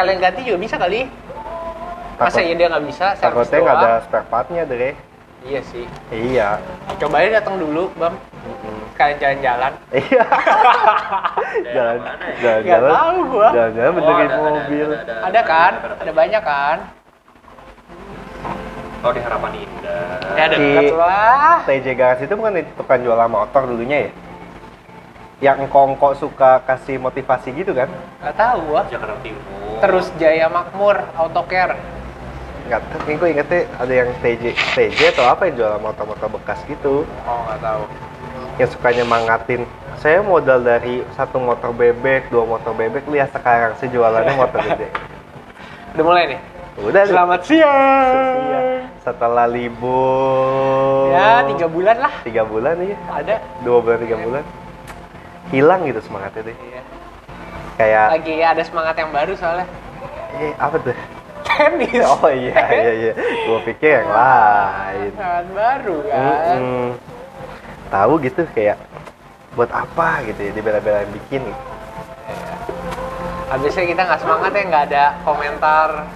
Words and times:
sekalian 0.00 0.16
ganti 0.16 0.40
juga 0.48 0.58
bisa 0.58 0.76
kali. 0.80 1.04
Masa 2.16 2.40
ya 2.40 2.56
dia 2.56 2.72
nggak 2.72 2.84
bisa? 2.88 3.06
servis 3.20 3.52
Takutnya 3.52 3.58
nggak 3.60 3.76
ada 3.76 3.92
spare 4.00 4.26
partnya 4.32 4.62
deh. 4.64 4.96
Iya 5.40 5.60
sih. 5.68 5.84
Iya. 6.08 6.56
Cobain 6.96 7.28
datang 7.28 7.60
dulu, 7.60 7.92
Bam. 7.96 8.16
Mm-mm. 8.16 8.76
Sekalian 8.92 9.16
jalan-jalan. 9.20 9.72
Iya. 9.92 10.24
Jalan, 11.76 11.96
ya? 12.00 12.12
jalan, 12.40 12.60
Nggak 12.64 12.80
jalan. 12.80 12.90
tahu 12.90 13.16
gua. 13.28 13.48
Jalan, 13.50 13.72
jalan 13.76 13.92
benerin 13.92 14.08
Oh, 14.08 14.16
ada, 14.16 14.24
ada, 14.24 14.50
mobil. 14.50 14.86
ada, 14.88 14.96
ada, 14.96 15.14
Ada 15.28 15.40
kan? 15.44 15.72
Ada 16.00 16.12
banyak 16.14 16.42
kan? 16.42 16.78
Oh 19.00 19.12
di 19.12 19.20
Harapan 19.20 19.52
Indah. 19.54 20.16
Ya 20.32 20.44
Si- 20.46 20.52
dekat 20.54 20.92
lah. 20.94 21.54
TJ 21.64 21.86
Garasi 21.94 22.22
itu 22.24 22.34
bukan 22.34 22.52
tukang 22.76 23.00
jualan 23.00 23.28
motor 23.28 23.62
dulunya 23.64 24.08
ya? 24.08 24.10
Yang 25.40 25.56
engkong-engkong 25.64 26.20
suka 26.20 26.60
kasih 26.68 27.00
motivasi 27.00 27.56
gitu 27.56 27.72
kan? 27.72 27.88
Gak 28.20 28.36
tahu 28.36 28.58
gua. 28.68 28.84
Jakarta 28.92 29.16
Timur. 29.24 29.40
Terus 29.80 30.06
Jaya 30.20 30.52
Makmur, 30.52 31.00
Autocare. 31.16 31.80
Nggak 32.68 32.80
tahu, 32.92 33.18
gue 33.18 33.28
ingetnya 33.32 33.60
ada 33.80 33.92
yang 34.04 34.08
TJ, 34.20 34.54
TJ 34.78 35.00
atau 35.16 35.26
apa 35.26 35.48
yang 35.48 35.58
jualan 35.58 35.80
motor-motor 35.80 36.28
bekas 36.38 36.60
gitu. 36.68 37.02
Oh 37.26 37.38
nggak 37.48 37.58
tahu. 37.64 37.82
Yang 38.60 38.70
sukanya 38.76 39.04
mangatin, 39.08 39.64
saya 39.98 40.20
modal 40.20 40.62
dari 40.62 41.02
satu 41.16 41.40
motor 41.40 41.74
bebek, 41.74 42.28
dua 42.28 42.44
motor 42.44 42.76
bebek, 42.76 43.08
lihat 43.10 43.32
sekarang 43.34 43.74
saya 43.80 43.90
jualannya 43.90 44.34
motor 44.36 44.60
gede. 44.62 44.86
Udah 45.96 46.04
mulai 46.04 46.24
nih. 46.36 46.40
Udah. 46.78 47.02
Selamat 47.08 47.40
siang. 47.42 48.36
Setelah 49.02 49.50
libur. 49.50 51.10
Ya 51.10 51.42
tiga 51.50 51.66
bulan 51.66 51.96
lah. 51.98 52.14
Tiga 52.22 52.42
bulan 52.46 52.78
iya. 52.84 52.96
Ada. 53.10 53.36
Dua 53.66 53.82
bulan, 53.82 53.98
tiga 54.04 54.16
bulan. 54.20 54.44
Hilang 55.50 55.80
gitu 55.86 56.00
semangatnya 56.02 56.42
deh. 56.50 56.56
Iya. 56.56 56.82
Kayak, 57.74 58.06
Lagi 58.18 58.34
ada 58.38 58.62
semangat 58.62 58.94
yang 58.98 59.10
baru 59.10 59.32
soalnya. 59.34 59.66
eh 60.30 60.54
apa 60.56 60.76
tuh? 60.78 60.94
Tenis. 61.42 62.02
Oh 62.22 62.30
iya, 62.30 62.62
iya, 62.70 62.92
iya. 62.94 63.12
Gue 63.18 63.60
pikir 63.66 64.00
yang 64.00 64.10
lain. 64.14 65.10
Semangat 65.16 65.46
baru 65.50 65.96
kan. 66.06 66.58
Mm-mm. 66.60 66.86
Tahu 67.90 68.12
gitu 68.22 68.46
kayak 68.54 68.78
buat 69.58 69.70
apa 69.74 70.22
gitu 70.30 70.40
ya 70.46 70.52
dibela-belain 70.54 71.10
bikin 71.10 71.42
gitu. 71.42 71.62
Habisnya 73.50 73.82
kita 73.82 74.02
nggak 74.06 74.20
semangat 74.22 74.50
ya 74.54 74.62
nggak 74.70 74.84
ada 74.94 75.04
komentar, 75.26 76.06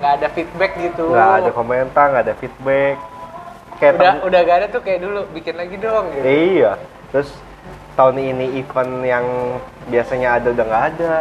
nggak 0.00 0.12
ada 0.16 0.28
feedback 0.32 0.72
gitu. 0.80 1.12
Nggak 1.12 1.32
ada 1.44 1.50
komentar, 1.52 2.04
nggak 2.08 2.24
ada 2.24 2.34
feedback. 2.40 2.96
Kayak 3.76 3.92
Udah 4.00 4.14
udah 4.24 4.40
gak 4.46 4.56
ada 4.62 4.66
tuh 4.70 4.80
kayak 4.80 5.00
dulu 5.02 5.28
bikin 5.36 5.60
lagi 5.60 5.76
dong 5.76 6.08
gitu. 6.14 6.24
Iya. 6.24 6.72
Terus 7.12 7.28
tahun 7.94 8.16
ini 8.18 8.58
event 8.58 8.92
yang 9.02 9.24
biasanya 9.88 10.38
ada 10.38 10.50
udah 10.50 10.64
nggak 10.66 10.84
ada. 10.94 11.12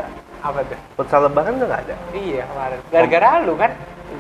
Apa 0.43 0.59
tuh? 0.67 0.79
Futsal 0.99 1.29
lebaran 1.29 1.55
udah 1.61 1.67
nggak 1.69 1.83
ada. 1.87 1.95
Iya 2.11 2.43
kemarin. 2.45 2.79
Gara-gara 2.91 3.29
lu 3.45 3.53
kan, 3.55 3.71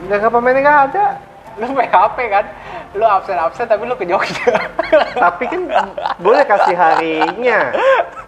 Nggak 0.07 0.17
nggak 0.19 0.33
pemainnya 0.33 0.61
nggak 0.61 0.81
ada. 0.89 1.05
lu 1.53 1.69
PHP 1.69 2.17
kan, 2.33 2.45
lu 2.97 3.05
absen 3.05 3.37
absen 3.37 3.65
tapi 3.69 3.85
lu 3.85 3.93
ke 3.93 4.09
Jogja. 4.09 4.57
Tapi 5.21 5.45
kan 5.45 5.61
boleh 6.17 6.41
kasih 6.43 6.73
harinya. 6.73 7.69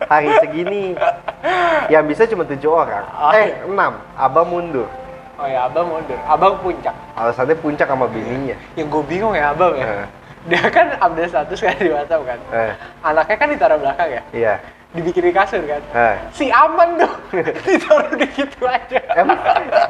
Hari 0.06 0.30
segini. 0.46 0.94
Yang 1.90 2.04
bisa 2.06 2.22
cuma 2.30 2.46
tujuh 2.46 2.70
orang. 2.70 3.02
Oh. 3.18 3.34
Eh, 3.34 3.66
enam. 3.66 3.98
Abang 4.14 4.46
mundur. 4.46 4.86
oh 5.36 5.48
ya 5.50 5.68
abang 5.68 5.90
mundur, 5.90 6.16
abang 6.30 6.56
puncak. 6.62 6.94
Alasannya 7.18 7.58
puncak 7.60 7.90
sama 7.90 8.06
bininya. 8.08 8.56
Yang 8.78 8.88
gue 8.94 9.04
bingung 9.10 9.34
ya 9.34 9.52
abang 9.52 9.74
ya. 9.74 9.84
Eh. 9.84 10.08
Dia 10.46 10.62
kan 10.70 10.94
update 10.96 11.30
status 11.30 11.58
kan 11.58 11.74
di 11.76 11.90
WhatsApp 11.90 12.22
kan. 12.24 12.40
Eh, 12.52 12.72
Anaknya 13.02 13.36
kan 13.36 13.48
ditaruh 13.50 13.78
belakang 13.78 14.10
ya, 14.12 14.22
iya. 14.30 14.54
dibikin 14.94 15.26
di 15.26 15.34
kasur 15.34 15.60
kan. 15.62 15.82
Eh. 15.92 16.16
Si 16.32 16.48
aman 16.48 16.96
tuh 16.96 17.12
ditaruh 17.68 18.14
di 18.14 18.28
gitu 18.30 18.62
aja. 18.64 19.00
Emang, 19.14 19.40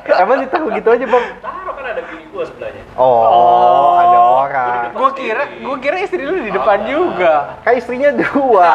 emang 0.07 0.37
ditaruh 0.41 0.69
gitu 0.71 0.89
aja 0.89 1.05
bang? 1.05 1.25
Taruh 1.37 1.73
kan 1.75 1.85
ada 1.85 2.01
bini 2.01 2.23
gua 2.31 2.43
sebelahnya. 2.47 2.83
Oh, 2.95 3.19
Oh. 3.21 3.93
ada 3.99 4.17
orang. 4.17 4.81
Gue 4.91 5.09
kira, 5.13 5.43
gue 5.51 5.77
kira 5.77 5.97
istri 5.99 6.23
lu 6.23 6.39
di 6.39 6.49
depan 6.49 6.87
juga. 6.87 7.59
Kan 7.61 7.75
istrinya 7.75 8.09
dua. 8.15 8.69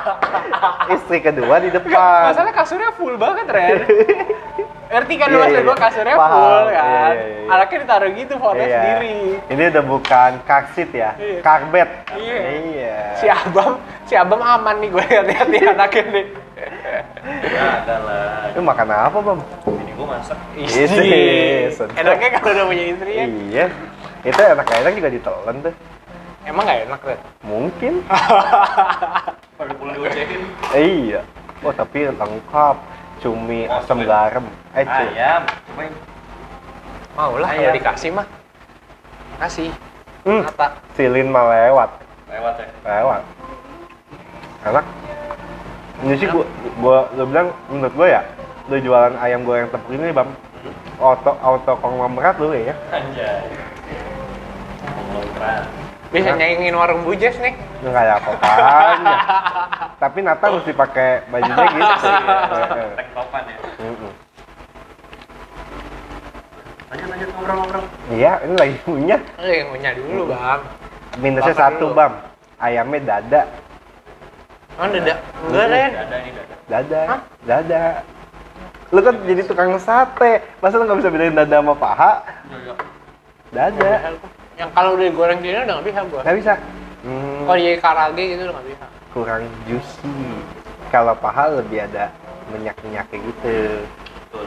Istri 0.90 1.22
kedua 1.22 1.62
di 1.62 1.70
depan. 1.70 2.34
masalah 2.34 2.50
kasurnya 2.50 2.90
full 2.92 3.14
banget, 3.14 3.46
Ren. 3.48 3.78
Ngerti 4.90 5.14
kan 5.16 5.26
lu 5.30 5.38
Iya, 5.38 5.42
maksud 5.46 5.62
gue 5.62 5.76
kasurnya 5.78 6.16
Paham. 6.18 6.34
full 6.34 6.64
kan. 6.68 6.82
iya, 6.82 7.04
iya. 7.14 7.46
Anaknya 7.48 7.78
ditaruh 7.78 8.10
gitu, 8.10 8.32
fotonya 8.36 8.66
Iya. 8.66 8.74
sendiri. 8.74 9.18
Ini 9.46 9.62
udah 9.70 9.84
bukan 9.86 10.30
car 10.42 10.62
seat 10.74 10.90
ya, 10.90 11.10
Iya. 11.14 11.38
karbet. 11.40 11.90
Iya. 12.18 12.38
Iya. 12.50 12.96
Si 13.14 13.26
Abam, 13.30 13.72
si 14.02 14.14
Abam 14.14 14.42
aman 14.42 14.76
nih 14.82 14.90
gue 14.90 15.04
lihat-lihat 15.04 15.46
nih 15.46 15.62
anaknya 15.72 16.02
nih. 16.10 16.26
Ya 17.46 17.64
ada 17.80 17.96
lah. 18.02 18.50
Itu 18.50 18.60
makan 18.60 18.88
apa 18.90 19.18
bang? 19.22 19.40
Bini 19.64 19.92
gua 19.94 20.06
masak. 20.12 20.38
Istri. 20.58 21.10
Enaknya 21.94 22.28
kalau 22.36 22.52
udah 22.52 22.64
punya 22.66 22.84
istri 22.90 23.10
ya. 23.14 23.24
Iya. 23.24 23.64
Itu 24.20 24.40
enak-enak 24.42 24.92
juga 24.92 25.08
ditelan 25.08 25.56
tuh. 25.64 25.74
Emang 26.42 26.64
gak 26.66 26.82
enak, 26.84 27.00
Ren? 27.06 27.20
Mungkin. 27.40 27.94
Pada 29.54 29.72
pulang 29.76 29.94
digocekin. 29.94 30.40
iya. 30.74 31.20
Oh 31.60 31.70
tapi 31.70 32.10
lengkap. 32.10 32.76
Cumi, 33.20 33.68
Oh, 33.68 33.78
asam 33.78 34.00
cumi. 34.00 34.08
garam. 34.08 34.44
Eh, 34.72 34.80
Ayam. 34.82 35.42
Cobain. 35.68 35.92
Mau 37.12 37.36
lah 37.36 37.48
kalau 37.52 37.72
dikasih 37.74 38.10
mah. 38.10 38.26
Kasih. 39.36 39.68
Hmm. 40.24 40.40
Mata. 40.40 40.66
Silin 40.96 41.28
mah 41.28 41.44
lewat. 41.46 41.90
Lewat 42.26 42.54
ya. 42.56 42.66
Lewat. 42.80 43.22
Enak. 44.62 44.84
Ini 46.00 46.14
sih 46.16 46.28
gua, 46.28 46.44
gua 46.80 46.98
lu 47.12 47.28
bilang 47.28 47.52
menurut 47.68 47.92
gua 47.92 48.08
ya, 48.08 48.22
lu 48.72 48.80
jualan 48.80 49.16
ayam 49.20 49.44
goreng 49.44 49.68
tepung 49.68 50.00
ini 50.00 50.16
bang, 50.16 50.28
auto 50.96 51.36
auto 51.38 51.72
konglomerat 51.76 52.40
lu 52.40 52.56
ya. 52.56 52.72
Anjay. 52.88 53.44
Konglomerat. 54.80 55.64
Bisa 56.08 56.32
nyaingin 56.32 56.72
warung 56.72 57.04
bujes 57.04 57.36
nih. 57.36 57.52
Nggak 57.84 58.00
ada 58.00 58.14
apa-apanya. 58.16 59.16
Tapi 60.00 60.18
Nata 60.24 60.48
mesti 60.48 60.72
pakai 60.72 61.28
bajunya 61.28 61.66
gitu. 61.68 62.08
Heeh. 62.08 62.88
Tek 62.98 63.08
topan 63.12 63.42
ya. 63.44 63.56
Lanjut 66.90 67.06
lanjut 67.06 67.28
ngobrol-ngobrol. 67.30 67.84
Iya, 68.10 68.32
ini 68.42 68.54
lagi 68.56 68.76
punya. 68.82 69.16
Eh, 69.38 69.54
yang 69.60 69.68
punya 69.70 69.90
dulu, 69.94 70.22
Bang. 70.26 70.60
Minusnya 71.20 71.52
satu 71.52 71.90
dulu. 71.90 71.96
bam, 71.96 72.12
ayamnya 72.56 72.98
dada, 73.02 73.42
Emang 74.78 74.90
dada? 74.94 75.14
Enggak, 75.42 75.66
Ren. 75.66 75.90
Ada 75.92 76.16
ini 76.16 76.30
dada. 76.32 76.54
dada, 76.64 77.00
Hah? 77.04 77.20
dada. 77.44 77.84
Lu 78.88 79.00
kan 79.02 79.14
jadi 79.20 79.42
tukang 79.44 79.74
sate, 79.76 80.32
masa 80.58 80.78
lu 80.78 80.86
nggak 80.86 80.98
bisa 80.98 81.10
bedain 81.10 81.34
dada 81.34 81.56
sama 81.58 81.74
paha? 81.74 82.12
Dada, 83.50 83.90
Yang 84.54 84.70
kalau 84.70 84.90
udah 84.94 85.10
goreng 85.10 85.38
gini 85.40 85.58
udah 85.58 85.74
nggak 85.76 85.86
bisa 85.86 86.00
gua. 86.08 86.20
nggak 86.22 86.36
bisa. 86.38 86.52
Hmm, 87.00 87.42
Kalau 87.44 87.58
jadi 87.58 87.78
karage 87.78 88.22
gitu 88.24 88.40
udah 88.40 88.54
nggak 88.54 88.68
bisa. 88.70 88.86
Kurang 89.10 89.46
juicy. 89.66 90.10
Kalau 90.90 91.14
paha 91.14 91.50
lebih 91.54 91.86
ada 91.86 92.10
minyak-minyaknya 92.50 93.18
gitu. 93.18 93.56
Betul. 94.26 94.46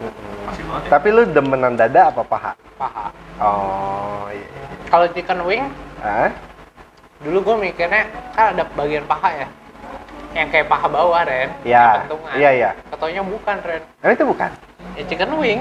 Mm-mm. 0.00 0.32
Masih 0.44 0.62
banget 0.68 0.82
ya. 0.84 0.90
Tapi 0.92 1.08
lu 1.08 1.22
demenan 1.28 1.74
dada 1.76 2.12
apa 2.12 2.22
paha? 2.24 2.52
Paha. 2.76 3.06
Oh, 3.40 4.28
iya. 4.28 4.48
Kalau 4.88 5.06
chicken 5.10 5.40
wing, 5.48 5.64
Hah? 6.04 6.28
dulu 7.24 7.40
gua 7.40 7.56
mikirnya 7.56 8.04
kan 8.36 8.52
ada 8.52 8.64
bagian 8.76 9.04
paha 9.08 9.30
ya. 9.32 9.48
Yang 10.34 10.48
kayak 10.50 10.66
paha 10.66 10.86
bawah, 10.90 11.22
Ren. 11.22 11.48
Iya, 11.62 12.04
pentungan. 12.04 12.34
iya, 12.34 12.50
iya. 12.50 12.70
Katanya 12.90 13.22
bukan, 13.22 13.56
Ren. 13.62 13.82
Emang 14.02 14.14
itu 14.18 14.26
bukan? 14.26 14.50
Ya 14.98 15.02
chicken 15.06 15.30
wing. 15.38 15.60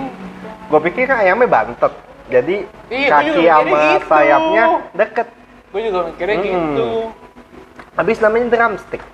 Gue 0.67 0.79
pikir 0.81 1.05
kan 1.05 1.21
ayamnya 1.21 1.47
bantet. 1.47 1.93
Jadi 2.33 2.55
Iya, 2.89 3.07
kaki 3.13 3.29
sama 3.45 3.77
gitu. 3.77 4.05
sayapnya 4.09 4.63
deket. 4.97 5.27
Gue 5.69 5.81
juga 5.85 5.99
mikirnya 6.09 6.35
Mm-mm. 6.41 6.49
gitu. 6.73 6.87
Habis 7.93 8.17
namanya 8.17 8.49
drumstick. 8.49 9.05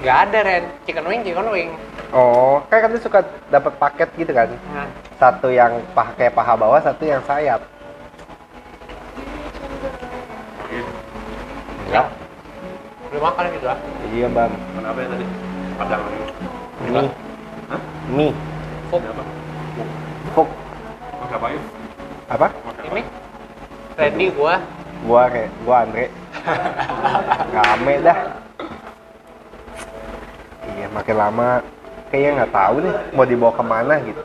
Gak 0.00 0.18
ada, 0.28 0.38
Ren. 0.42 0.64
Chicken 0.88 1.04
wing, 1.04 1.20
chicken 1.20 1.48
wing. 1.52 1.70
Oh, 2.08 2.64
kayak 2.72 2.88
kan 2.88 2.92
suka 3.04 3.20
dapat 3.52 3.72
paket 3.76 4.08
gitu 4.16 4.32
kan? 4.32 4.48
Nah, 4.72 4.88
Satu 5.20 5.52
yang 5.52 5.84
paha 5.92 6.10
kayak 6.16 6.32
paha 6.32 6.56
bawah, 6.56 6.80
satu 6.80 7.04
yang 7.04 7.20
sayap. 7.28 7.60
Enggak. 11.86 12.08
belum 13.12 13.22
makan 13.28 13.44
gitu 13.52 13.66
lah. 13.68 13.78
Iya, 14.08 14.26
Bang. 14.32 14.52
Kenapa 14.72 14.98
ya 15.04 15.08
tadi? 15.12 15.24
Padang. 15.76 16.02
Mie. 16.88 17.10
Hah? 17.68 17.80
Mie. 18.08 18.32
Apa? 18.88 19.22
Fuk. 20.32 20.48
Makan 21.20 21.36
apa 21.36 21.46
yuk? 21.52 21.64
Apa? 22.32 22.46
Ini 22.88 23.02
Randy 24.00 24.26
gua 24.32 24.56
Gua 25.02 25.26
kayak 25.26 25.50
gua 25.66 25.76
Andre. 25.82 26.06
Rame 27.52 27.94
dah. 28.02 28.18
Iya, 30.72 30.86
makin 30.94 31.16
lama 31.18 31.48
kayaknya 32.12 32.30
nggak 32.44 32.52
tahu 32.54 32.74
nih 32.84 32.94
mau 33.16 33.24
dibawa 33.26 33.52
ke 33.56 33.64
mana 33.64 33.94
gitu. 34.04 34.22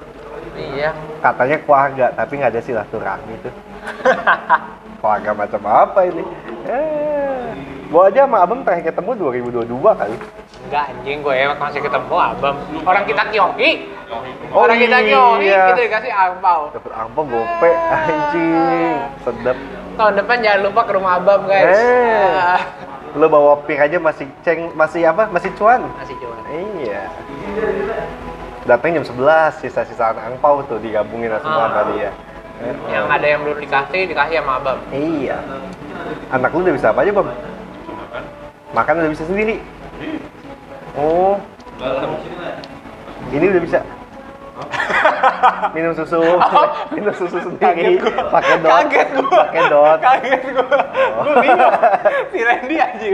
iya 0.57 0.89
Katanya 1.23 1.57
keluarga, 1.63 2.05
tapi 2.13 2.31
nggak 2.37 2.51
ada 2.53 2.61
silaturahmi 2.61 3.33
tuh. 3.41 3.53
keluarga 4.99 5.31
macam 5.33 5.61
apa 5.65 5.99
ini? 6.09 6.23
Eh, 6.67 7.45
gua 7.89 8.09
aja 8.09 8.25
sama 8.25 8.37
abang 8.43 8.61
terakhir 8.61 8.91
ketemu 8.91 9.11
2022 9.33 9.99
kali. 10.01 10.17
Enggak 10.67 10.83
anjing 10.91 11.23
gue 11.23 11.31
ya 11.31 11.55
masih 11.55 11.79
ketemu 11.79 12.15
abam. 12.15 12.55
Orang 12.83 13.03
kita 13.07 13.23
kiohi. 13.31 13.71
Oh, 14.51 14.63
Orang 14.63 14.77
kita 14.77 14.99
kiohi 14.99 15.47
iya. 15.47 15.71
gitu 15.71 15.81
dikasih 15.83 16.11
angpau. 16.11 16.61
Dapat 16.71 16.91
angpau 16.93 17.23
gope 17.23 17.71
anjing. 17.71 18.95
Sedap. 19.23 19.57
Tahun 19.95 20.13
depan 20.13 20.37
jangan 20.43 20.59
lupa 20.67 20.81
ke 20.83 20.91
rumah 20.91 21.11
abam 21.17 21.39
guys. 21.47 21.71
Eh. 21.71 22.35
Ah, 22.35 22.61
Lo 23.15 23.25
bawa 23.25 23.63
pik 23.63 23.79
aja 23.79 23.97
masih 23.97 24.27
ceng, 24.43 24.75
masih 24.75 25.07
apa? 25.07 25.31
Masih 25.31 25.49
cuan. 25.55 25.87
Masih 25.97 26.13
cuma. 26.19 26.35
Iya. 26.51 27.01
Datang 28.67 28.91
jam 28.91 29.03
11, 29.07 29.63
sisa-sisaan 29.63 30.19
angpau 30.19 30.59
tuh 30.67 30.77
digabungin 30.77 31.31
semua 31.39 31.65
Ah. 31.65 31.71
sama 31.71 31.81
dia. 31.95 32.11
Eh, 32.57 32.73
Yang 32.91 33.05
ada 33.07 33.25
yang 33.25 33.39
belum 33.41 33.57
dikasih 33.57 34.01
dikasih 34.05 34.35
sama 34.43 34.59
abam. 34.59 34.77
Iya. 34.91 35.37
Anak 36.29 36.51
lu 36.51 36.61
udah 36.61 36.75
bisa 36.75 36.91
apa 36.91 36.99
aja, 37.01 37.11
Bang? 37.15 37.31
Makan. 37.31 38.23
Makan 38.75 38.93
udah 38.99 39.11
bisa 39.15 39.23
sendiri. 39.23 39.55
Oh, 40.97 41.37
Dalam. 41.77 42.17
ini 43.29 43.45
udah 43.47 43.61
bisa. 43.61 43.79
Minum 45.77 45.93
susu, 45.93 46.17
minum 46.97 47.13
susu 47.13 47.37
sendiri, 47.37 48.01
Kaget 48.01 48.01
gua. 48.01 48.25
pakai 48.33 48.55
dot, 48.57 48.71
Kaget 48.73 49.07
gua. 49.13 49.29
pakai 49.45 49.61
dot. 49.69 49.99
Kaget 50.01 50.41
gue. 50.41 50.65
Oh. 50.65 51.21
Gue 51.21 51.35
bingung. 51.45 51.73
Si 52.27 52.39
Randy 52.41 52.75
anjing. 52.75 53.13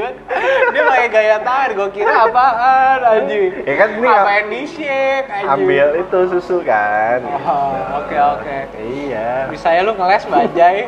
Dia 0.71 0.81
pakai 0.81 1.07
gaya 1.11 1.37
tangan. 1.43 1.69
Gue 1.75 1.89
kira 1.91 2.13
apaan 2.23 2.99
anjing. 3.03 3.51
Ya 3.61 3.73
kan 3.75 3.89
ini 3.91 4.07
Apain 4.07 4.45
di 4.47 4.61
shake 4.63 5.27
anjing. 5.27 5.51
ambil 5.51 5.87
itu 5.99 6.19
susu 6.31 6.63
kan. 6.63 7.19
Oh, 7.27 7.75
oke 7.99 8.15
oke. 8.15 8.57
Iya. 8.79 9.51
Bisa 9.51 9.67
ya 9.69 9.83
lu 9.83 9.91
ngeles 9.91 10.23
bajai. 10.23 10.87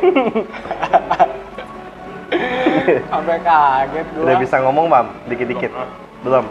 Sampai 3.06 3.36
kaget 3.38 4.06
gua. 4.16 4.24
Udah 4.24 4.36
bisa 4.40 4.56
ngomong, 4.58 4.86
Bam? 4.88 5.06
Dikit-dikit. 5.28 5.68
Belum. 6.24 6.48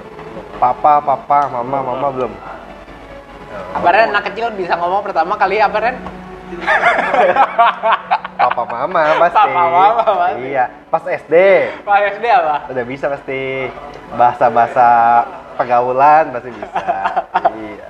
Papa, 0.56 1.04
papa, 1.04 1.40
mama, 1.52 1.78
mama 1.84 2.07
belum. 2.16 2.31
Apa 3.75 3.88
Ren 3.92 4.12
anak 4.16 4.31
kecil 4.31 4.52
bisa 4.56 4.80
ngomong 4.80 5.04
pertama 5.04 5.36
kali 5.36 5.60
apa 5.60 5.78
Ren? 5.84 5.96
Papa, 8.40 8.63
mama 8.68 9.02
pasti. 9.19 9.36
Papa, 9.36 9.52
mama 9.52 10.04
pasti. 10.04 10.42
Iya. 10.48 10.66
Pas 10.88 11.04
SD 11.04 11.36
Pak 11.84 11.98
SD 12.19 12.25
apa? 12.31 12.56
udah 12.72 12.86
bisa 12.88 13.06
pasti. 13.12 13.68
Bahasa-bahasa 14.16 14.88
pergaulan 15.60 16.24
pasti 16.31 16.50
bisa. 16.56 16.84
iya. 17.68 17.88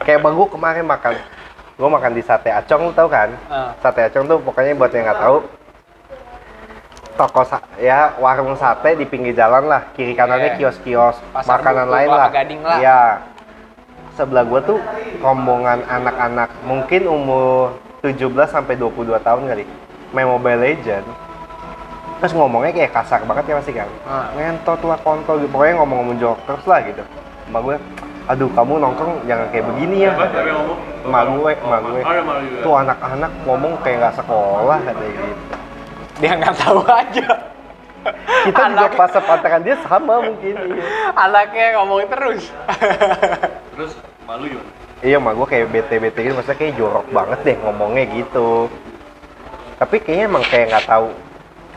Kayak 0.00 0.20
bang 0.24 0.34
gua 0.36 0.48
kemarin 0.48 0.84
makan, 0.88 1.12
gua 1.76 1.88
makan 1.92 2.12
di 2.16 2.22
sate 2.24 2.48
acong, 2.48 2.88
lu 2.88 2.92
tahu 2.96 3.08
kan? 3.12 3.36
Ah. 3.52 3.76
Sate 3.84 4.08
acong 4.08 4.24
tuh 4.24 4.40
pokoknya 4.40 4.72
buat 4.76 4.92
yang 4.96 5.04
nggak 5.04 5.20
tahu, 5.20 5.36
toko 7.14 7.42
sa- 7.42 7.64
ya 7.76 8.14
warung 8.16 8.54
sate 8.54 8.94
di 8.94 9.04
pinggir 9.04 9.32
jalan 9.32 9.66
lah, 9.66 9.90
kiri 9.92 10.12
kanannya 10.12 10.54
Iya. 10.54 10.58
kios-kios 10.58 11.16
Pasar 11.30 11.58
makanan 11.58 11.86
Buku, 11.86 11.94
lain 11.94 12.08
lah. 12.08 12.28
Gading 12.28 12.62
lah. 12.62 12.78
Iya. 12.78 13.02
Sebelah 14.12 14.44
gua 14.44 14.60
tuh 14.60 14.78
rombongan 15.18 15.80
anak-anak 15.82 16.50
mungkin 16.62 17.02
umur 17.06 17.78
17 18.00 18.48
sampai 18.48 18.74
22 18.74 19.18
tahun 19.18 19.46
kali. 19.46 19.64
Main 20.10 20.26
Mobile 20.26 20.60
Legend. 20.60 21.06
Terus 22.18 22.36
ngomongnya 22.36 22.72
kayak 22.74 22.92
kasar 22.92 23.24
banget 23.24 23.48
ya 23.48 23.54
masih 23.56 23.72
kan. 23.72 23.88
Ah. 24.04 24.28
Ngentot 24.34 24.80
lah 24.84 24.98
kontol 25.00 25.40
gitu. 25.40 25.48
Pokoknya 25.48 25.80
ngomong-ngomong 25.80 26.16
jokers 26.18 26.64
lah 26.66 26.84
gitu. 26.84 27.00
Mbak 27.48 27.60
gue, 27.64 27.76
aduh 28.28 28.50
kamu 28.52 28.72
nongkrong 28.76 29.24
jangan 29.24 29.46
kayak 29.48 29.64
begini 29.72 29.96
ya. 30.04 30.12
Emak 31.00 31.22
gue, 31.32 31.52
emak 31.56 31.80
gue. 31.82 32.00
Ya. 32.04 32.60
Tuh 32.60 32.74
anak-anak 32.76 33.30
ngomong 33.42 33.72
kayak 33.80 33.96
nggak 34.04 34.14
sekolah 34.20 34.78
katanya 34.84 35.12
gitu. 35.16 35.49
Dia 36.20 36.32
nggak 36.36 36.56
tahu 36.56 36.80
aja. 36.84 37.28
Kita 38.40 38.62
juga 38.72 38.88
Anaknya- 38.88 38.96
pas 38.96 39.10
sepantaran 39.12 39.60
dia 39.60 39.76
sama 39.84 40.14
mungkin. 40.20 40.54
Iya, 40.56 40.84
Anaknya 41.12 41.66
ngomongin 41.76 42.08
terus. 42.08 42.42
Terus 43.76 43.92
malu 44.24 44.46
Yun. 44.48 44.64
iya 45.00 45.16
emak 45.16 45.32
gue 45.32 45.46
kayak 45.48 45.66
bete-bete 45.68 46.18
gitu, 46.20 46.32
maksudnya 46.32 46.56
kayak 46.56 46.74
jorok 46.76 47.06
banget 47.08 47.38
deh 47.42 47.56
ngomongnya 47.60 48.04
gitu. 48.10 48.68
Tapi 49.76 49.96
kayaknya 49.98 50.24
emang 50.28 50.44
kayak 50.44 50.66
nggak 50.70 50.86
tahu. 50.86 51.08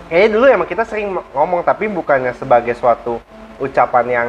Kayaknya 0.08 0.30
dulu 0.30 0.46
emang 0.46 0.68
kita 0.68 0.84
sering 0.84 1.08
ngomong, 1.32 1.64
tapi 1.64 1.88
bukannya 1.88 2.36
sebagai 2.36 2.76
suatu 2.76 3.20
ucapan 3.58 4.06
yang 4.08 4.28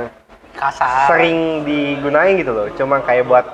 Kasar. 0.54 1.10
sering 1.10 1.62
digunain 1.62 2.38
gitu 2.38 2.54
loh. 2.54 2.66
Cuma 2.74 3.02
kayak 3.02 3.26
buat 3.26 3.46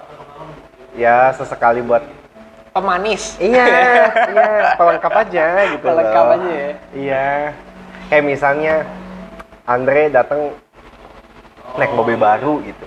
ya 0.93 1.33
sesekali 1.33 1.81
buat 1.81 2.05
Pemanis. 2.71 3.35
iya, 3.43 3.67
iya, 4.35 4.49
pelengkap 4.79 5.13
aja 5.27 5.45
gitu 5.75 5.85
Pelengkap 5.85 6.25
loh. 6.25 6.35
aja 6.39 6.51
ya. 6.51 6.71
Iya. 6.95 7.29
Kayak 8.07 8.25
misalnya 8.27 8.75
Andre 9.67 10.11
datang 10.11 10.55
naik 11.75 11.93
mobil 11.95 12.15
baru 12.15 12.63
gitu. 12.63 12.85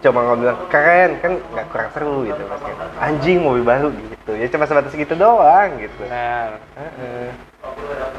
Cuma 0.00 0.36
bilang 0.36 0.58
keren 0.68 1.16
kan 1.20 1.32
nggak 1.40 1.66
kurang 1.72 1.90
seru 1.92 2.24
gitu 2.24 2.40
maksudnya. 2.40 2.76
Anjing 3.00 3.38
mobil 3.40 3.64
baru 3.64 3.88
gitu. 3.92 4.32
Ya 4.32 4.46
cuma 4.48 4.64
sebatas 4.64 4.92
gitu 4.92 5.12
doang 5.12 5.76
gitu. 5.76 6.04
Benar. 6.04 6.60
Heeh. 6.76 7.28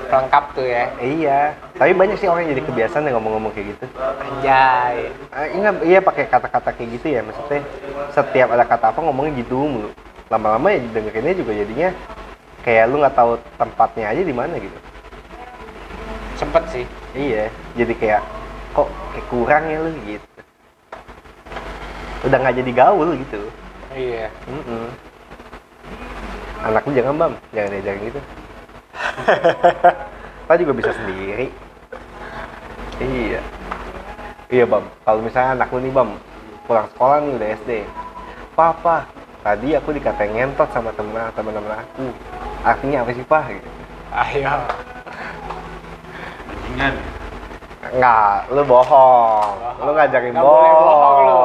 Pelengkap 0.07 0.43
tuh 0.53 0.65
ya. 0.67 0.85
Iya, 0.99 1.39
tapi 1.73 1.91
banyak 1.91 2.17
sih 2.19 2.27
orang 2.27 2.47
yang 2.47 2.57
jadi 2.57 2.63
kebiasaan 2.67 3.07
yang 3.07 3.15
ngomong-ngomong 3.19 3.51
kayak 3.51 3.75
gitu. 3.75 3.85
Anjay. 3.97 5.09
Eh, 5.11 5.47
ingat, 5.55 5.75
iya 5.83 5.99
pakai 5.99 6.27
kata-kata 6.27 6.69
kayak 6.75 6.89
gitu 6.99 7.07
ya, 7.11 7.21
maksudnya 7.23 7.61
setiap 8.11 8.51
ada 8.51 8.63
kata 8.63 8.91
apa 8.91 8.99
ngomongnya 9.03 9.39
gitu 9.39 9.55
mulu. 9.55 9.89
Lama-lama 10.27 10.67
ya 10.75 10.83
dengerinnya 10.91 11.35
juga 11.39 11.51
jadinya 11.55 11.89
kayak 12.67 12.83
lu 12.91 12.99
nggak 12.99 13.15
tahu 13.15 13.39
tempatnya 13.55 14.05
aja 14.11 14.21
di 14.27 14.35
mana 14.35 14.59
gitu. 14.59 14.77
Sempet 16.35 16.63
sih. 16.69 16.85
Iya, 17.15 17.47
jadi 17.79 17.93
kayak 17.95 18.21
kok 18.75 18.91
kayak 19.15 19.27
kurang 19.31 19.63
ya 19.71 19.77
lu 19.79 19.89
gitu. 20.03 20.39
Udah 22.27 22.37
nggak 22.43 22.57
jadi 22.59 22.71
gaul 22.75 23.09
gitu. 23.15 23.41
Iya. 23.95 24.27
Mm-mm. 24.51 24.85
Anak 26.67 26.83
lu 26.83 26.91
jangan 26.91 27.15
bam, 27.15 27.33
jangan 27.55 27.71
diajarin 27.71 28.03
gitu. 28.11 28.21
Kita 30.43 30.53
juga 30.59 30.73
bisa 30.75 30.91
sendiri. 30.91 31.47
Iya. 32.99 33.41
Iya 34.47 34.63
bam, 34.63 34.83
kalau 35.03 35.19
misalnya 35.23 35.59
anak 35.59 35.71
lu 35.71 35.79
nih 35.83 35.93
bam, 35.95 36.09
pulang 36.67 36.87
sekolah 36.95 37.23
nih 37.23 37.33
udah 37.35 37.49
SD. 37.63 37.71
Papa, 38.55 39.05
tadi 39.47 39.79
aku 39.79 39.95
dikatain 39.95 40.35
ngentot 40.35 40.67
sama 40.75 40.91
temen 40.91 41.31
teman-teman 41.31 41.79
aku. 41.79 42.11
Artinya 42.67 43.07
apa 43.07 43.15
sih 43.15 43.23
pak? 43.23 43.47
Gitu. 43.47 43.69
Ayo. 44.11 44.59
Bajingan. 46.51 46.93
Enggak, 47.87 48.51
lu 48.51 48.67
bohong. 48.67 49.55
Lu 49.87 49.95
ngajarin 49.95 50.35
Nggak 50.35 50.43
boleh 50.43 50.71
bohong 50.75 51.17
lu. 51.23 51.39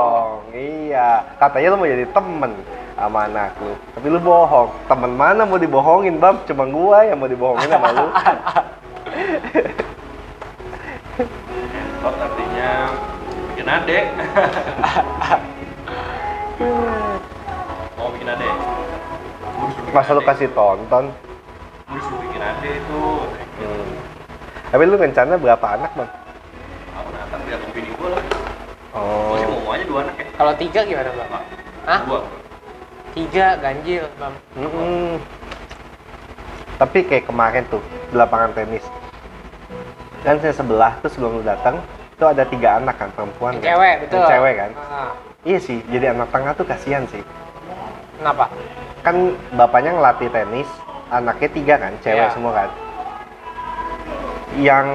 Iya, 0.51 1.23
katanya 1.39 1.71
lu 1.71 1.79
mau 1.79 1.87
jadi 1.87 2.03
temen 2.11 2.59
sama 2.99 3.31
anak 3.31 3.55
lu. 3.63 3.79
Tapi 3.95 4.07
lu 4.11 4.19
bohong. 4.19 4.75
Temen 4.91 5.15
mana 5.15 5.47
mau 5.47 5.63
dibohongin, 5.63 6.19
Bam? 6.19 6.43
Cuma 6.43 6.67
gua 6.67 7.07
yang 7.07 7.23
mau 7.23 7.31
dibohongin 7.31 7.71
sama 7.71 7.89
lu. 7.95 8.07
Oh, 12.03 12.11
artinya 12.11 12.91
bikin 13.55 13.71
adek. 13.71 14.11
Masa 19.93 20.17
lu 20.17 20.25
kasih 20.25 20.49
tonton? 20.57 21.13
Gua 21.85 21.97
disuruh 22.01 22.19
bikin 22.25 22.41
adek 22.41 22.81
itu. 22.81 23.03
Hmm. 23.61 23.93
Tapi 24.73 24.83
lu 24.89 24.97
rencana 24.97 25.37
berapa 25.37 25.67
anak, 25.77 25.93
Bang? 25.93 26.09
Apa 26.97 27.09
nah, 27.13 27.25
tapi 27.29 27.49
aku 27.53 27.67
bini 27.77 27.93
gua 28.01 28.17
lah. 28.17 28.23
Oh. 28.97 29.37
Gua 29.37 29.37
sih 29.37 29.49
mau 29.53 29.69
aja 29.77 29.85
dua 29.85 30.01
anak 30.09 30.17
ya. 30.17 30.27
Kalau 30.33 30.53
tiga 30.57 30.81
gimana 30.89 31.11
bang? 31.13 31.29
Pak. 31.29 31.43
Hah? 31.85 32.01
Dua. 32.09 32.21
Tiga 33.13 33.47
ganjil 33.61 34.05
bang. 34.17 34.35
Mm-mm. 34.57 35.21
Tapi 36.81 36.99
kayak 37.05 37.25
kemarin 37.29 37.65
tuh, 37.69 37.85
di 38.09 38.15
lapangan 38.17 38.57
tenis. 38.57 38.85
Kan 40.25 40.41
saya 40.41 40.57
sebelah 40.57 40.97
tuh 41.05 41.13
sebelum 41.13 41.37
lu 41.37 41.45
datang, 41.45 41.85
tuh 42.17 42.33
ada 42.33 42.49
tiga 42.49 42.81
anak 42.81 42.97
kan, 42.97 43.13
perempuan 43.13 43.61
kan? 43.61 43.77
Cewek 43.77 43.95
betul. 44.09 44.25
Yang 44.25 44.31
Cewek 44.33 44.55
kan? 44.57 44.71
Ah, 44.81 45.13
Iya 45.43 45.59
sih, 45.59 45.79
jadi 45.91 46.15
anak 46.15 46.31
tengah 46.31 46.55
tuh 46.55 46.65
kasihan 46.65 47.05
sih. 47.11 47.21
Kenapa? 48.23 48.47
Kan 49.03 49.35
bapaknya 49.59 49.99
ngelatih 49.99 50.31
tenis, 50.31 50.71
anaknya 51.11 51.49
tiga 51.51 51.75
kan, 51.83 51.93
cewek 52.01 52.31
Iya. 52.31 52.31
semua 52.31 52.53
kan. 52.55 52.69
Yang 54.55 54.87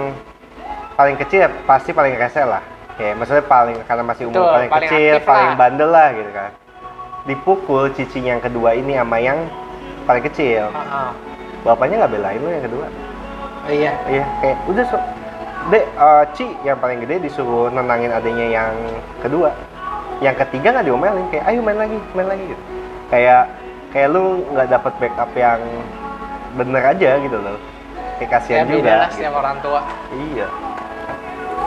paling 0.95 1.15
kecil 1.19 1.39
ya 1.45 1.49
pasti 1.67 1.91
paling 1.91 2.15
rese 2.15 2.41
lah. 2.47 2.63
Kayak 2.97 3.13
maksudnya 3.21 3.45
paling 3.45 3.77
karena 3.85 4.03
masih 4.07 4.23
umur 4.25 4.41
Betul, 4.41 4.53
paling, 4.55 4.69
paling 4.71 4.89
kecil, 4.89 5.13
paling 5.21 5.51
lah. 5.53 5.59
bandel 5.59 5.89
lah 5.91 6.09
gitu 6.15 6.31
kan. 6.33 6.51
Dipukul 7.27 7.83
cicinya 7.93 8.39
yang 8.39 8.43
kedua 8.43 8.69
ini 8.73 8.95
sama 8.95 9.17
yang 9.19 9.37
paling 10.07 10.23
kecil. 10.23 10.71
Ah, 10.71 11.11
ah. 11.11 11.11
Bapaknya 11.67 12.07
nggak 12.07 12.13
belain 12.15 12.39
lu 12.41 12.49
yang 12.49 12.65
kedua. 12.65 12.87
Oh, 13.67 13.73
iya. 13.75 13.91
Iya, 14.07 14.23
kayak 14.39 14.57
udah 14.71 14.85
so, 14.87 14.97
Dek, 15.67 15.83
eh, 15.83 16.23
Ci 16.31 16.45
yang 16.63 16.79
paling 16.79 17.03
gede 17.03 17.27
disuruh 17.27 17.67
nenangin 17.67 18.15
adanya 18.15 18.47
yang 18.47 18.71
kedua. 19.19 19.51
Yang 20.23 20.47
ketiga 20.47 20.79
nggak 20.79 20.87
diomelin, 20.87 21.27
kayak 21.27 21.43
ayo 21.51 21.59
main 21.59 21.75
lagi, 21.75 21.99
main 22.15 22.27
lagi 22.31 22.55
gitu. 22.55 22.63
Kayak 23.07 23.43
kayak 23.95 24.07
lu 24.11 24.43
nggak 24.51 24.67
dapet 24.67 24.93
backup 24.99 25.31
yang 25.33 25.59
bener 26.59 26.83
aja 26.83 27.09
gitu 27.23 27.37
loh. 27.39 27.57
Kayak 28.17 28.29
Ya 28.29 28.33
kasihan 28.39 28.65
beda 28.67 28.75
juga. 28.75 28.93
lah 28.97 29.09
setiap 29.13 29.33
orang 29.37 29.57
tua. 29.63 29.81
Iya. 30.11 30.47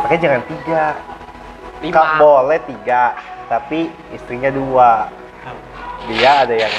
Makanya 0.04 0.20
jangan 0.20 0.42
tiga. 0.49 0.85
Lima. 1.80 1.94
Kak 1.97 2.09
boleh 2.20 2.61
tiga, 2.68 3.02
tapi 3.49 3.88
istrinya 4.12 4.50
dua. 4.52 5.09
Dia 6.12 6.44
ada 6.44 6.52
yang 6.52 6.75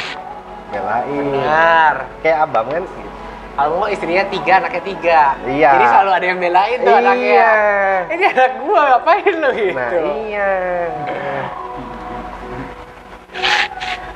belain. 0.70 1.26
Benar. 1.42 1.94
Kayak 2.22 2.38
abang 2.46 2.68
kan 2.70 2.84
gitu. 2.86 3.10
Kalau 3.52 3.84
mau 3.84 3.90
istrinya 3.92 4.26
tiga, 4.32 4.54
anaknya 4.64 4.84
tiga. 4.86 5.22
Iya. 5.44 5.70
Jadi 5.76 5.86
selalu 5.90 6.12
ada 6.16 6.26
yang 6.26 6.40
belain 6.40 6.78
tuh 6.82 6.94
anaknya. 6.96 7.26
Iya. 7.28 7.52
Ini 8.14 8.24
anak 8.30 8.52
gua 8.62 8.82
ngapain 8.88 9.34
lu 9.38 9.50
gitu? 9.58 9.76
Nah 9.78 9.92
iya. 10.22 10.50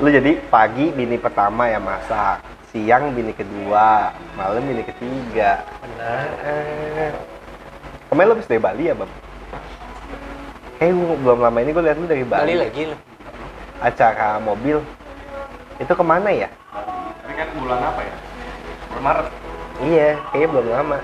Lu 0.03 0.07
jadi 0.12 0.38
pagi 0.51 0.91
bini 0.91 1.15
pertama 1.15 1.72
ya 1.72 1.79
masak, 1.79 2.43
siang 2.72 3.15
bini 3.15 3.31
kedua, 3.31 4.12
malam 4.36 4.63
bini 4.67 4.84
ketiga. 4.84 5.63
Benar. 5.79 6.27
Eh, 6.43 7.12
Kemarin 8.12 8.27
lu 8.29 8.34
habis 8.38 8.48
dari 8.48 8.62
Bali 8.62 8.84
ya, 8.91 8.95
Bang? 8.95 9.12
Eh, 10.84 10.91
gua 10.91 11.15
belum 11.15 11.39
lama 11.39 11.57
ini 11.63 11.72
gue 11.72 11.84
lihat 11.84 11.98
lu 11.98 12.07
dari 12.07 12.25
Bali. 12.27 12.43
Balik 12.53 12.60
lagi 12.67 12.81
lu. 12.91 12.95
Acara 13.79 14.39
mobil. 14.43 14.77
Itu 15.79 15.91
ke 15.95 16.03
mana 16.03 16.29
ya? 16.31 16.48
Ini 17.27 17.34
kan 17.36 17.48
bulan 17.60 17.79
apa 17.79 18.01
ya? 18.03 18.15
Bulan 18.91 19.03
Maret. 19.03 19.27
Iya, 19.84 20.10
kayaknya 20.31 20.48
belum 20.51 20.65
lama. 20.72 20.98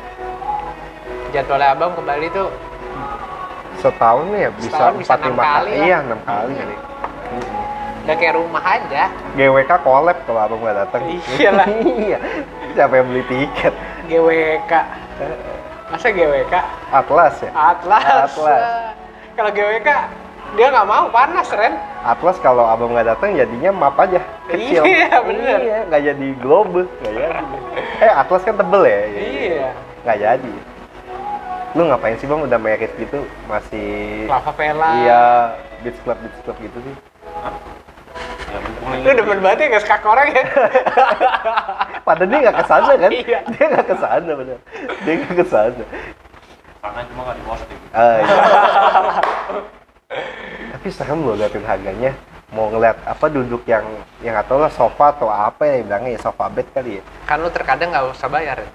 Jadwalnya 1.32 1.68
abang 1.72 1.92
ke 1.96 2.02
Bali 2.04 2.28
tuh 2.32 2.48
Setahun 3.82 4.30
ya 4.36 4.50
bisa 4.54 4.94
empat 4.94 5.20
lima 5.26 5.42
kali 5.42 5.72
kali. 5.74 5.88
Iya, 5.90 5.98
enam 6.06 6.20
kali 6.22 6.54
kali. 6.54 6.76
Udah 8.02 8.16
kayak 8.18 8.34
rumah 8.34 8.64
aja. 8.66 9.14
GWK 9.38 9.72
collab 9.86 10.18
kalau 10.26 10.40
abang 10.42 10.60
nggak 10.66 10.78
datang. 10.88 11.02
Iyalah. 11.38 11.68
iya. 12.02 12.18
Siapa 12.74 12.94
yang 12.98 13.08
beli 13.14 13.24
tiket? 13.30 13.74
GWK. 14.10 14.74
Masa 15.94 16.08
GWK? 16.10 16.54
Atlas 16.90 17.36
ya. 17.46 17.52
Atlas. 17.54 18.32
Atlas. 18.32 18.62
Kalau 19.38 19.52
GWK 19.54 19.90
dia 20.52 20.68
nggak 20.68 20.88
mau 20.90 21.08
panas, 21.14 21.48
Ren. 21.54 21.78
Atlas 22.04 22.36
kalau 22.44 22.68
abang 22.68 22.92
nggak 22.92 23.08
datang 23.16 23.38
jadinya 23.38 23.72
map 23.72 23.96
aja 24.02 24.20
kecil. 24.50 24.84
Iya, 24.84 25.22
bener. 25.24 25.60
Iya, 25.62 25.80
nggak 25.88 26.02
jadi 26.12 26.28
globe, 26.42 26.90
nggak 27.06 27.14
jadi. 27.16 27.58
Eh 28.02 28.12
Atlas 28.12 28.44
kan 28.44 28.56
tebel 28.58 28.84
ya. 28.84 29.00
Iya. 29.16 29.68
Nggak 30.04 30.18
jadi. 30.20 30.54
Lu 31.72 31.88
ngapain 31.88 32.20
sih 32.20 32.28
bang 32.28 32.42
udah 32.44 32.60
merit 32.60 32.92
gitu 33.00 33.24
masih 33.48 34.28
Lava 34.28 34.52
Vela. 34.52 34.92
Iya, 35.00 35.24
beach 35.88 36.00
club 36.04 36.20
beach 36.20 36.40
club 36.44 36.58
gitu 36.60 36.78
sih. 36.84 36.96
Lagi. 37.32 37.71
Lu 38.82 39.12
demen 39.14 39.40
banget 39.46 39.58
ya 39.62 39.68
nggak 39.78 39.84
sekak 39.86 40.04
orang 40.06 40.28
ya? 40.34 40.44
Padahal 42.08 42.30
dia 42.30 42.40
nggak 42.42 42.58
ke 42.58 42.66
sana 42.66 42.94
kan? 42.98 43.12
Iya. 43.14 43.40
Dia 43.54 43.66
nggak 43.70 43.88
ke 43.88 43.96
sana 44.02 44.32
bener. 44.34 44.58
Dia 45.06 45.14
nggak 45.22 45.36
ke 45.38 45.46
sana. 45.46 45.84
Tangan 46.82 47.04
cuma 47.14 47.22
nggak 47.30 47.38
di 47.38 47.44
posting. 47.46 47.80
Ah, 47.94 48.16
iya. 48.18 48.38
Tapi 50.74 50.88
serem 50.90 51.20
loh 51.22 51.38
liatin 51.38 51.62
harganya. 51.62 52.12
Mau 52.52 52.68
ngeliat 52.68 53.00
apa 53.08 53.32
duduk 53.32 53.64
yang 53.64 53.86
yang 54.20 54.36
atau 54.36 54.60
lah 54.60 54.68
sofa 54.74 55.16
atau 55.16 55.32
apa 55.32 55.64
ya 55.64 55.88
bilangnya 55.88 56.18
ya 56.18 56.20
sofa 56.20 56.52
bed 56.52 56.68
kali 56.76 57.00
ya. 57.00 57.04
kan 57.24 57.40
lu 57.40 57.48
terkadang 57.48 57.96
nggak 57.96 58.12
usah 58.12 58.28
bayar. 58.28 58.60
Ren. 58.60 58.72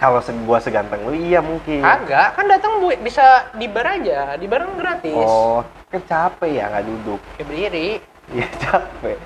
Kalau 0.00 0.18
se 0.18 0.32
gua 0.46 0.58
seganteng 0.58 1.04
lu 1.04 1.12
iya 1.14 1.38
mungkin. 1.38 1.78
Kagak, 1.84 2.34
kan 2.34 2.46
datang 2.48 2.80
bu 2.82 2.90
bisa 3.02 3.50
di 3.54 3.68
bar 3.68 3.86
aja, 3.86 4.34
di 4.40 4.50
bar 4.50 4.66
kan 4.66 4.74
gratis. 4.74 5.14
Oh, 5.14 5.60
kan 5.92 6.00
capek 6.02 6.50
ya 6.58 6.64
nggak 6.72 6.86
duduk. 6.86 7.20
Ya 7.38 7.44
berdiri. 7.44 8.11
Iya 8.30 8.46
capek. 8.62 9.18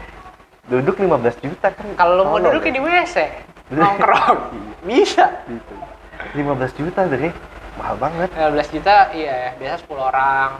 Duduk 0.66 0.96
15 0.96 1.44
juta 1.44 1.68
kan. 1.70 1.86
Kalau 1.94 2.24
mau 2.26 2.40
duduk 2.40 2.64
ya 2.64 2.70
ya. 2.70 2.74
di 2.74 2.80
WC, 2.80 3.16
nongkrong. 3.76 4.38
Bisa. 4.82 5.44
Gitu. 5.46 5.74
15 6.34 6.80
juta 6.80 7.00
deh. 7.06 7.34
Mahal 7.76 7.96
banget. 8.00 8.28
15 8.32 8.74
juta, 8.74 9.12
iya, 9.12 9.52
biasa 9.60 9.84
10 9.84 10.00
orang. 10.00 10.50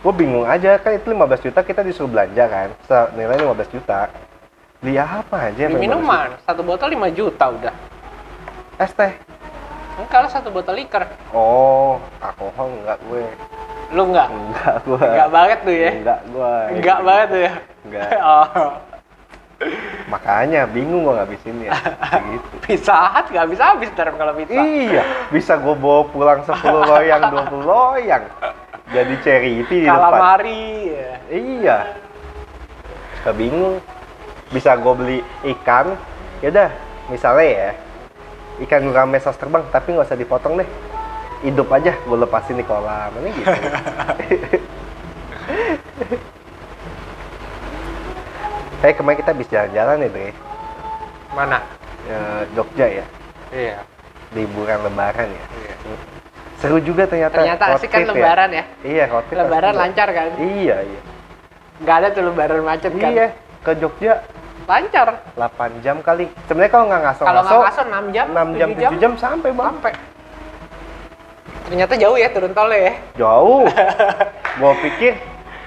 Gue 0.00 0.12
bingung 0.16 0.48
aja 0.48 0.80
kan 0.80 0.96
itu 0.96 1.12
15 1.12 1.44
juta 1.44 1.60
kita 1.60 1.84
disuruh 1.84 2.08
belanja 2.08 2.44
kan. 2.48 2.68
Nilai 3.12 3.36
15 3.36 3.74
juta. 3.74 4.08
Beli 4.80 4.96
apa 4.96 5.52
aja? 5.52 5.68
15 5.68 5.76
minuman, 5.76 6.40
satu 6.48 6.64
botol 6.64 6.88
5 6.88 7.12
juta 7.12 7.52
udah. 7.52 7.74
Es 8.80 8.96
teh. 8.96 9.12
Kalau 10.08 10.32
satu 10.32 10.48
botol 10.48 10.80
liker, 10.80 11.04
Oh, 11.36 12.00
alkohol 12.24 12.72
enggak 12.80 12.96
gue. 13.04 13.24
lu 13.92 14.02
enggak? 14.08 14.32
Enggak 14.32 14.76
gue. 14.88 15.02
Enggak 15.04 15.28
banget 15.28 15.58
tuh 15.60 15.74
ya? 15.76 15.90
Enggak 15.92 16.20
gue. 16.32 16.54
Enggak 16.80 16.98
banget 17.04 17.26
tuh 17.28 17.40
ya? 17.44 17.52
Enggak. 17.84 18.08
Oh, 18.20 19.68
Makanya 20.08 20.64
bingung 20.64 21.04
gue 21.04 21.12
ngabisin 21.12 21.68
ya. 21.68 21.76
gitu. 22.32 22.48
pizza 22.64 22.96
hut 23.12 23.28
nggak 23.28 23.48
bisa 23.52 23.76
habis 23.76 23.92
ntar 23.92 24.08
kalau 24.08 24.32
pizza. 24.32 24.56
Iya, 24.56 25.04
bisa 25.28 25.60
gue 25.60 25.76
bawa 25.76 26.08
pulang 26.08 26.40
10 26.40 26.56
loyang, 26.64 27.20
20 27.52 27.68
loyang. 27.68 28.24
Jadi 28.88 29.14
charity 29.20 29.76
di 29.76 29.86
depan. 29.86 30.00
Calamari. 30.00 30.64
ya. 30.88 31.12
Iya. 31.28 31.78
Suka 33.20 33.32
bingung. 33.36 33.84
Bisa 34.48 34.74
gue 34.74 34.94
beli 34.96 35.18
ikan, 35.54 35.94
yaudah 36.42 36.72
misalnya 37.06 37.46
ya, 37.46 37.70
ikan 38.64 38.82
gurame 38.82 39.20
saus 39.22 39.38
terbang, 39.38 39.62
tapi 39.70 39.94
nggak 39.94 40.08
usah 40.08 40.18
dipotong 40.18 40.58
deh. 40.58 40.68
Hidup 41.46 41.70
aja, 41.70 41.94
gue 41.94 42.16
lepasin 42.18 42.58
di 42.58 42.64
kolam, 42.64 43.14
ini 43.20 43.30
gitu. 43.30 43.50
Kayak 48.80 48.96
kemarin 48.96 49.16
kita 49.20 49.30
habis 49.36 49.48
jalan-jalan 49.52 49.96
nih, 50.00 50.08
Dre. 50.08 50.30
Mana? 51.36 51.58
Ya, 52.08 52.20
Jogja 52.56 52.86
ya, 52.88 53.04
Iya. 53.52 53.76
liburan 54.32 54.80
lebaran 54.80 55.28
ya. 55.28 55.44
Iya. 55.52 55.74
Seru 56.56 56.80
juga 56.80 57.04
ternyata. 57.04 57.44
Ternyata 57.44 57.64
asik 57.76 57.92
kan 57.92 58.04
ya. 58.04 58.08
lebaran 58.08 58.50
ya. 58.52 58.64
Iya, 58.80 59.04
road 59.12 59.24
Lebaran 59.28 59.74
lancar 59.76 60.08
kan? 60.12 60.26
Iya, 60.40 60.76
iya. 60.80 61.00
Nggak 61.80 61.96
ada 61.96 62.08
tuh 62.12 62.22
lebaran 62.24 62.60
macet 62.64 62.92
kan? 62.96 63.10
Iya, 63.12 63.26
ke 63.64 63.72
Jogja 63.76 64.12
Lancar. 64.68 65.08
8 65.34 65.82
jam 65.82 65.98
kali. 65.98 66.30
Sebenarnya 66.46 66.70
kalau 66.70 66.84
nggak 66.86 67.02
ngaso 67.02 67.22
Kalau 67.26 67.42
nggak 67.42 67.58
ngaso 67.64 67.82
6 67.90 68.04
jam, 68.14 68.26
6 68.30 68.48
jam, 68.54 68.68
7 68.70 68.92
7 68.94 69.02
jam, 69.02 69.12
sampai 69.18 69.50
bang. 69.50 69.66
sampai. 69.66 69.92
Ternyata 71.66 71.94
jauh 71.98 72.16
ya 72.18 72.28
turun 72.30 72.52
tolnya 72.54 72.78
ya. 72.78 72.92
Jauh. 73.18 73.66
Gua 74.62 74.72
pikir 74.78 75.18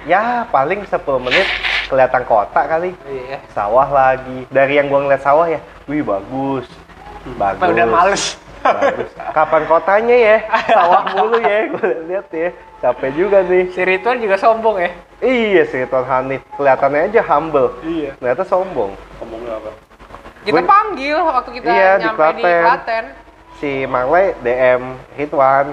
ya 0.07 0.47
paling 0.47 0.87
10 0.87 1.19
menit 1.19 1.47
kelihatan 1.85 2.23
kota 2.23 2.61
kali. 2.63 2.91
Iya. 3.03 3.37
Sawah 3.51 3.87
lagi. 3.87 4.47
Dari 4.47 4.73
yang 4.75 4.87
gua 4.87 5.01
ngeliat 5.01 5.21
sawah 5.21 5.45
ya, 5.45 5.59
wih 5.85 6.01
bagus. 6.01 6.67
Bagus. 7.35 7.59
Apa 7.59 7.71
udah 7.71 7.87
males? 7.87 8.23
Bagus. 8.59 9.09
Kapan 9.31 9.63
kotanya 9.65 10.15
ya? 10.15 10.37
Sawah 10.67 11.01
mulu 11.11 11.37
ya, 11.37 11.57
gua 11.67 11.87
lihat 12.05 12.27
ya. 12.29 12.49
Capek 12.79 13.11
juga 13.13 13.39
nih. 13.41 13.71
Si 13.71 13.79
Ridwan 13.79 14.19
juga 14.19 14.35
sombong 14.35 14.75
ya. 14.77 14.91
Iya 15.19 15.63
sih 15.65 15.83
Ridwan 15.83 16.03
Hanif. 16.03 16.43
Kelihatannya 16.53 17.07
aja 17.07 17.21
humble. 17.25 17.71
Iya. 17.81 18.11
Ternyata 18.17 18.43
sombong. 18.43 18.91
Ngomongnya 19.17 19.55
apa? 19.55 19.71
Kita 20.43 20.59
Gua- 20.59 20.67
panggil 20.67 21.15
waktu 21.15 21.49
kita 21.55 21.67
Iya, 21.71 21.91
di 21.95 22.03
nyampe 22.03 22.23
di 22.29 22.43
Klaten. 22.43 22.61
Klaten. 22.61 23.05
Si 23.55 23.71
Mangle 23.87 24.35
DM 24.43 24.81
Ridwan. 25.15 25.67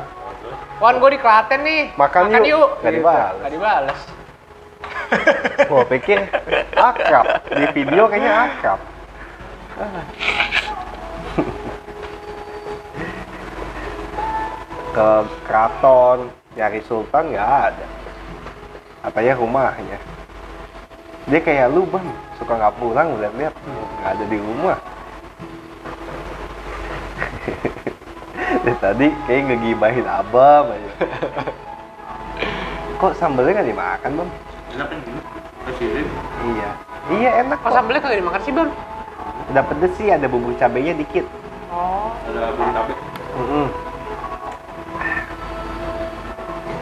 Wan 0.78 0.94
gue 0.96 1.10
di 1.10 1.18
Klaten 1.18 1.60
nih. 1.60 1.82
Makan 1.92 2.22
yuk. 2.40 2.78
Nggak 2.78 2.88
Gitu. 2.88 2.98
dibales. 3.02 3.34
Nggak 3.36 3.52
dibales. 3.52 4.00
Gua 5.68 5.82
pikir 5.86 6.18
akrab. 6.74 7.46
Di 7.50 7.66
video 7.74 8.06
kayaknya 8.10 8.32
akrab. 8.50 8.80
Ke 14.90 15.08
keraton, 15.46 16.18
nyari 16.58 16.80
sultan 16.86 17.30
nggak 17.30 17.50
ada. 17.70 17.86
Katanya 19.06 19.32
rumahnya. 19.38 19.98
Dia 21.30 21.40
kayak 21.40 21.70
lu 21.70 21.86
bang, 21.86 22.04
suka 22.42 22.58
nggak 22.58 22.76
pulang 22.82 23.14
lihat-lihat 23.22 23.54
nggak 23.54 24.10
ada 24.18 24.24
di 24.26 24.38
rumah. 24.42 24.78
Dari 28.60 28.76
tadi 28.82 29.06
kayak 29.30 29.42
ngegibahin 29.46 30.06
abang 30.10 30.74
aja. 30.74 30.90
Kok 32.98 33.14
sambelnya 33.16 33.62
nggak 33.62 33.70
dimakan 33.70 34.10
bang? 34.20 34.30
Enak 34.70 34.86
kan? 34.86 34.98
Presiden. 35.60 36.06
Iya. 36.46 36.70
Iya 37.10 37.30
enak 37.42 37.58
Kok 37.58 37.66
kok. 37.66 37.74
sambelnya 37.74 38.00
kagak 38.00 38.18
dimakan 38.18 38.42
sih 38.42 38.52
bang? 38.52 38.70
Udah 39.50 39.64
pedes 39.66 39.92
sih, 39.98 40.06
ada 40.08 40.26
bumbu 40.26 40.54
cabenya 40.54 40.94
dikit. 40.94 41.26
Oh. 41.68 42.14
Ada 42.24 42.54
bumbu 42.54 42.70
cabai. 42.70 42.94
Mm-mm. 43.30 43.66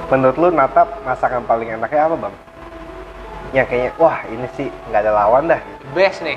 Menurut 0.08 0.36
lu 0.36 0.48
natap 0.50 0.88
masakan 1.02 1.44
paling 1.44 1.68
enaknya 1.70 2.08
apa 2.08 2.16
bang? 2.18 2.34
Yang 3.52 3.66
kayaknya, 3.66 3.90
wah 3.96 4.18
ini 4.26 4.46
sih 4.54 4.68
nggak 4.88 5.00
ada 5.02 5.12
lawan 5.14 5.48
dah. 5.48 5.60
Best 5.92 6.20
nih. 6.20 6.36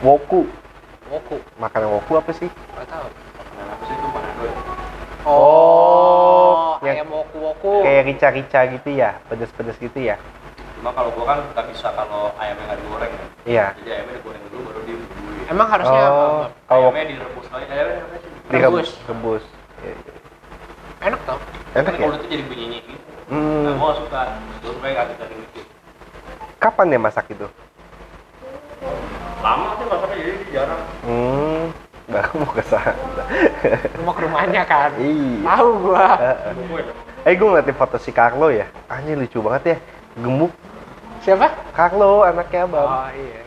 Woku. 0.00 0.44
Woku. 1.08 1.36
Makanan 1.56 1.88
woku 1.90 2.12
apa 2.16 2.32
sih? 2.32 2.48
Gak 2.48 2.88
tahu. 2.88 3.08
Makanan 3.08 3.66
apa 3.68 3.82
sih 3.84 3.94
itu 3.94 4.06
Panado 4.08 4.42
ya? 4.44 4.56
Oh, 5.24 6.76
yang- 6.84 6.96
ayam 7.00 7.08
woku 7.08 7.36
woku. 7.40 7.72
Kayak 8.04 8.20
rica-rica 8.20 8.60
gitu 8.68 8.88
ya, 9.00 9.16
pedes-pedes 9.32 9.80
gitu 9.80 9.96
ya. 9.96 10.20
Cuma 10.76 10.92
kalau 10.92 11.08
gua 11.16 11.24
kan 11.24 11.38
nggak 11.56 11.72
bisa 11.72 11.88
kalau 11.96 12.36
ayamnya 12.36 12.68
nggak 12.68 12.78
digoreng 12.84 13.08
ya. 13.08 13.24
Iya. 13.48 13.66
Jadi 13.80 13.90
ayamnya 13.96 14.14
digoreng 14.20 14.42
dulu 14.52 14.60
baru 14.68 14.80
dibumbuin. 14.84 15.44
Emang 15.48 15.68
harusnya 15.72 16.00
apa? 16.04 16.12
Oh, 16.12 16.44
kalau 16.68 16.88
Ayamnya 16.92 17.04
direbus 17.08 17.46
lagi. 17.48 17.64
Ayamnya 17.72 17.96
apa 18.04 18.16
sih? 18.20 18.30
Rebus. 18.52 18.88
direbus. 18.92 19.44
Iya, 19.80 19.92
iya. 19.96 20.12
Enak 21.00 21.20
tau. 21.24 21.38
Enak 21.72 21.84
Tapi 21.88 21.96
ya? 21.96 22.04
kalau 22.04 22.16
itu 22.20 22.26
jadi 22.28 22.44
bunyinya 22.44 22.78
gitu. 22.84 23.08
Nah, 23.08 23.24
Hmm. 23.32 23.64
gua 23.64 23.86
nggak 23.88 23.96
suka. 24.04 24.20
Gua 24.60 24.72
suka 24.76 24.84
yang 24.84 25.00
agak 25.00 25.16
garing. 25.16 25.40
Kapan 26.60 26.92
ya 26.92 26.98
masak 27.00 27.26
itu? 27.32 27.46
Lama 29.40 29.68
sih 29.80 29.86
masaknya 29.88 30.16
jadi 30.20 30.44
jarang. 30.52 30.82
Hmm. 31.08 31.64
Baru 32.04 32.32
mau 32.36 32.52
ke 32.52 32.60
sana. 32.68 32.92
Lu 33.96 34.02
mau 34.04 34.12
ke 34.12 34.20
rumahnya 34.28 34.62
kan? 34.68 34.92
Iya. 35.00 35.40
Tahu 35.56 35.68
gua. 35.80 36.06
Gue 36.68 36.80
Eh, 37.24 37.40
gue 37.40 37.48
ngeliatin 37.48 37.72
foto 37.72 37.96
si 37.96 38.12
Carlo 38.12 38.52
ya. 38.52 38.68
Anjir 38.84 39.16
lucu 39.16 39.40
banget 39.40 39.62
ya. 39.64 39.76
Gemuk. 40.20 40.52
Siapa? 41.24 41.72
Carlo, 41.72 42.20
anaknya 42.20 42.68
abang. 42.68 42.84
Oh 42.84 43.08
iya. 43.16 43.40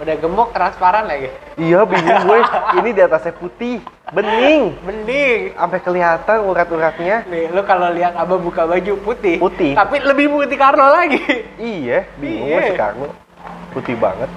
Udah 0.00 0.14
gemuk 0.16 0.48
transparan 0.56 1.04
lagi. 1.04 1.28
Iya, 1.60 1.84
bingung 1.84 2.24
gue. 2.24 2.38
Ini 2.80 2.90
di 2.94 3.02
atasnya 3.04 3.34
putih, 3.36 3.84
bening. 4.14 4.80
Bening. 4.80 5.52
Sampai 5.58 5.80
kelihatan 5.84 6.38
urat-uratnya. 6.46 7.28
Nih, 7.28 7.52
lu 7.52 7.60
kalau 7.68 7.92
lihat 7.92 8.16
Abah 8.16 8.38
buka 8.40 8.64
baju 8.64 8.92
putih. 9.04 9.36
Putih. 9.36 9.76
Tapi 9.76 10.00
lebih 10.00 10.32
putih 10.32 10.56
Carlo 10.56 10.88
lagi. 10.88 11.20
Iya, 11.60 12.08
bingung 12.16 12.48
Iya. 12.48 12.56
gue 12.56 12.70
si 12.72 12.74
Carlo. 12.80 13.08
Putih 13.76 13.98
banget. 13.98 14.30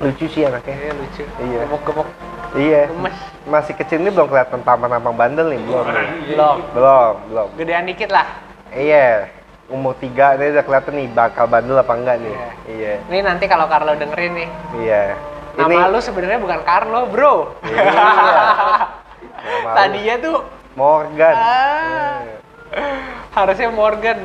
Lucu 0.00 0.26
sih 0.32 0.48
anaknya. 0.48 0.74
Iya 0.80 0.92
lucu. 0.96 1.22
Iya. 1.44 1.60
Gemuk-gemuk. 1.68 2.08
Iya. 2.54 2.86
Gemes. 2.86 3.18
Masih 3.44 3.74
kecil 3.74 3.98
ini 4.00 4.14
belum 4.14 4.30
kelihatan 4.30 4.62
tampang-tampang 4.62 5.14
bandel 5.18 5.50
nih, 5.50 5.60
belum. 5.66 5.84
nih. 5.84 6.08
Belum. 6.32 6.56
Belum, 6.72 7.14
belum. 7.28 7.48
Gedean 7.58 7.84
dikit 7.84 8.10
lah. 8.14 8.26
Iya. 8.70 9.28
Umur 9.66 9.96
tiga 9.98 10.38
ini 10.38 10.54
udah 10.54 10.64
kelihatan 10.64 10.94
nih 10.94 11.08
bakal 11.10 11.44
bandel 11.50 11.76
apa 11.82 11.92
enggak 11.98 12.16
nih. 12.22 12.30
Iya. 12.30 12.50
Iya. 12.70 12.94
Ini 13.10 13.18
nanti 13.26 13.44
kalau 13.50 13.66
Carlo 13.66 13.92
dengerin 13.98 14.32
nih. 14.38 14.48
Iya. 14.80 15.02
Nama 15.54 15.86
lu 15.90 15.98
sebenarnya 16.02 16.38
bukan 16.42 16.60
Carlo, 16.62 17.00
bro. 17.10 17.34
Iya. 17.66 17.82
Tadinya 19.76 20.14
tuh 20.22 20.38
Morgan. 20.78 21.34
Ah. 21.36 22.18
harusnya 23.34 23.70
Morgan. 23.70 24.18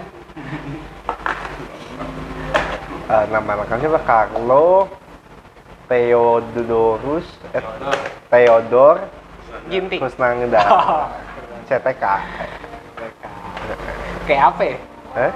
Eh, 3.10 3.26
nama 3.34 3.52
lengkapnya 3.58 3.90
apa? 3.90 4.02
Carlo 4.06 4.86
Theodorus 5.90 7.26
eh, 7.58 7.64
Theodor 8.30 9.10
Ginting. 9.68 10.00
Kusnangda 10.00 10.62
CTK 11.68 12.04
Kayak 14.30 14.44
apa 14.54 14.62
ya? 14.62 14.78
Hah? 15.18 15.32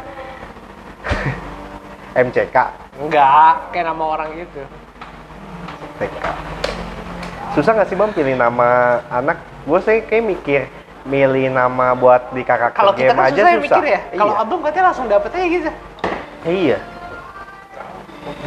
MCK 2.29 2.57
Enggak, 3.01 3.74
kayak 3.74 3.86
nama 3.89 4.03
orang 4.05 4.29
gitu. 4.38 4.62
TK 5.98 6.17
susah 7.53 7.72
nggak 7.77 7.89
sih 7.89 7.98
bang 7.98 8.12
pilih 8.17 8.33
nama 8.33 8.98
anak 9.13 9.38
gue 9.69 9.79
sih 9.86 10.01
kayak 10.10 10.25
mikir 10.25 10.62
milih 11.05 11.53
nama 11.53 11.93
buat 11.93 12.33
di 12.33 12.41
karakter 12.41 12.74
Kalau 12.81 12.93
kita 12.98 13.13
game 13.13 13.19
kan 13.22 13.29
aja 13.29 13.38
susah 13.38 13.53
susah 13.53 13.62
mikir 13.62 13.83
ya. 13.86 14.00
Kalau 14.17 14.33
iya. 14.33 14.41
abang 14.41 14.60
katanya 14.65 14.86
langsung 14.89 15.05
dapet 15.05 15.29
aja 15.38 15.45
gitu. 15.45 15.72
iya 16.50 16.77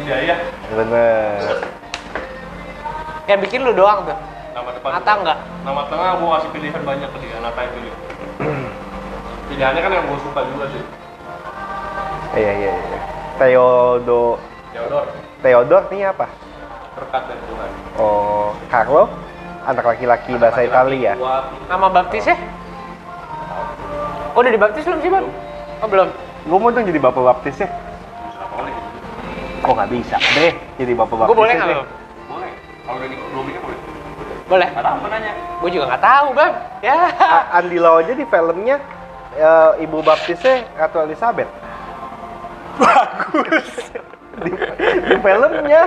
Iya 0.03 0.15
iya. 0.27 0.35
bener 0.75 1.39
Yang 3.27 3.39
bikin 3.43 3.59
lu 3.61 3.71
doang 3.71 4.03
tuh. 4.03 4.17
Nama 4.55 4.69
depan. 4.71 4.89
Nata 4.89 5.11
enggak? 5.13 5.37
Nama 5.61 5.81
tengah 5.85 6.09
gua 6.17 6.29
kasih 6.39 6.49
pilihan 6.49 6.81
banyak 6.81 7.09
ke 7.09 7.17
dia. 7.19 7.37
Nata 7.37 7.59
yang 7.59 7.73
pilih. 7.73 7.93
Pilihannya 9.47 9.81
kan 9.81 9.91
yang 9.91 10.05
gua 10.05 10.19
suka 10.19 10.41
juga 10.45 10.65
sih. 10.69 10.83
iya 12.35 12.51
iya 12.53 12.71
iya 12.75 12.99
Theodo 13.37 14.37
Theodor. 14.69 15.05
Theodor 15.39 15.79
artinya 15.79 16.07
apa 16.11 16.27
Berkat 16.93 17.23
dari 17.25 17.41
Tuhan. 17.41 17.69
oh 17.97 18.51
Carlo 18.67 19.09
anak 19.63 19.85
laki-laki 19.85 20.35
bahasa 20.35 20.61
Italia 20.61 21.15
Kuat. 21.15 21.43
Nama 21.65 21.87
baptisnya? 21.87 22.35
Oh, 24.31 24.39
udah 24.39 24.51
dibaptis 24.51 24.85
belum 24.85 24.99
sih, 25.01 25.09
Bang? 25.09 25.25
Oh, 25.81 25.87
belum. 25.87 26.07
gue 26.45 26.57
mau 26.59 26.69
dong 26.69 26.85
jadi 26.85 26.99
bapak 26.99 27.23
baptis 27.25 27.57
ya 27.57 27.69
Bisa 27.69 28.43
boleh. 28.51 28.73
kok 29.57 29.73
nggak 29.73 29.89
bisa 29.89 30.15
deh 30.35 30.51
jadi 30.77 30.91
bapak 30.93 31.15
baptis 31.15 31.29
Gue 31.31 31.37
boleh 31.37 31.53
nggak. 31.55 31.67
Bang? 31.67 31.79
Boleh. 31.79 31.96
Kalau 32.87 32.97
udah 33.03 33.61
boleh. 33.61 33.79
Boleh. 34.47 34.69
Ada 34.71 34.89
apa 34.95 35.05
nanya? 35.11 35.31
Gue 35.59 35.69
juga 35.69 35.85
nggak 35.91 36.03
tahu, 36.03 36.27
Bang. 36.31 36.53
Ya. 36.79 36.97
A- 37.11 37.47
Andi 37.59 37.77
Lau 37.77 37.99
aja 37.99 38.13
di 38.15 38.23
filmnya 38.23 38.77
eh, 39.35 39.83
ibu 39.83 39.99
baptisnya 39.99 40.63
Ratu 40.73 41.03
Elizabeth 41.03 41.51
Bagus. 42.77 43.69
di, 44.39 44.51
di 45.03 45.15
filmnya 45.17 45.81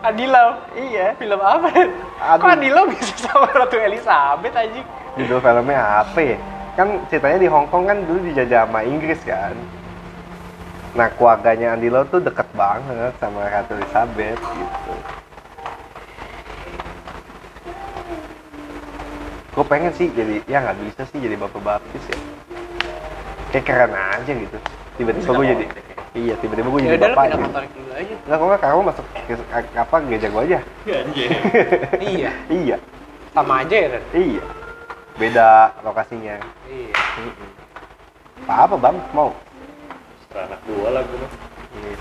Adilau. 0.00 0.48
iya 0.72 1.12
Film 1.16 1.40
apa? 1.40 1.68
Aduh. 1.68 2.40
Kok 2.40 2.50
Adilau 2.54 2.84
bisa 2.86 3.12
sama 3.18 3.48
Ratu 3.50 3.76
Elizabeth 3.76 4.54
anjing? 4.54 4.86
judul 5.18 5.42
filmnya 5.42 6.06
apa 6.06 6.20
ya 6.22 6.38
kan 6.78 6.86
ceritanya 7.10 7.38
di 7.42 7.48
Hong 7.50 7.66
Kong 7.66 7.82
kan 7.84 7.98
dulu 8.06 8.22
dijajah 8.24 8.62
sama 8.62 8.86
Inggris 8.86 9.18
kan 9.26 9.58
nah 10.90 11.10
keluarganya 11.10 11.74
Andi 11.74 11.90
Lau 11.90 12.06
tuh 12.06 12.22
deket 12.22 12.46
banget 12.54 13.10
sama 13.18 13.42
Ratu 13.42 13.74
Elizabeth 13.74 14.38
gitu 14.38 14.92
gue 19.50 19.64
pengen 19.66 19.92
sih 19.94 20.06
jadi 20.10 20.40
ya 20.46 20.62
nggak 20.62 20.78
bisa 20.80 21.02
sih 21.10 21.18
jadi 21.18 21.34
bapak 21.34 21.60
baptis 21.60 22.04
ya 22.06 22.18
kayak 23.50 23.64
keren 23.66 23.92
aja 23.92 24.30
gitu 24.30 24.56
tiba-tiba 24.94 25.30
gue 25.34 25.46
jadi 25.48 25.64
iya 26.14 26.34
tiba-tiba 26.38 26.68
gue 26.70 26.80
Ya 26.80 26.90
jadi 26.94 27.02
bapak 27.10 27.24
gitu. 27.30 27.42
Aja. 27.90 28.14
Nggak, 28.24 28.36
kok 28.38 28.46
nggak 28.46 28.60
kamu 28.62 28.80
masuk 28.86 29.04
ke, 29.26 29.34
apa 29.74 29.96
gereja 30.06 30.28
gue 30.30 30.42
aja 30.46 30.58
Anjir. 30.86 31.28
iya, 32.14 32.30
iya 32.48 32.76
sama 33.30 33.62
aja 33.62 33.74
ya, 33.74 33.88
Ren? 33.94 34.04
iya 34.14 34.42
beda 35.14 35.48
lokasinya 35.82 36.36
Iya. 36.66 36.94
apa 38.46 38.54
apa 38.66 38.74
bang 38.78 38.96
mau 39.12 39.30
Setelah 40.24 40.46
anak 40.46 40.60
gua 40.64 40.88
lah 40.94 41.02
mah. 41.04 41.30
Iya. 41.76 41.96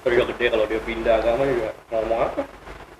Terus 0.00 0.16
gede 0.32 0.46
kalau 0.48 0.64
dia 0.64 0.80
pindah 0.80 1.14
agama 1.20 1.42
juga 1.44 1.70
ngomong 1.92 2.20
apa? 2.24 2.42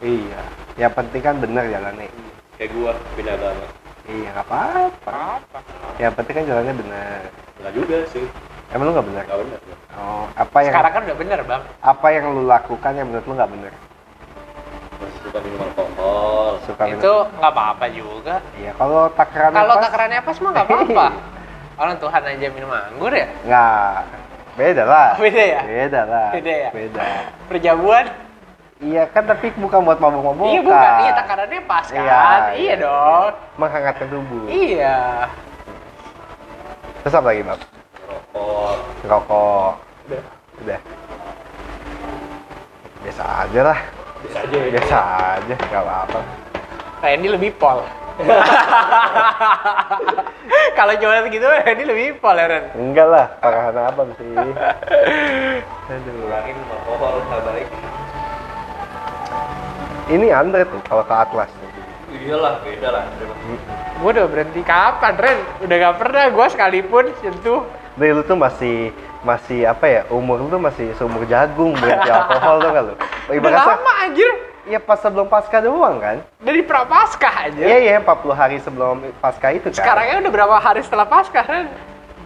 Iya, 0.00 0.40
yang 0.76 0.92
penting 0.92 1.22
kan 1.24 1.34
bener 1.40 1.64
jalannya. 1.66 2.08
Kayak 2.60 2.76
gua 2.76 2.92
pindah 3.16 3.34
agama. 3.40 3.66
Iya, 4.04 4.28
nggak 4.36 4.44
apa-apa. 4.44 5.22
Yang 5.96 6.12
penting 6.12 6.34
kan 6.36 6.44
jalannya 6.44 6.74
bener. 6.76 7.20
Enggak 7.56 7.72
juga 7.72 7.96
sih. 8.12 8.24
Emang 8.68 8.84
lu 8.84 8.92
nggak 8.92 9.06
bener? 9.08 9.24
Enggak 9.24 9.40
benar. 9.40 9.60
Oh, 9.96 10.24
apa 10.30 10.58
yang 10.60 10.72
Sekarang 10.76 10.92
kan 10.92 11.02
udah 11.08 11.16
bener, 11.16 11.40
Bang. 11.48 11.62
apa 11.80 12.06
yang 12.12 12.24
lu 12.36 12.42
lakukan 12.44 12.92
yang 12.92 13.06
menurut 13.08 13.24
lu 13.24 13.32
nggak 13.32 13.48
bener? 13.48 13.72
Masih 14.92 15.20
suka 15.24 15.38
minum 15.40 15.60
alkohol. 15.64 16.48
Suka 16.68 16.82
minum- 16.84 17.00
Itu 17.00 17.12
nggak 17.32 17.48
apa-apa 17.50 17.86
juga. 17.88 18.34
Iya, 18.60 18.70
kalau 18.76 19.02
takaran 19.08 19.50
Kalau 19.56 19.74
takarannya 19.80 20.20
pas 20.20 20.36
mah 20.36 20.50
nggak 20.52 20.66
apa-apa. 20.68 21.06
Orang 21.80 21.96
Tuhan 21.96 22.22
aja 22.28 22.46
minum 22.52 22.70
anggur 22.70 23.12
ya. 23.16 23.26
nggak 23.40 23.94
beda 24.52 24.82
lah. 24.84 25.10
Beda 25.16 25.42
ya? 25.42 25.60
Beda 25.64 26.00
lah. 26.04 26.28
Beda 26.36 26.52
ya? 26.52 26.68
Beda. 26.76 27.04
Perjamuan? 27.48 28.04
Iya 28.80 29.04
kan 29.12 29.28
tapi 29.28 29.52
bukan 29.60 29.84
buat 29.84 30.00
mabuk-mabukan. 30.00 30.56
Iya 30.56 30.60
bukan. 30.64 30.92
Iya 31.04 31.12
takarannya 31.12 31.60
pas 31.68 31.84
kan. 31.84 32.00
Iya, 32.00 32.16
Iya, 32.16 32.56
iya. 32.56 32.74
dong. 32.80 33.32
Menghangatkan 33.60 34.08
tubuh. 34.08 34.44
Iya. 34.48 35.28
Terus 37.04 37.14
apa 37.16 37.26
lagi, 37.28 37.42
Bang? 37.44 37.60
Rokok. 38.08 38.76
Rokok. 39.04 39.72
Udah. 40.08 40.22
Udah. 40.64 40.80
Biasa 43.04 43.22
aja 43.44 43.60
lah. 43.68 43.78
Bisa 44.20 44.38
aja 44.44 44.56
ya. 44.56 44.68
Biasa 44.72 44.96
aja, 45.36 45.54
nggak 45.56 45.82
apa-apa. 45.84 46.20
Randy 47.00 47.28
lebih 47.32 47.50
pol. 47.56 47.80
Kalau 50.76 50.92
jualan 50.96 51.28
gitu 51.28 51.44
Randy 51.44 51.84
lebih 51.88 52.20
pol 52.20 52.36
ya 52.36 52.46
Ren. 52.48 52.64
Enggak 52.76 53.06
lah, 53.08 53.26
parahan 53.40 53.76
abang 53.76 54.10
sih. 54.16 54.28
Aduh. 55.92 56.12
Kurangin 56.24 56.56
alkohol 56.68 57.20
nggak 57.28 57.40
baik. 57.44 57.68
Ini 60.10 60.26
Andre 60.34 60.66
tuh 60.66 60.82
kalau 60.82 61.06
ke 61.06 61.14
Atlas. 61.14 61.50
Iyalah, 62.10 62.58
beda 62.66 62.88
lah. 62.90 63.04
Gue 64.02 64.10
udah 64.10 64.26
berhenti 64.26 64.60
kapan 64.66 65.14
Ren? 65.14 65.38
Udah 65.62 65.76
gak 65.78 65.96
pernah 66.02 66.24
gue 66.26 66.46
sekalipun 66.50 67.04
sentuh. 67.22 67.62
Dari 67.94 68.10
lu 68.10 68.26
tuh 68.26 68.34
masih 68.34 68.90
masih 69.22 69.70
apa 69.70 69.86
ya? 69.86 70.00
Umur 70.10 70.42
lu 70.42 70.50
tuh 70.50 70.58
masih 70.58 70.90
seumur 70.98 71.22
jagung 71.30 71.78
berhenti 71.78 72.10
alkohol 72.16 72.58
tuh 72.58 72.70
kan 72.74 72.82
lu. 72.82 72.94
Udah 73.30 73.34
Ibaratnya 73.38 73.76
lama 73.78 73.92
anjir. 74.02 74.30
ya 74.66 74.78
pas 74.78 74.98
sebelum 74.98 75.30
pasca 75.30 75.62
doang 75.62 76.02
kan? 76.02 76.18
Dari 76.42 76.62
prapaskah 76.66 77.34
aja. 77.46 77.62
Iya 77.62 77.78
iya 77.78 77.92
40 78.02 78.34
hari 78.34 78.56
sebelum 78.58 79.06
pasca 79.22 79.54
itu 79.54 79.70
kan. 79.70 79.78
Sekarangnya 79.78 80.26
udah 80.26 80.32
berapa 80.34 80.56
hari 80.58 80.82
setelah 80.82 81.06
paskah 81.06 81.46
Ren? 81.46 81.70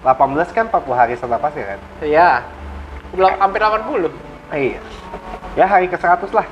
18 0.00 0.56
kan 0.56 0.64
40 0.72 0.88
hari 0.96 1.12
setelah 1.20 1.36
pasca 1.36 1.60
kan? 1.60 1.80
Iya. 2.00 2.40
Belum 3.12 3.32
hampir 3.36 3.60
80. 3.60 4.08
Iya. 4.56 4.80
Ya 5.52 5.66
hari 5.68 5.92
ke 5.92 6.00
100 6.00 6.32
lah. 6.32 6.48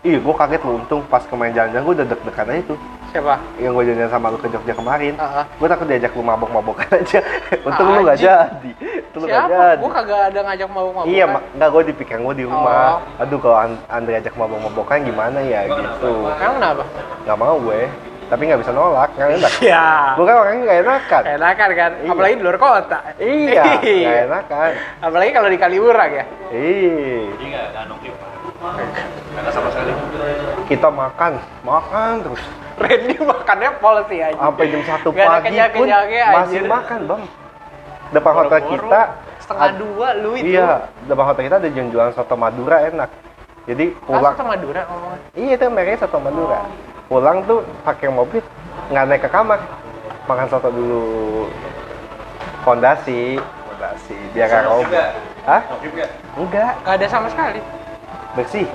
Ih, 0.00 0.16
gua 0.16 0.32
kaget 0.34 0.64
lu 0.64 0.80
untung 0.80 1.04
pas 1.04 1.20
kemarin 1.22 1.52
jalan-jalan 1.52 1.84
gua 1.84 1.94
udah 1.94 2.06
deg-degan 2.08 2.48
aja 2.48 2.62
tuh. 2.66 2.78
Siapa? 3.10 3.36
Yang 3.60 3.72
gua 3.74 3.84
jalan 3.84 4.08
sama 4.08 4.26
lu 4.28 4.38
ke 4.40 4.48
Jogja 4.48 4.72
kemarin. 4.72 5.12
Heeh. 5.12 5.44
Gua 5.60 5.68
takut 5.68 5.84
diajak 5.84 6.12
lu 6.16 6.22
mabok-mabokan 6.22 6.88
aja. 6.96 7.20
Untung 7.68 7.88
lu 7.90 8.00
gak 8.02 8.16
jadi. 8.16 8.70
Untung 9.06 9.20
lu 9.20 9.26
gak 9.26 9.36
Siapa? 9.44 9.52
jadi. 9.52 9.76
Gue 9.76 9.90
kagak 9.92 10.20
ada 10.26 10.40
ngajak 10.42 10.68
mabuk-mabukan. 10.70 11.12
Iya, 11.12 11.24
mak 11.26 11.42
enggak 11.52 11.68
gue 11.68 11.82
dipikir 11.92 12.16
gue 12.16 12.34
di 12.34 12.44
rumah. 12.44 12.80
Oh. 12.96 13.20
Aduh 13.20 13.38
kalau 13.38 13.56
And- 13.60 13.82
Andre 13.86 14.14
ajak 14.16 14.34
mabok-mabokan 14.34 14.98
gimana 15.04 15.38
ya 15.42 15.60
Emang 15.68 15.78
gitu. 15.78 16.10
Emang 16.16 16.54
kenapa? 16.56 16.82
Gak 17.22 17.36
mau 17.38 17.56
gue. 17.60 17.82
tapi 18.30 18.46
nggak 18.46 18.62
bisa 18.62 18.70
nolak 18.70 19.10
nggak 19.18 19.42
enak 19.42 19.52
Ya. 19.58 20.14
gue 20.14 20.22
kan 20.22 20.36
orangnya 20.38 20.62
nggak 20.62 20.78
enakan 20.86 21.22
Enakan 21.34 21.68
kan? 21.74 21.90
Iya. 21.98 22.10
Apalagi 22.14 22.34
di 22.38 22.44
luar 22.46 22.58
kota. 22.62 22.98
iya 23.18 23.62
nggak 23.74 24.18
enakan 24.24 24.70
Apalagi 25.02 25.30
kalau 25.34 25.48
di 25.50 25.58
Kaliurang 25.58 26.10
ya. 26.14 26.24
iya 26.54 27.26
Jadi 27.26 27.44
nggak 27.50 27.64
nggak 27.74 27.84
nongkrong. 27.90 28.30
Nggak 28.60 29.52
sama 29.52 29.68
sekali. 29.72 29.92
kita 30.68 30.88
makan 30.88 31.32
makan 31.64 32.12
terus 32.20 32.42
Randy 32.76 33.16
makannya 33.18 33.70
pol 33.76 33.96
sih 34.06 34.20
aja. 34.20 34.36
sampai 34.36 34.64
jam 34.68 34.82
satu 34.84 35.08
Nggak 35.10 35.26
pagi 35.26 35.32
pun 35.34 35.44
kenyang-kenyangnya, 35.48 36.24
masih 36.30 36.44
anjir. 36.58 36.64
makan 36.66 36.98
bang 37.04 37.22
depan 38.10 38.32
hotel 38.34 38.58
Boro-boro 38.58 38.70
kita 38.84 39.00
setengah 39.40 39.64
ad- 39.64 39.78
dua 39.78 40.08
lu 40.14 40.30
itu. 40.34 40.46
iya 40.50 40.68
depan 41.04 41.24
hotel 41.26 41.42
kita 41.42 41.56
ada 41.56 41.68
yang 41.70 41.88
jualan 41.88 42.12
soto 42.12 42.34
Madura 42.34 42.76
enak 42.84 43.10
jadi 43.64 43.84
Pulang 43.98 44.20
pulang 44.20 44.34
ke 44.34 44.44
Madura 44.44 44.80
ngomongnya. 44.84 45.20
iya 45.34 45.52
itu 45.54 45.64
mereka 45.66 45.90
soto 45.98 46.18
Madura 46.18 46.58
pulang 47.06 47.36
tuh 47.44 47.58
pakai 47.80 48.08
mobil 48.08 48.42
nggak 48.88 49.04
naik 49.06 49.22
ke 49.24 49.30
kamar 49.30 49.58
makan 50.26 50.46
soto 50.46 50.68
dulu 50.68 51.02
fondasi 52.60 53.40
fondasi 53.64 54.16
biar 54.30 54.46
nggak 54.46 54.62
nggak? 54.84 55.08
Hah? 55.40 55.60
Nggak? 55.80 56.10
enggak 56.36 56.72
Gak 56.82 56.94
ada 56.94 57.06
sama 57.08 57.26
sekali. 57.26 57.60
Bersih 58.38 58.66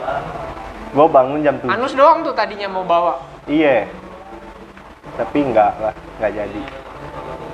gua 0.96 1.08
bangun 1.12 1.40
jam 1.44 1.56
7 1.60 1.68
Anus 1.72 1.94
doang 1.96 2.24
tuh 2.24 2.32
tadinya 2.32 2.68
mau 2.72 2.84
bawa. 2.88 3.20
Iya. 3.46 3.88
Tapi 5.16 5.38
enggak 5.44 5.74
lah, 5.80 5.94
enggak 6.20 6.32
jadi. 6.44 6.62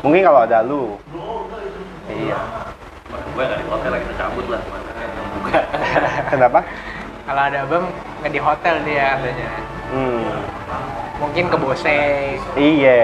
Mungkin 0.01 0.21
kalau 0.25 0.39
ada 0.45 0.65
lu. 0.65 0.97
Iya. 2.09 2.39
Gue 3.31 3.43
nggak 3.47 3.59
di 3.59 3.65
hotel 3.69 3.89
lagi 3.93 4.03
kita 4.05 4.15
cabut 4.17 4.45
lah. 4.49 4.61
Buka. 5.41 5.59
Kenapa? 6.31 6.59
Kalau 7.25 7.41
ada 7.41 7.57
abang 7.63 7.85
nggak 8.21 8.31
di 8.33 8.41
hotel 8.41 8.75
dia 8.85 9.07
katanya. 9.17 9.49
Hmm. 9.91 10.25
Mungkin 11.21 11.43
ke 11.53 11.57
Bose, 11.61 12.01
Iya. 12.57 13.01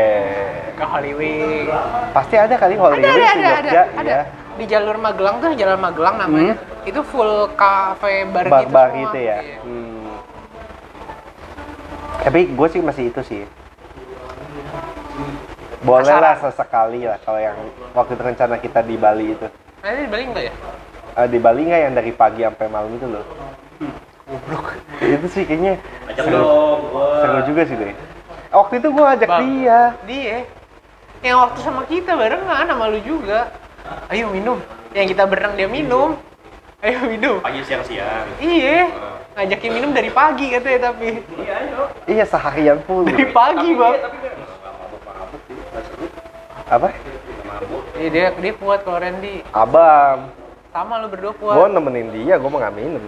ke 0.73 0.85
Hollywood. 0.85 1.69
Pasti 2.17 2.33
ada 2.33 2.55
kali 2.57 2.73
Holy 2.73 2.97
ada, 2.97 3.13
ada, 3.13 3.13
di 3.13 3.45
ada, 3.45 3.81
ada, 3.93 4.09
ya. 4.09 4.21
Di 4.57 4.65
jalur 4.65 4.97
Magelang 4.97 5.37
tuh, 5.37 5.53
jalan 5.53 5.77
Magelang 5.77 6.17
namanya. 6.17 6.57
Itu 6.87 7.03
full 7.03 7.51
cafe 7.53 8.23
bar, 8.25 8.47
gitu 8.47 8.53
Bar-bar 8.53 8.87
semua. 8.89 9.01
gitu 9.03 9.17
ya. 9.19 9.37
Iya. 9.43 9.57
Hmm. 9.61 10.07
Tapi 12.23 12.39
gue 12.49 12.67
sih 12.71 12.81
masih 12.81 13.03
itu 13.11 13.21
sih. 13.23 13.43
Boleh 15.83 16.15
lah 16.15 16.35
sesekali 16.35 17.03
lah 17.03 17.19
kalau 17.21 17.39
yang 17.39 17.55
waktu 17.91 18.15
itu 18.15 18.23
rencana 18.23 18.55
kita 18.57 18.79
di 18.81 18.95
Bali 18.95 19.31
itu. 19.31 19.47
Nanti 19.79 19.99
di 20.03 20.09
Bali 20.09 20.23
nggak 20.25 20.43
ya? 20.43 20.53
Eh, 21.15 21.27
di 21.27 21.39
Bali 21.39 21.61
nggak 21.63 21.81
yang 21.81 21.93
dari 21.93 22.11
pagi 22.11 22.41
sampai 22.43 22.67
malam 22.67 22.91
itu 22.91 23.07
loh? 23.07 23.25
itu 24.99 25.27
sih 25.31 25.47
kayaknya 25.47 25.79
Ajak 26.03 26.27
seru, 26.27 26.35
dong. 26.35 26.79
gua. 26.91 27.07
seru 27.23 27.39
juga 27.47 27.61
sih 27.63 27.75
deh. 27.79 27.95
Waktu 28.51 28.73
itu 28.75 28.87
gue 28.91 29.05
ajak 29.07 29.29
Bang. 29.29 29.41
dia. 29.47 29.79
Dia. 30.03 30.37
Yang 31.23 31.37
waktu 31.39 31.59
sama 31.63 31.81
kita 31.87 32.11
barengan 32.11 32.65
sama 32.67 32.83
lu 32.91 32.99
juga. 32.99 33.47
Ayo 34.11 34.27
minum. 34.27 34.59
Yang 34.91 35.15
kita 35.15 35.23
berenang 35.23 35.55
dia 35.55 35.69
minum. 35.71 36.19
Ayo 36.77 37.09
minum. 37.09 37.41
Pagi 37.41 37.65
siang-siang. 37.65 38.37
Iya. 38.37 38.85
Ngajakin 39.33 39.71
minum 39.73 39.91
dari 39.91 40.13
pagi 40.13 40.53
katanya 40.53 40.93
tapi. 40.93 41.25
Iya, 41.33 41.53
ayo. 41.57 41.81
Iya 42.05 42.23
seharian 42.23 42.77
full. 42.85 43.01
Dari 43.01 43.33
pagi, 43.33 43.73
Bang. 43.73 43.97
Tapi 43.97 44.17
sih. 44.21 44.31
Nggak 45.57 45.81
seru. 45.89 46.05
Apa? 46.69 46.87
Iya, 47.97 48.09
dia 48.13 48.25
dia 48.37 48.53
kuat 48.53 48.85
kalau 48.85 49.01
Randy. 49.01 49.41
Abang. 49.49 50.29
Sama 50.69 51.01
lu 51.01 51.09
berdua 51.09 51.33
Gue 51.33 51.49
kuat. 51.49 51.73
nemenin 51.73 52.13
dia, 52.13 52.37
gue 52.37 52.45
mau 52.45 52.61
nggak 52.61 52.75
minum. 52.77 53.01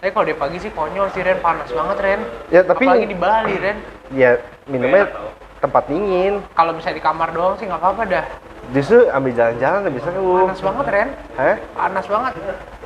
Tapi 0.00 0.08
kalau 0.08 0.24
dia 0.24 0.38
pagi 0.40 0.56
sih 0.56 0.72
konyol 0.72 1.08
sih 1.12 1.20
Ren, 1.20 1.36
panas 1.44 1.68
banget 1.68 1.96
Ren. 2.00 2.20
Ya 2.48 2.64
tapi 2.64 2.88
Apalagi 2.88 3.04
di 3.04 3.16
Bali 3.16 3.54
Ren. 3.60 3.76
ya 4.12 4.40
minumnya 4.64 5.12
tempat 5.60 5.84
dingin. 5.84 6.40
Kalau 6.56 6.72
bisa 6.72 6.88
di 6.88 7.04
kamar 7.04 7.36
doang 7.36 7.60
sih 7.60 7.68
nggak 7.68 7.80
apa-apa 7.80 8.02
dah. 8.08 8.24
Justru 8.72 9.06
ambil 9.12 9.32
jalan-jalan 9.36 9.80
lebih 9.84 10.00
seru. 10.00 10.48
Panas 10.48 10.62
banget 10.64 10.86
Ren. 10.88 11.08
Hah? 11.36 11.56
Panas 11.76 12.06
banget. 12.08 12.32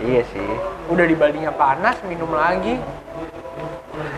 Iya 0.02 0.22
sih. 0.34 0.50
Udah 0.90 1.04
di 1.06 1.14
Balinya 1.14 1.52
panas, 1.54 1.96
minum 2.08 2.32
lagi. 2.34 2.80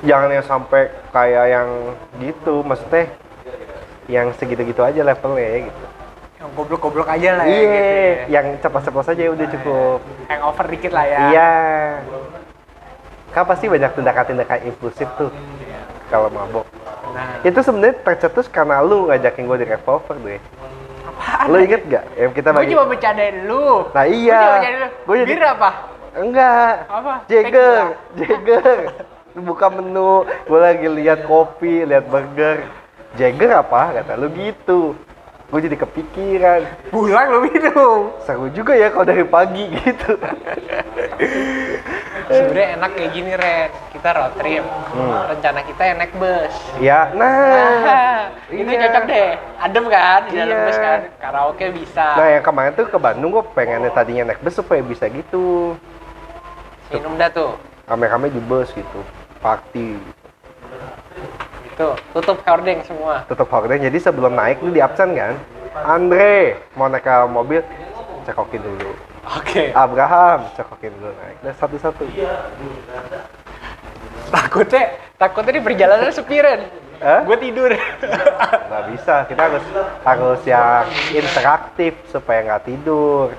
Jangan 0.00 0.28
yang 0.32 0.44
sampai 0.44 0.88
kayak 1.12 1.46
yang 1.52 1.68
gitu, 2.20 2.64
maksudnya 2.64 3.12
yang 4.08 4.32
segitu-gitu 4.36 4.80
aja 4.80 5.00
levelnya 5.04 5.68
gitu. 5.68 5.84
Yang 6.40 6.50
goblok-goblok 6.56 7.08
aja 7.08 7.28
lah 7.36 7.44
ya. 7.44 7.52
Iya, 7.52 7.60
gitu 7.60 7.76
ya. 7.76 8.24
yang 8.32 8.46
ceplos-ceplos 8.64 9.08
aja 9.12 9.22
udah 9.28 9.46
cukup. 9.52 9.98
Hangover 10.28 10.66
dikit 10.72 10.92
lah 10.96 11.04
ya. 11.04 11.20
Iya. 11.30 11.52
Kan 13.30 13.44
pasti 13.46 13.70
banyak 13.70 13.92
tindakan-tindakan 13.94 14.58
impulsif 14.66 15.08
tuh 15.14 15.30
kalau 16.10 16.28
mabok. 16.32 16.66
Nah, 17.14 17.42
Itu 17.46 17.62
sebenarnya 17.62 18.02
tercetus 18.02 18.50
karena 18.50 18.82
lu 18.82 19.06
ngajakin 19.10 19.46
gue 19.46 19.58
di 19.62 19.66
revolver 19.70 20.16
deh. 20.18 20.42
Lu 21.50 21.56
inget 21.58 21.82
gak? 21.86 22.04
Yang 22.14 22.32
kita 22.34 22.48
Gue 22.50 22.58
bagi. 22.58 22.72
cuma 22.72 22.84
bercandain 22.86 23.36
lu. 23.44 23.66
Nah 23.90 24.04
Gua 24.04 24.14
iya. 24.14 24.40
cuma 24.40 24.50
bercandain 24.52 24.76
lu. 24.76 24.88
Gue 25.06 25.16
jadi 25.16 25.30
Bir 25.30 25.42
apa? 25.44 25.70
enggak. 26.10 26.72
Apa? 26.88 27.12
Jagger, 27.26 27.84
Jagger. 28.18 28.78
Buka 29.30 29.66
menu, 29.70 30.26
gue 30.26 30.58
lagi 30.58 30.88
lihat 30.90 31.22
kopi, 31.24 31.86
lihat 31.86 32.10
burger. 32.10 32.66
Jagger 33.14 33.50
apa? 33.56 34.02
Kata 34.02 34.18
lu 34.18 34.26
gitu. 34.34 34.98
Gue 35.50 35.60
jadi 35.66 35.76
kepikiran. 35.76 36.60
Pulang 36.94 37.26
lu 37.26 37.38
minum. 37.42 38.14
Seru 38.22 38.46
juga 38.54 38.70
ya 38.72 38.86
kalau 38.88 39.02
dari 39.02 39.26
pagi 39.26 39.66
gitu. 39.66 40.14
Sebenarnya 42.30 42.78
enak 42.78 42.90
kayak 42.94 43.10
gini 43.10 43.32
Ren. 43.34 43.68
Kita 43.90 44.08
road 44.14 44.32
trip. 44.38 44.62
Hmm. 44.94 45.26
Rencana 45.26 45.60
kita 45.66 45.82
yang 45.82 45.98
naik 45.98 46.14
bus. 46.14 46.54
ya, 46.78 47.10
nah. 47.18 47.82
Nah, 47.82 48.18
itu 48.46 48.70
Iya. 48.70 48.80
cocok 48.86 49.04
deh. 49.10 49.28
Adem 49.58 49.84
kan 49.90 50.20
di 50.30 50.34
dalam 50.38 50.54
Iya. 50.54 50.66
bus 50.70 50.78
kan. 50.78 51.00
Karaoke 51.18 51.66
bisa. 51.74 52.06
Nah 52.14 52.28
yang 52.30 52.44
kemarin 52.46 52.70
tuh 52.78 52.86
ke 52.86 52.98
Bandung 53.02 53.30
gue 53.34 53.44
pengennya 53.50 53.90
tadinya 53.90 54.30
naik 54.30 54.40
bus 54.40 54.54
supaya 54.54 54.86
bisa 54.86 55.10
gitu. 55.10 55.74
Minum 56.94 57.18
dah 57.18 57.26
tuh. 57.26 57.58
Rame-rame 57.90 58.30
di 58.30 58.38
bus 58.38 58.70
gitu. 58.70 59.02
Party. 59.42 59.98
Itu 61.80 61.96
tutup 62.12 62.44
hordeng 62.44 62.84
semua. 62.84 63.24
Tutup 63.24 63.48
horden. 63.48 63.80
Jadi 63.80 63.96
sebelum 63.96 64.36
naik 64.36 64.60
tuh 64.60 64.68
di 64.68 64.84
absen 64.84 65.16
kan. 65.16 65.32
Andre 65.80 66.60
mau 66.76 66.92
naik 66.92 67.08
ke 67.08 67.16
mobil 67.24 67.64
cekokin 68.28 68.60
dulu. 68.60 68.92
Oke. 69.40 69.72
Abraham 69.72 70.44
cekokin 70.60 70.92
dulu 71.00 71.08
naik. 71.16 71.40
Dan 71.40 71.56
satu-satu. 71.56 72.04
Takutnya 74.28 74.92
takutnya 75.16 75.52
di 75.56 75.62
perjalanan 75.64 76.12
sepi 76.12 76.36
Ren. 76.44 76.68
Hah? 77.00 77.24
Gue 77.24 77.40
tidur. 77.40 77.72
Nggak 77.72 78.84
bisa. 78.92 79.24
Kita 79.24 79.40
harus 79.48 79.64
harus 80.04 80.40
yang 80.44 80.84
interaktif 81.16 81.96
supaya 82.12 82.44
nggak 82.44 82.68
tidur. 82.68 83.32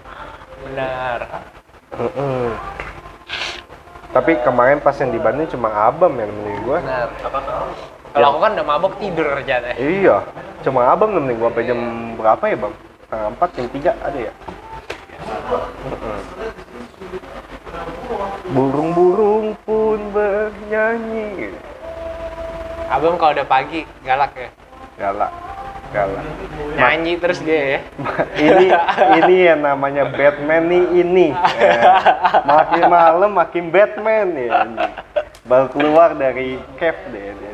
Benar. 0.66 1.46
Mm-mm. 1.94 2.58
Tapi 4.18 4.32
kemarin 4.42 4.82
pas 4.82 4.98
yang 4.98 5.14
di 5.14 5.22
Bandung 5.22 5.46
cuma 5.46 5.70
Abam 5.70 6.10
yang 6.18 6.26
nemenin 6.26 6.58
gue. 6.66 6.78
Benar. 6.82 7.08
Kalau 8.12 8.28
aku 8.36 8.40
kan 8.44 8.52
udah 8.60 8.68
mabok 8.68 8.94
tidur 9.00 9.24
kerjanya. 9.40 9.72
Iya, 9.80 10.28
cuma 10.68 10.92
abang 10.92 11.16
nemenin 11.16 11.40
gua 11.40 11.48
sampai 11.48 11.64
jam 11.64 11.80
berapa 12.20 12.44
ya 12.44 12.58
bang? 12.60 12.74
Setengah 13.08 13.28
empat, 13.32 13.50
jam 13.56 13.68
tiga 13.72 13.92
ada 14.04 14.20
ya? 14.20 14.34
Burung-burung 18.52 19.56
pun 19.64 20.00
bernyanyi. 20.12 21.56
Abang 22.92 23.16
kalau 23.16 23.32
udah 23.32 23.48
pagi 23.48 23.88
galak 24.04 24.36
ya. 24.36 24.50
Galak, 25.00 25.32
galak. 25.96 26.26
Nyanyi 26.76 27.16
terus 27.16 27.40
dia 27.40 27.80
ya. 27.80 27.80
ini 28.52 28.68
ini 29.24 29.36
yang 29.48 29.64
namanya 29.64 30.04
Batman 30.12 30.68
nih 30.68 30.84
ini. 31.00 31.28
Eh, 31.32 31.80
makin 32.52 32.84
malam 32.92 33.32
makin 33.32 33.72
Batman 33.72 34.28
ya. 34.36 34.68
Baru 35.48 35.72
keluar 35.72 36.12
dari 36.20 36.60
cave 36.76 37.00
deh 37.16 37.32
dia. 37.32 37.51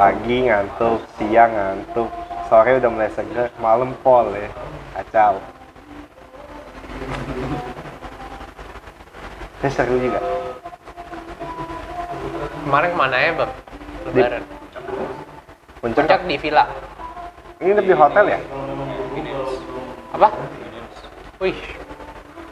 Pagi 0.00 0.48
ngantuk, 0.48 1.04
siang 1.20 1.52
ngantuk, 1.52 2.08
sore 2.48 2.80
udah 2.80 2.88
mulai 2.88 3.12
seger, 3.12 3.52
malam 3.60 3.92
pol 4.00 4.32
ya. 4.32 4.48
Kacau. 4.96 5.36
Ini 9.60 9.68
seru 9.68 10.00
juga. 10.00 10.24
Kemarin 12.64 12.88
ke 12.88 12.96
mana 12.96 13.16
ya 13.20 13.30
bang? 13.44 13.52
Lebaran. 14.08 14.44
Puncak, 15.84 16.00
Puncak 16.08 16.20
di 16.24 16.36
villa. 16.40 16.64
ini 17.60 17.76
lebih 17.76 17.92
hotel 17.92 18.24
ya? 18.24 18.40
Apa? 20.16 20.32
Wih, 21.44 21.60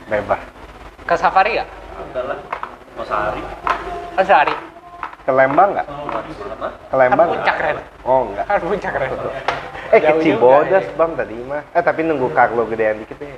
Bebas. 0.05 0.41
ke 1.09 1.15
safari 1.17 1.57
ya? 1.57 1.65
Enggak 1.97 2.25
lah. 2.29 2.39
Mau 2.93 3.09
sehari. 3.09 3.41
Ke 4.21 4.23
sehari. 4.29 4.68
Ke 5.29 5.37
Lembang 5.37 5.77
nggak? 5.77 5.87
Ke 6.89 6.97
Lembang 6.97 7.27
Kan 7.29 7.37
puncak 7.37 7.57
nggak? 7.61 7.69
Ren. 7.69 7.77
Oh 8.09 8.21
enggak. 8.25 8.45
Kan 8.49 8.61
puncak 8.65 8.93
Ren. 8.97 9.13
Eh 9.93 10.01
ke 10.01 10.13
Cibodas 10.25 10.85
ya. 10.89 10.97
bang 10.97 11.11
tadi 11.21 11.37
mah. 11.45 11.63
Eh 11.77 11.83
tapi 11.85 12.01
nunggu 12.01 12.33
Carlo 12.33 12.65
gedean 12.65 13.05
dikit 13.05 13.21
ya. 13.21 13.37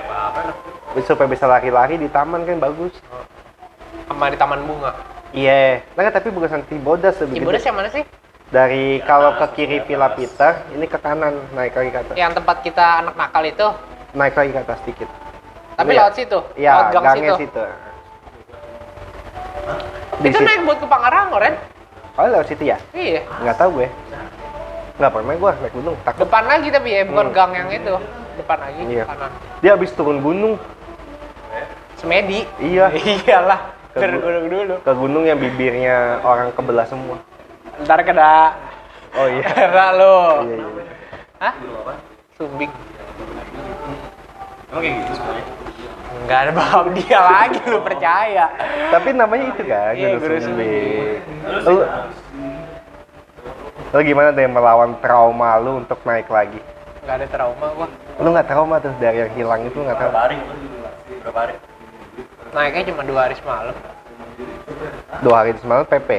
Apa-apa. 0.00 0.40
lah. 0.48 1.04
Supaya 1.04 1.28
bisa 1.28 1.44
lari-lari 1.44 2.00
di 2.00 2.08
taman 2.08 2.48
kan 2.48 2.56
bagus. 2.56 2.96
Sama 4.08 4.32
di 4.32 4.40
Taman 4.40 4.64
Bunga. 4.64 4.96
Iya. 5.36 5.84
Nah 5.92 6.08
kan 6.08 6.12
tapi 6.16 6.32
bukan 6.32 6.64
Cibodas 6.64 7.20
lebih 7.20 7.44
Cibodas 7.44 7.60
yang 7.68 7.76
mana 7.76 7.92
sih? 7.92 8.04
dari 8.48 9.04
kalau 9.04 9.36
ke 9.36 9.60
kiri 9.60 9.84
Villa 9.84 10.08
Peter 10.16 10.64
ini 10.72 10.88
ke 10.88 10.96
kanan 10.96 11.36
naik 11.52 11.76
lagi 11.76 11.92
ke 11.92 11.98
atas 12.00 12.14
Yang 12.16 12.32
tempat 12.40 12.56
kita 12.64 13.04
anak 13.04 13.12
nakal 13.20 13.44
itu, 13.44 13.68
naik 14.16 14.32
lagi 14.32 14.50
ke 14.56 14.60
atas 14.64 14.80
dikit 14.88 15.08
tapi 15.76 15.92
Iya. 15.92 16.00
lewat 16.00 16.14
situ, 16.16 16.38
iya 16.56 16.72
gang 16.88 17.04
gangnya 17.04 17.36
situ. 17.36 17.44
situ 17.44 17.64
di 20.18 20.28
Itu 20.28 20.38
naik 20.40 20.60
buat 20.62 20.78
ke 20.78 20.86
Pangarango, 20.86 21.36
Ren? 21.36 21.54
oh 22.12 22.26
lewat 22.26 22.46
situ 22.46 22.64
ya 22.64 22.78
Iya. 22.90 23.22
nggak 23.22 23.56
tahu 23.56 23.70
gue 23.78 23.88
nggak 24.98 25.12
pernah 25.12 25.32
gue 25.32 25.50
naik 25.62 25.72
gunung 25.72 25.94
takut 26.02 26.20
Depan 26.20 26.44
lagi 26.44 26.68
tapi 26.68 26.88
ya, 26.90 27.02
bukan 27.04 27.26
Hmm. 27.26 27.36
gang 27.36 27.52
yang 27.54 27.68
itu. 27.70 27.94
Depan 28.34 28.58
lagi, 28.60 28.80
Iya. 28.84 29.04
kanan. 29.04 29.30
dia 29.58 29.70
habis 29.72 29.90
turun 29.92 30.18
gunung 30.18 30.58
Semedi. 31.94 32.42
iya 32.58 32.90
Iyalah, 33.22 33.60
Ke 33.90 33.98
turun 34.00 34.10
gu- 34.12 34.22
gunung 34.24 34.46
dulu. 34.48 34.74
ke 34.80 34.92
gunung 34.92 35.24
yang 35.24 35.38
bibirnya 35.38 35.96
orang 36.20 36.50
kebelah 36.50 36.82
semua 36.84 37.18
Ntar 37.78 38.02
kena 38.02 38.58
oh 39.14 39.26
iya 39.28 39.42
kena 39.54 39.86
lo. 39.94 40.18
iya, 40.44 40.56
iya. 40.56 40.84
Hah? 41.38 41.54
Sumbing. 42.34 42.70
Emang 44.68 44.82
kayak 44.82 44.94
gitu 44.96 45.12
semuanya? 45.14 45.44
Enggak 46.18 46.38
ada 46.40 46.52
bab 46.52 46.86
dia 46.92 47.18
lagi 47.18 47.58
lu 47.64 47.80
percaya. 47.80 48.46
tapi 48.90 49.08
namanya 49.12 49.44
itu 49.48 49.62
kan 49.62 49.92
Iya, 49.92 50.08
Gunung 50.16 50.40
sumbing 50.40 51.20
lu 51.64 51.74
lu 53.88 53.98
gimana 54.02 54.28
deh 54.30 54.44
melawan 54.44 54.92
trauma 54.98 55.56
lu 55.56 55.80
untuk 55.80 55.96
naik 56.02 56.28
lagi 56.28 56.60
Enggak 57.00 57.14
ada 57.16 57.26
trauma 57.28 57.66
gua. 57.72 57.88
lu 58.16 58.28
nggak 58.30 58.46
trauma 58.46 58.76
tuh 58.78 58.92
dari 58.98 59.22
yang 59.22 59.32
hilang 59.32 59.62
itu 59.64 59.78
nggak 59.78 59.96
Berapa 59.96 60.04
trauma 60.06 60.20
hari? 60.22 60.36
Berapa 61.22 61.38
hari? 61.40 61.54
Naiknya 62.48 62.82
cuma 62.86 63.02
dua 63.02 63.20
hari 63.22 63.34
semalam. 63.34 63.74
dua 65.20 65.34
hari 65.36 65.50
semalam 65.56 65.84
PP 65.84 66.10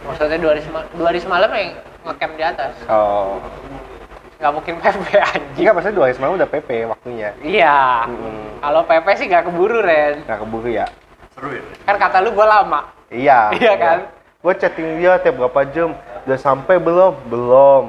Maksudnya 0.00 0.38
dua 0.38 0.50
hari 0.50 0.62
semalam, 0.62 0.86
dua 0.90 1.06
hari 1.06 1.20
semalam 1.20 1.50
yang 1.50 1.70
ngecamp 2.02 2.34
di 2.34 2.42
atas. 2.42 2.72
oh 2.88 3.40
Nggak 4.38 4.52
mungkin 4.54 4.74
PP 4.82 5.08
anjing. 5.16 5.54
Jika 5.56 5.70
maksudnya 5.72 5.96
dua 5.96 6.04
hari 6.06 6.14
semalam 6.14 6.34
udah 6.34 6.48
PP 6.48 6.68
waktunya 6.86 7.28
Iya. 7.40 7.78
Hmm. 8.06 8.46
Kalau 8.58 8.80
PP 8.84 9.06
sih 9.14 9.26
nggak 9.26 9.44
keburu 9.44 9.78
Ren. 9.80 10.14
nggak 10.22 10.38
keburu 10.38 10.68
ya 10.68 10.86
Seru 11.32 11.48
ya? 11.52 11.62
Kan 11.84 11.96
kata 11.96 12.16
lu 12.20 12.30
gua 12.30 12.46
lama. 12.48 12.80
iya 13.08 13.50
Iya 13.56 13.74
kan? 13.74 13.98
gue 14.38 14.54
chatting 14.54 14.88
dia 14.96 15.18
tiap 15.18 15.34
berapa 15.36 15.66
jam 15.66 15.98
udah 16.22 16.38
sampai 16.38 16.78
belum 16.78 17.10
belum 17.26 17.82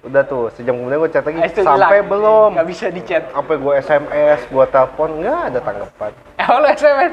udah 0.00 0.22
tuh 0.24 0.48
sejam 0.50 0.72
kemudian 0.72 0.96
gue 0.96 1.10
chat 1.10 1.20
lagi 1.20 1.36
Eh, 1.38 1.44
itu 1.46 1.60
sampai 1.60 2.00
belum 2.00 2.56
Nggak 2.56 2.66
bisa 2.66 2.88
di 2.88 3.02
chat. 3.02 3.28
sampai 3.28 3.54
gue 3.54 3.72
SMS 3.76 4.40
gue 4.48 4.64
telepon 4.66 5.20
nggak 5.20 5.40
ada 5.46 5.58
tanggapan 5.60 6.10
Emang 6.34 6.58
lu 6.64 6.68
SMS? 6.72 7.12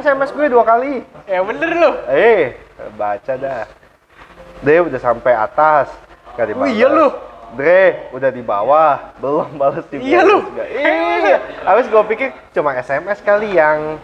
SMS 0.00 0.30
gue 0.32 0.46
dua 0.48 0.64
kali 0.64 1.04
Ya 1.26 1.44
bener 1.44 1.70
lu. 1.70 1.90
eh 2.08 2.56
baca 2.96 3.32
dah 3.34 3.68
Dre 4.60 4.80
udah 4.82 4.96
sampai 4.98 5.32
atas 5.34 5.92
dibalas 6.34 6.64
Oh, 6.64 6.66
iya 6.66 6.88
lu. 6.88 7.06
Dre 7.54 7.82
udah 8.10 8.28
di 8.28 8.40
bawah 8.40 9.14
belum 9.16 9.54
balas 9.54 9.86
di 9.88 9.98
Iya 9.98 10.20
lu. 10.22 10.42
juga. 10.44 10.64
iya 10.66 11.36
habis 11.62 11.86
gue 11.86 12.02
pikir 12.06 12.28
cuma 12.50 12.74
SMS 12.74 13.18
kali 13.20 13.52
yang 13.52 13.96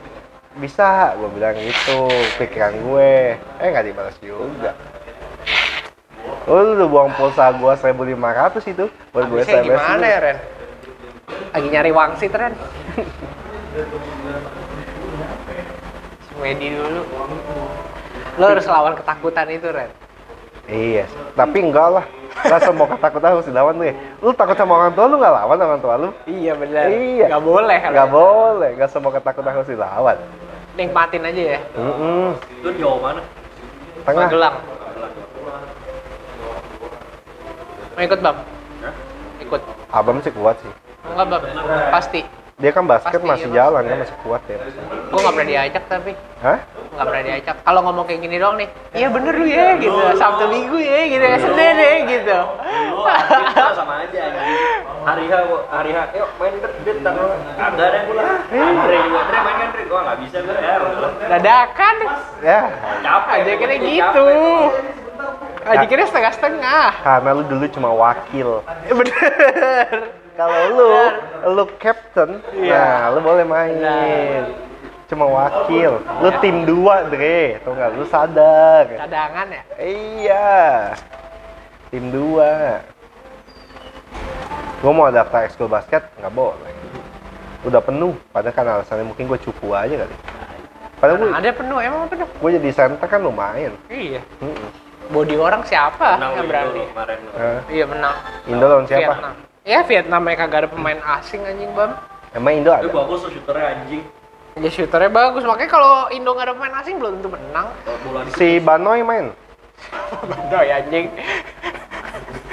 bisa 0.53 1.15
gue 1.15 1.29
bilang 1.31 1.55
gitu 1.55 2.07
pikiran 2.37 2.75
gue 2.77 3.13
eh 3.37 3.67
nggak 3.67 3.87
dibalas 3.87 4.17
juga 4.19 4.73
Oh, 6.43 6.57
lu 6.57 6.75
udah 6.75 6.89
buang 6.89 7.11
pulsa 7.15 7.53
gue 7.53 7.73
1500 7.73 8.11
itu 8.67 8.85
buat 9.11 9.25
gue 9.25 9.41
SMS 9.41 9.67
gimana 9.69 9.97
lu. 9.97 10.05
ya 10.05 10.19
Ren? 10.21 10.39
Lagi 11.53 11.69
nyari 11.69 11.91
wangsit 11.91 12.33
Ren. 12.33 12.55
Semedi 16.27 16.67
dulu. 16.71 17.01
Lo 18.35 18.45
harus 18.47 18.67
lawan 18.67 18.95
ketakutan 18.95 19.47
itu 19.49 19.69
Ren. 19.69 19.91
Iya, 20.67 21.05
tapi 21.35 21.59
enggak 21.61 21.89
lah. 21.93 22.07
Lah 22.31 22.61
semua 22.63 22.87
ketakutan 22.87 23.31
harus 23.37 23.47
dilawan 23.47 23.75
nih. 23.79 23.93
Lu 24.23 24.31
takut 24.33 24.57
sama 24.57 24.73
orang 24.79 24.93
tua 24.95 25.07
lu 25.11 25.17
nggak 25.19 25.35
lawan 25.35 25.57
sama 25.59 25.71
orang 25.71 25.83
tua 25.83 25.95
lu? 25.99 26.09
Iya 26.27 26.53
bener. 26.57 26.85
Iya. 26.89 27.27
Gak 27.37 27.45
boleh. 27.45 27.79
Nggak 27.91 28.11
boleh, 28.11 28.71
nggak 28.79 28.91
semua 28.91 29.11
ketakutan 29.15 29.53
harus 29.55 29.69
dilawan. 29.69 30.17
Nikmatin 30.79 31.23
aja 31.27 31.43
ya. 31.59 31.61
Mm 31.75 32.31
Itu 32.63 32.69
di 32.73 32.79
Jawa 32.81 32.97
mana? 33.03 33.23
Tengah. 34.07 34.27
Magelang. 34.31 34.57
Mau 37.99 38.03
ikut 38.07 38.21
bang? 38.25 38.37
Hah? 38.81 38.95
Ikut. 39.45 39.61
Abang 39.93 40.19
sih 40.25 40.33
kuat 40.33 40.57
sih. 40.65 40.73
Enggak 41.05 41.27
bang. 41.37 41.43
Pasti. 41.93 42.21
Dia 42.61 42.71
kan 42.77 42.85
basket 42.85 43.21
Pasti, 43.25 43.31
masih 43.33 43.49
iya, 43.49 43.57
jalan 43.65 43.83
kan 43.89 43.97
masih 44.05 44.17
kuat 44.21 44.43
ya. 44.45 44.61
Gue 45.09 45.21
nggak 45.25 45.33
pernah 45.33 45.49
diajak 45.49 45.85
tapi. 45.89 46.13
Hah? 46.45 46.59
nggak 46.91 47.07
pernah 47.07 47.23
diajak. 47.25 47.57
Kalau 47.65 47.81
ngomong 47.87 48.05
kayak 48.05 48.21
gini 48.21 48.37
doang 48.37 48.57
nih, 48.61 48.69
iya 48.93 49.09
bener 49.09 49.33
lu 49.33 49.47
ya 49.49 49.79
gitu. 49.81 50.01
Sabtu 50.21 50.45
minggu 50.53 50.77
ya 50.77 51.01
gitu, 51.09 51.25
ya 51.25 51.39
Senin 51.41 51.77
ya 51.81 51.93
gitu. 52.05 52.39
Sama 53.79 53.95
aja 54.05 54.19
anjing. 54.21 54.59
Hari 55.01 55.25
H, 55.33 55.35
hari 55.73 55.91
H, 55.97 55.99
yuk 56.13 56.29
main 56.37 56.55
dit, 56.61 56.99
tanggal 57.01 57.27
ada 57.57 57.85
deh 57.89 58.03
pula. 58.05 58.23
Andre 58.53 58.97
juga, 59.01 59.19
Andre 59.25 59.39
main 59.41 59.57
kan, 59.57 59.69
Andre? 59.73 59.83
Gua 59.89 60.01
nggak 60.05 60.19
bisa 60.29 60.37
gue 60.45 60.57
ya. 60.61 60.77
Dadakan. 61.33 61.97
Ya, 62.45 62.61
Capek. 63.01 63.37
Ajakinnya 63.41 63.77
gua 63.81 63.89
gitu. 63.89 64.27
capek. 64.29 65.73
Ajakinnya 65.73 66.07
setengah-setengah. 66.13 66.89
karena 67.01 67.31
lu 67.33 67.43
dulu 67.49 67.65
cuma 67.73 67.91
wakil. 67.97 68.49
Ya 68.85 68.93
bener. 68.93 70.21
Kalau 70.41 70.57
lu, 70.73 70.89
lu 71.53 71.65
captain, 71.77 72.41
Iya. 72.57 72.73
nah 72.73 73.13
lu 73.13 73.21
boleh 73.21 73.45
main. 73.45 73.77
Benar. 73.77 74.45
Cuma 75.05 75.29
wakil. 75.29 76.01
Lu 76.01 76.31
tim 76.41 76.65
dua, 76.65 77.05
Dre. 77.05 77.61
Tau 77.61 77.77
nggak? 77.77 77.91
Lu 77.93 78.09
sadar. 78.09 78.89
Cadangan 78.89 79.47
ya. 79.53 79.63
Iya. 79.77 80.57
Tim 81.93 82.09
dua. 82.09 82.81
Gue 84.81 84.93
mau 84.97 85.13
daftar 85.13 85.45
ekskul 85.45 85.69
basket, 85.69 86.09
nggak 86.17 86.33
boleh. 86.33 86.73
Udah 87.61 87.85
penuh, 87.85 88.17
padahal 88.33 88.57
kan 88.57 88.65
alasannya 88.67 89.05
mungkin 89.05 89.29
gue 89.29 89.37
cupu 89.37 89.77
aja 89.77 89.93
kali. 89.93 90.17
Padahal 90.97 91.17
gue, 91.21 91.29
Ada 91.37 91.51
penuh, 91.53 91.79
emang 91.79 92.09
penuh. 92.09 92.25
gue 92.25 92.51
jadi 92.57 92.71
center 92.73 93.05
kan 93.05 93.21
lumayan. 93.21 93.77
Iya. 93.93 94.25
Mm-mm. 94.41 94.69
Body 95.11 95.37
orang 95.37 95.67
siapa 95.67 96.17
Menang 96.17 96.33
yang 96.33 96.47
berani? 96.49 96.83
Kemarin. 96.87 97.19
lu. 97.21 97.31
Hah? 97.35 97.61
Iya 97.69 97.85
menang. 97.85 98.17
Indo 98.49 98.65
lawan 98.65 98.87
siapa? 98.89 99.13
Vietnam. 99.13 99.35
Ya 99.65 99.85
Vietnam 99.85 100.25
mereka 100.25 100.49
kagak 100.49 100.67
ada 100.67 100.69
pemain 100.73 101.01
asing 101.21 101.45
anjing 101.45 101.71
bam. 101.77 101.93
Emang 102.33 102.53
Indo 102.57 102.71
Itu 102.73 102.89
ada? 102.89 102.95
bagus 103.05 103.19
tuh 103.27 103.31
shooternya 103.35 103.67
anjing. 103.77 104.03
Ya 104.61 104.71
shooternya 104.73 105.11
bagus, 105.13 105.43
makanya 105.45 105.71
kalau 105.71 105.93
Indo 106.11 106.31
nggak 106.33 106.47
ada 106.49 106.55
pemain 106.57 106.75
asing 106.81 106.97
belum 106.97 107.13
tentu 107.21 107.29
menang. 107.33 107.67
Kalau 107.85 107.99
bola 108.07 108.21
di 108.25 108.31
Si 108.35 108.49
Banoy 108.59 109.01
main. 109.05 109.27
Ya 110.51 110.81
anjing. 110.81 111.07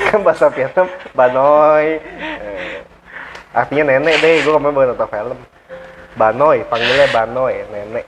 Kan 0.07 0.19
bahasa 0.23 0.47
Vietnam, 0.51 0.87
Banoy. 1.11 1.99
Eh, 1.99 2.79
artinya 3.51 3.91
nenek 3.91 4.23
deh, 4.23 4.39
gue 4.39 4.53
kemarin 4.55 4.75
baru 4.75 4.87
nonton 4.95 5.09
film. 5.11 5.39
Banoy, 6.15 6.63
panggilnya 6.71 7.07
Banoy, 7.11 7.67
nenek. 7.71 8.05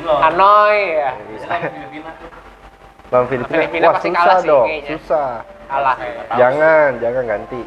Loh. 0.00 0.16
Hanoi 0.16 0.80
ya. 0.96 1.10
Filipina. 1.60 2.10
Lawan 3.10 3.26
Filipina, 3.26 3.58
Filipina 3.58 3.86
wah 3.90 3.98
susah 3.98 4.14
kalah 4.14 4.38
sih 4.38 4.48
dong, 4.48 4.66
kayaknya. 4.70 4.90
susah. 4.94 5.30
Kalah. 5.66 5.96
Jangan, 6.38 6.88
jangan 7.02 7.22
ganti. 7.26 7.62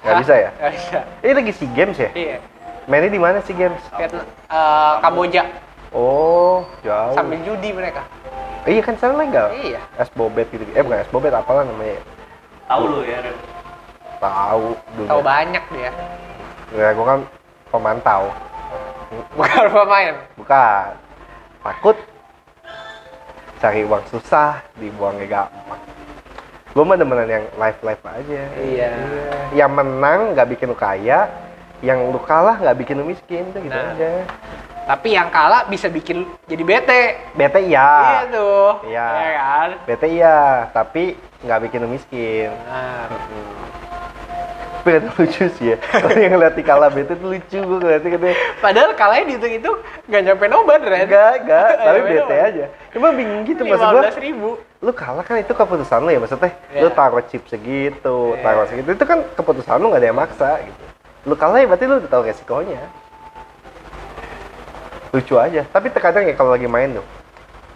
Nggak 0.00 0.14
Hah? 0.14 0.20
bisa 0.22 0.34
ya? 0.34 0.50
Nggak 0.54 0.72
bisa. 0.72 0.98
Ini 1.20 1.32
lagi 1.34 1.52
SEA 1.52 1.68
Games 1.74 1.98
ya? 1.98 2.10
Iya. 2.14 2.36
Mainnya 2.86 3.10
di 3.10 3.20
mana 3.20 3.36
SEA 3.42 3.56
Games? 3.58 3.82
Vietnam, 3.98 4.24
eh, 4.24 4.94
Kamboja 5.02 5.42
Oh, 5.90 6.62
jauh. 6.86 7.14
sambil 7.18 7.42
judi 7.42 7.74
mereka. 7.74 8.06
Iya 8.62 8.78
kan 8.78 8.94
sana 8.94 9.18
legal. 9.18 9.50
Iya. 9.50 9.82
Es 9.98 10.06
bobet 10.14 10.46
gitu. 10.54 10.62
Eh 10.70 10.86
bukan 10.86 11.02
es 11.02 11.10
bobet, 11.10 11.34
apalah 11.34 11.66
namanya? 11.66 11.98
Tahu 12.70 12.82
lu 12.86 13.00
ya, 13.02 13.18
Ren. 13.26 13.34
Tahu. 14.22 14.64
Tahu 15.02 15.20
banyak 15.20 15.64
dia. 15.74 15.90
Ya, 16.70 16.94
gua 16.94 17.06
kan 17.08 17.18
pemantau. 17.74 18.30
Bukan 19.34 19.64
pemain. 19.66 20.14
Bukan. 20.38 20.88
Takut 21.60 21.96
cari 23.60 23.84
uang 23.84 24.02
susah, 24.08 24.64
dibuangnya 24.80 25.28
gampang. 25.28 25.80
Gue 26.72 26.84
mah 26.86 26.96
demenan 26.96 27.28
yang 27.28 27.44
live-live 27.60 28.02
aja. 28.02 28.42
Iya. 28.56 28.90
Yang 29.52 29.70
menang 29.74 30.20
nggak 30.32 30.48
bikin 30.48 30.66
lu 30.72 30.78
kaya, 30.78 31.28
yang 31.84 32.08
lu 32.08 32.20
kalah 32.24 32.56
nggak 32.56 32.78
bikin 32.80 32.96
lu 32.96 33.04
miskin, 33.04 33.52
tuh 33.52 33.60
gitu 33.60 33.74
Nah. 33.74 33.92
aja. 33.92 34.10
Tapi 34.80 35.08
yang 35.12 35.28
kalah 35.28 35.68
bisa 35.68 35.86
bikin 35.86 36.24
jadi 36.48 36.62
bete. 36.64 37.02
Bete 37.36 37.60
iya. 37.62 37.90
Iya 37.90 38.22
tuh. 38.32 38.70
Iya. 38.88 39.06
Iya 39.06 39.30
kan? 39.36 39.68
Bete 39.86 40.06
iya, 40.08 40.38
tapi 40.72 41.04
nggak 41.44 41.60
bikin 41.68 41.78
lu 41.84 41.88
miskin. 41.92 42.48
Nah, 42.64 43.06
Tapi 44.80 44.96
kan 44.96 45.04
lucu 45.12 45.44
sih 45.54 45.66
ya. 45.70 45.76
Kalau 45.92 46.16
yang 46.16 46.32
ngeliat 46.32 46.54
di 46.56 46.64
kalah 46.64 46.88
bete 46.88 47.12
tuh 47.12 47.28
lucu 47.30 47.58
gue 47.58 47.78
ngeliatnya 47.78 48.10
katanya. 48.16 48.36
padahal 48.58 48.90
kalahnya 48.96 49.24
dihitung 49.28 49.52
itu 49.54 49.70
nggak 50.08 50.22
nyampe 50.24 50.44
nobar, 50.48 50.80
Ren. 50.80 51.04
Enggak, 51.04 51.32
enggak, 51.44 51.70
tapi 51.84 52.00
bete 52.02 52.36
aja. 52.36 52.64
Cuma 52.90 53.08
bingung 53.12 53.44
gitu 53.44 53.62
maksud 53.62 53.86
gue. 53.86 54.02
15 54.08 54.24
ribu. 54.24 54.50
lu 54.80 54.96
kalah 54.96 55.20
kan 55.20 55.36
itu 55.36 55.52
keputusan 55.52 56.00
lu 56.00 56.08
ya 56.08 56.16
maksudnya 56.16 56.56
Iya. 56.72 56.80
lu 56.80 56.88
taruh 56.90 57.20
chip 57.28 57.44
segitu 57.44 58.32
Iya. 58.32 58.40
taruh 58.40 58.64
segitu 58.64 58.88
itu 58.96 59.04
kan 59.04 59.20
keputusan 59.36 59.76
lu 59.76 59.92
nggak 59.92 60.00
ada 60.00 60.08
yang 60.08 60.16
maksa 60.16 60.50
gitu 60.64 60.82
lu 61.28 61.34
kalah 61.36 61.60
ya 61.60 61.68
berarti 61.68 61.84
lu 61.84 62.00
udah 62.00 62.08
tahu 62.08 62.22
resikonya 62.24 62.80
lucu 65.12 65.34
aja 65.36 65.68
tapi 65.68 65.92
terkadang 65.92 66.24
ya 66.24 66.32
kalau 66.32 66.54
lagi 66.54 66.64
main 66.64 66.94
tuh 66.94 67.04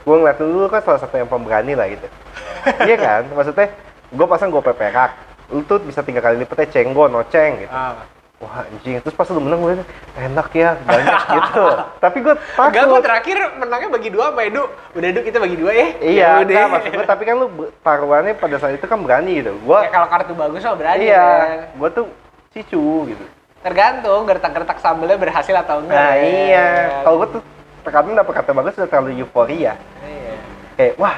gue 0.00 0.16
ngeliat 0.16 0.38
lu 0.40 0.64
kan 0.64 0.80
salah 0.80 0.96
satu 0.96 1.12
yang 1.12 1.28
pemberani 1.28 1.76
lah 1.76 1.92
gitu 1.92 2.08
iya 2.88 2.96
kan 2.96 3.28
maksudnya 3.28 3.68
gue 4.08 4.26
pasang 4.26 4.48
gue 4.48 4.62
peperak 4.62 5.12
lu 5.54 5.62
tuh 5.62 5.78
bisa 5.78 6.02
tiga 6.02 6.18
kali 6.18 6.36
lipetnya 6.36 6.66
cenggo 6.68 7.06
noceng 7.06 7.62
gitu 7.62 7.70
Ah. 7.70 8.02
wah 8.36 8.60
anjing 8.60 8.98
terus 8.98 9.14
pas 9.14 9.24
lu 9.26 9.38
menang 9.38 9.62
gue 9.62 9.72
enak 10.16 10.48
ya 10.52 10.74
banyak 10.76 11.14
gitu 11.38 11.66
tapi 11.96 12.18
gue 12.20 12.34
Enggak, 12.34 12.74
gue 12.74 12.90
takut 12.90 13.02
terakhir 13.02 13.38
menangnya 13.56 13.88
bagi 13.88 14.10
dua 14.10 14.24
sama 14.28 14.42
Edu. 14.42 14.62
Udah 14.92 15.06
Edu 15.06 15.20
kita 15.22 15.38
bagi 15.38 15.54
dua 15.54 15.70
ya. 15.70 15.86
iya 15.96 16.10
Ya 16.12 16.30
udah. 16.36 16.52
enggak, 16.52 16.66
maksud 16.68 16.90
gue 16.92 17.06
tapi 17.06 17.22
kan 17.22 17.34
lu 17.36 17.46
taruhannya 17.80 18.34
pada 18.34 18.56
saat 18.58 18.74
itu 18.74 18.84
kan 18.84 18.98
berani 18.98 19.38
gitu 19.38 19.54
gue 19.54 19.78
Ya, 19.78 19.88
kalau 19.88 20.08
kartu 20.08 20.34
bagus 20.34 20.60
mah 20.60 20.74
berani 20.74 21.02
iya 21.04 21.24
kan. 21.24 21.58
gue 21.72 21.88
tuh 21.92 22.06
cicu 22.50 22.84
gitu 23.08 23.24
Tergantung 23.60 24.26
gertak-gertak 24.26 24.76
sambelnya 24.76 25.16
berhasil 25.16 25.54
atau 25.54 25.80
enggak. 25.80 25.96
nah 25.96 26.12
ya. 26.12 26.26
iya 26.26 26.66
kalau 27.00 27.16
gue 27.18 27.28
tuh 27.30 27.42
terkadang 27.80 28.12
dapet 28.12 28.32
kata 28.34 28.50
bagus 28.52 28.74
udah 28.74 28.88
terlalu 28.88 29.10
euforia 29.16 29.72
Iya. 30.02 30.34
kayak 30.74 30.94
wah 30.96 31.16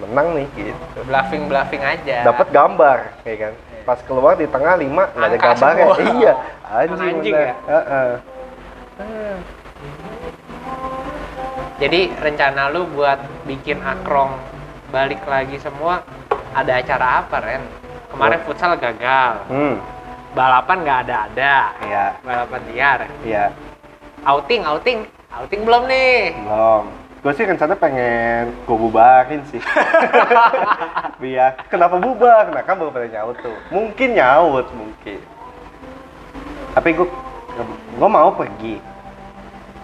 menang 0.00 0.28
nih 0.34 0.46
gitu 0.56 1.00
Bluffing 1.04 1.44
bluffing 1.46 1.82
aja. 1.82 2.24
dapat 2.24 2.48
gambar 2.48 2.98
kayak 3.22 3.38
kan 3.40 3.52
pas 3.80 3.98
keluar 4.04 4.34
di 4.34 4.46
tengah 4.46 4.74
lima 4.76 5.08
nggak 5.10 5.26
ada 5.26 5.38
gambarnya 5.38 5.86
semua. 5.88 6.14
iya 6.14 6.32
anjing, 6.64 7.00
Anjing 7.00 7.34
bener. 7.34 7.46
ya? 7.46 7.54
Heeh. 7.66 8.10
Jadi 11.80 12.00
rencana 12.14 12.68
lu 12.68 12.84
buat 12.86 13.16
bikin 13.48 13.80
akrong 13.80 14.36
balik 14.90 15.24
lagi 15.24 15.56
semua 15.56 16.04
ada 16.52 16.76
acara 16.76 17.24
apa 17.24 17.36
Ren? 17.40 17.64
Kemarin 18.10 18.40
futsal 18.42 18.74
gagal, 18.76 19.48
hmm 19.48 19.76
balapan 20.30 20.86
nggak 20.86 20.98
ada-ada, 21.08 21.56
iya 21.82 22.06
balapan 22.22 22.60
liar. 22.70 23.00
iya 23.22 23.50
Outing, 24.22 24.62
outing, 24.62 25.02
outing 25.32 25.60
belum 25.64 25.88
nih? 25.88 26.36
belum 26.38 26.84
gue 27.20 27.32
sih 27.36 27.44
rencana 27.44 27.76
pengen 27.76 28.48
gue 28.64 28.76
bubarin 28.80 29.44
sih. 29.52 29.60
Biar 31.22 31.60
kenapa 31.68 32.00
bubar? 32.00 32.48
Nah 32.48 32.64
kan 32.64 32.80
baru 32.80 32.88
pada 32.88 33.12
nyaut 33.12 33.36
tuh. 33.44 33.52
Mungkin 33.68 34.16
nyaut 34.16 34.66
mungkin. 34.72 35.20
Tapi 36.72 36.88
gue 36.96 37.08
gue 38.00 38.08
mau 38.08 38.32
pergi. 38.32 38.80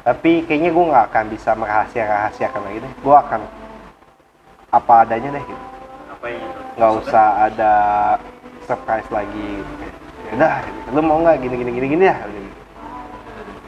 Tapi 0.00 0.48
kayaknya 0.48 0.70
gue 0.72 0.84
nggak 0.88 1.04
akan 1.12 1.24
bisa 1.28 1.50
merahasia 1.52 2.08
rahasiakan 2.08 2.62
lagi 2.64 2.78
deh. 2.80 2.92
Gue 3.04 3.16
akan 3.16 3.40
apa 4.72 4.92
adanya 5.04 5.36
deh 5.36 5.44
gitu. 5.44 5.64
Apa 6.16 6.26
yang 6.32 6.40
itu 6.40 6.60
nggak 6.80 6.92
usah 7.04 7.26
ada 7.52 7.74
surprise 8.64 9.08
lagi. 9.12 9.60
Ya 10.26 10.40
udah 10.40 10.54
gitu. 10.64 10.88
lu 10.96 11.00
mau 11.04 11.20
nggak? 11.20 11.36
Gini 11.44 11.54
gini 11.60 11.70
gini 11.76 11.86
gini 12.00 12.04
ya. 12.08 12.16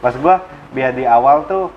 Pas 0.01 0.17
gua 0.17 0.41
biar 0.73 0.97
di 0.97 1.05
awal 1.05 1.45
tuh 1.45 1.69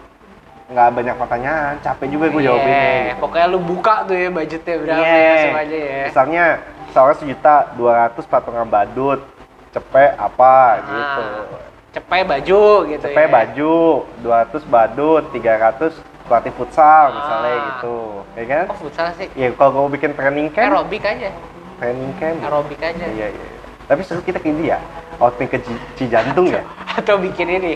nggak 0.72 0.90
banyak 0.94 1.16
pertanyaan 1.18 1.74
capek 1.80 2.08
juga 2.10 2.26
gue 2.30 2.42
jawabinnya 2.42 2.80
Iya, 2.82 3.04
gitu. 3.06 3.20
Pokoknya 3.20 3.48
lu 3.48 3.60
buka 3.60 3.96
tuh 4.04 4.16
ya 4.16 4.30
budgetnya 4.30 4.76
berapa 4.78 4.98
Iya. 4.98 5.12
ya 5.12 5.28
langsung 5.28 5.58
aja 5.58 5.78
ya. 5.78 6.04
misalnya 6.08 6.46
soalnya 6.90 7.18
sejuta 7.18 7.56
dua 7.74 7.92
ratus 8.02 8.24
patungan 8.26 8.66
badut 8.66 9.20
cepet 9.70 10.12
apa 10.16 10.56
gitu 10.82 11.24
Ah, 11.24 11.60
Cepet 11.92 12.24
baju 12.24 12.64
gitu 12.88 13.04
cepet 13.04 13.20
ya. 13.22 13.30
baju 13.30 13.74
200 14.22 14.64
badut 14.66 15.24
300 15.30 15.92
pelatih 16.24 16.54
futsal 16.54 17.04
misalnya 17.14 17.52
Ah. 17.52 17.64
gitu 17.68 17.96
ya 18.32 18.44
kan 18.46 18.64
Kok 18.68 18.80
futsal 18.80 19.08
sih? 19.14 19.28
ya 19.34 19.48
kalau 19.52 19.70
gue 19.84 19.96
bikin 19.96 20.12
training 20.14 20.48
camp 20.50 20.72
Aerobik 20.72 21.04
aja. 21.04 21.30
training 21.78 22.14
camp 22.16 22.38
Aerobik 22.42 22.80
aja. 22.80 23.06
Iya, 23.06 23.28
iya. 23.28 23.44
iya. 23.44 23.60
Tapi 23.84 24.08
seru 24.08 24.24
kita 24.24 24.40
kayak 24.40 24.56
dia, 24.56 24.78
outfit 25.18 25.52
ke 25.52 25.60
Ci- 25.60 25.84
Cijantung 25.98 26.48
ya? 26.48 26.64
Atau 26.96 27.20
bikin 27.20 27.52
ini 27.52 27.76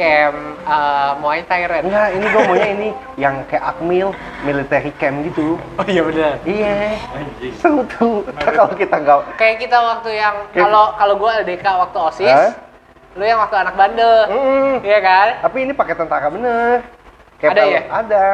camp 0.00 0.36
uh, 0.64 1.12
Muay 1.20 1.44
Thai 1.44 1.68
Ren. 1.68 1.84
Enggak, 1.84 2.08
ini 2.10 2.24
gue 2.24 2.42
maunya 2.48 2.68
ini 2.72 2.88
yang 3.20 3.44
kayak 3.44 3.64
Akmil, 3.68 4.08
military 4.40 4.92
camp 4.96 5.20
gitu. 5.28 5.60
Oh 5.76 5.84
iya 5.84 6.00
benar. 6.00 6.40
Iya, 6.42 6.96
anjing 7.12 7.54
seru 7.60 7.84
tuh. 7.86 8.24
Kalau 8.40 8.72
kita 8.72 8.96
nggak, 8.96 9.36
Kayak 9.36 9.56
kita 9.60 9.76
waktu 9.76 10.10
yang 10.16 10.34
Kayak- 10.48 10.64
kalau 10.64 10.84
kalau 10.96 11.14
gue 11.20 11.30
LDK 11.44 11.64
waktu 11.76 11.98
OSIS, 12.00 12.32
Hah? 12.32 12.50
lu 13.12 13.24
yang 13.26 13.36
waktu 13.38 13.56
anak 13.58 13.74
bandel. 13.76 14.16
Mm-mm. 14.32 14.72
Iya 14.80 14.98
kan? 15.02 15.26
tapi 15.44 15.56
ini 15.68 15.72
pakai 15.76 15.94
tentara 15.94 16.32
bener. 16.32 16.80
Ada 17.36 17.48
kalau- 17.52 17.68
ya? 17.68 17.82
Ada. 17.92 18.24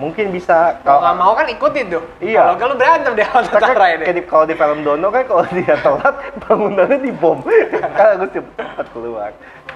Mungkin 0.00 0.32
bisa 0.32 0.80
Kalau 0.80 1.04
nggak 1.04 1.16
mau 1.20 1.32
kan 1.36 1.44
ikutin 1.44 1.92
tuh. 1.92 2.02
Iya. 2.24 2.56
Kalau 2.56 2.72
lu 2.72 2.76
berantem 2.80 3.12
deh 3.12 3.26
kan 3.28 3.44
tentara 3.44 3.86
ini. 3.92 4.04
kayak 4.08 4.24
kalau 4.32 4.44
di 4.48 4.56
film 4.56 4.80
Dono 4.80 5.08
kan 5.12 5.22
kalau 5.28 5.44
dia 5.52 5.76
telat 5.76 6.14
bangunannya 6.48 6.98
dibom. 7.04 7.38
kan 8.00 8.16
aku 8.16 8.26
cepat 8.32 8.86
keluar. 8.96 9.30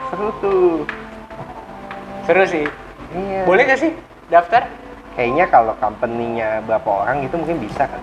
Seru 0.08 0.28
tuh. 0.40 0.88
Seru 2.24 2.44
sih. 2.48 2.64
Iya. 3.12 3.44
Boleh 3.44 3.68
nggak 3.68 3.80
sih 3.84 3.92
daftar? 4.32 4.64
Kayaknya 5.12 5.46
kalau 5.52 5.76
company-nya 5.76 6.64
berapa 6.64 6.88
orang 6.88 7.28
gitu 7.28 7.36
mungkin 7.38 7.60
bisa 7.60 7.84
kan. 7.84 8.00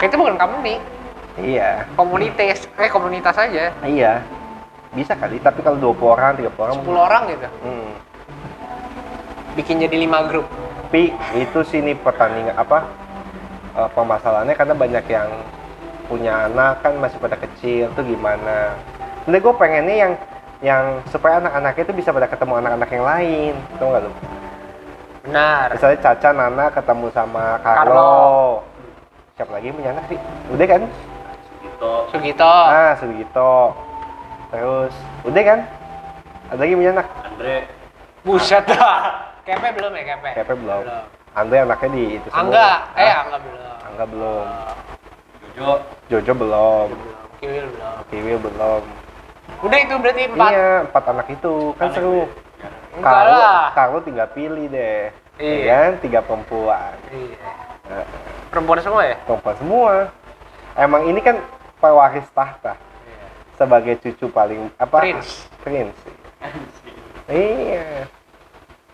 Kayak 0.00 0.16
itu 0.16 0.16
bukan 0.16 0.36
company, 0.40 0.74
Iya. 1.36 1.84
komunitas, 1.92 2.64
eh 2.80 2.88
komunitas 2.88 3.36
aja. 3.36 3.68
Iya. 3.84 4.24
Bisa 4.96 5.12
kali, 5.12 5.36
tapi 5.44 5.60
kalau 5.60 5.76
20 5.76 6.16
orang, 6.16 6.40
30 6.40 6.56
orang 6.56 6.74
10 6.80 6.96
orang 6.96 7.22
gitu. 7.28 7.48
Hmm. 7.60 7.90
Bikin 9.60 9.76
jadi 9.84 9.96
5 10.08 10.24
grup. 10.32 10.48
Tapi 10.90 11.14
itu 11.38 11.58
sih 11.70 11.78
nih 11.78 11.94
pertandingan 12.02 12.58
apa? 12.58 12.82
eh, 13.78 13.88
permasalahannya 13.94 14.58
karena 14.58 14.74
banyak 14.74 15.04
yang 15.06 15.30
punya 16.10 16.50
anak 16.50 16.82
kan 16.82 16.98
masih 16.98 17.22
pada 17.22 17.38
kecil 17.38 17.86
tuh 17.94 18.02
gimana. 18.02 18.74
Nanti 19.22 19.38
gue 19.38 19.54
pengennya 19.54 19.94
yang 19.94 20.12
yang 20.60 20.84
supaya 21.08 21.38
anak-anaknya 21.38 21.86
itu 21.86 21.94
bisa 21.94 22.10
pada 22.10 22.26
ketemu 22.26 22.58
anak-anak 22.58 22.90
yang 22.90 23.06
lain, 23.06 23.54
tau 23.78 23.94
gak 23.94 24.02
lu? 24.02 24.12
Benar. 25.30 25.66
Misalnya 25.78 25.98
Caca, 26.02 26.30
Nana 26.34 26.66
ketemu 26.74 27.06
sama 27.14 27.44
Carlo. 27.62 27.78
Carlo. 27.86 28.18
Siapa 29.38 29.50
lagi 29.54 29.70
punya 29.70 29.90
anak 29.94 30.04
sih? 30.10 30.18
Udah 30.50 30.66
kan? 30.66 30.82
gitu 31.60 31.92
Sugito. 32.10 32.44
Ah, 32.66 32.92
Sugito. 32.98 33.54
Terus, 34.50 34.94
udah 35.22 35.42
kan? 35.46 35.60
Ada 36.50 36.60
lagi 36.66 36.74
punya 36.74 36.90
anak? 36.98 37.06
Andre 37.22 37.56
Buset 38.26 38.64
dah. 38.66 39.29
Kepe 39.42 39.68
belum 39.74 39.92
ya 39.94 40.04
kepe? 40.14 40.30
Kepe 40.36 40.52
belum. 40.54 40.82
Andre 41.30 41.56
anaknya 41.62 41.88
di 41.90 42.02
itu 42.18 42.26
semua. 42.28 42.40
Angga, 42.42 42.68
eh 42.94 43.06
Ah, 43.06 43.16
Angga 43.22 43.38
belum. 43.38 43.76
Angga 43.86 44.04
belum. 44.06 44.46
Jojo 45.40 45.70
Jojo 46.08 46.32
belum. 46.34 46.88
Kiwil 47.38 47.66
belum. 47.70 47.96
Kiwi 48.10 48.34
belum. 48.36 48.82
Udah 49.60 49.78
itu 49.78 49.94
berarti 49.96 50.22
empat. 50.26 50.50
Iya, 50.50 50.68
empat 50.86 51.04
anak 51.06 51.26
itu 51.30 51.54
kan 51.76 51.88
Anak 51.88 51.96
seru. 51.96 52.20
Lah. 53.00 53.70
Carlo 53.72 53.98
tinggal 54.02 54.28
pilih 54.30 54.66
deh. 54.68 55.08
Iya. 55.38 55.56
Ya 55.64 55.76
kan? 55.80 55.92
Tiga 56.00 56.20
perempuan. 56.20 56.94
Iya. 57.08 57.48
Nah, 57.88 58.06
Perempuan 58.50 58.78
semua 58.82 59.02
ya? 59.06 59.16
perempuan 59.24 59.56
semua. 59.56 59.92
Emang 60.74 61.02
ini 61.06 61.18
kan 61.18 61.38
pewaris 61.78 62.26
tahta 62.30 62.74
sebagai 63.54 63.94
cucu 63.98 64.26
paling 64.28 64.68
apa? 64.76 64.96
Prince. 64.98 65.46
Prince. 65.62 65.98
Iya. 67.30 68.10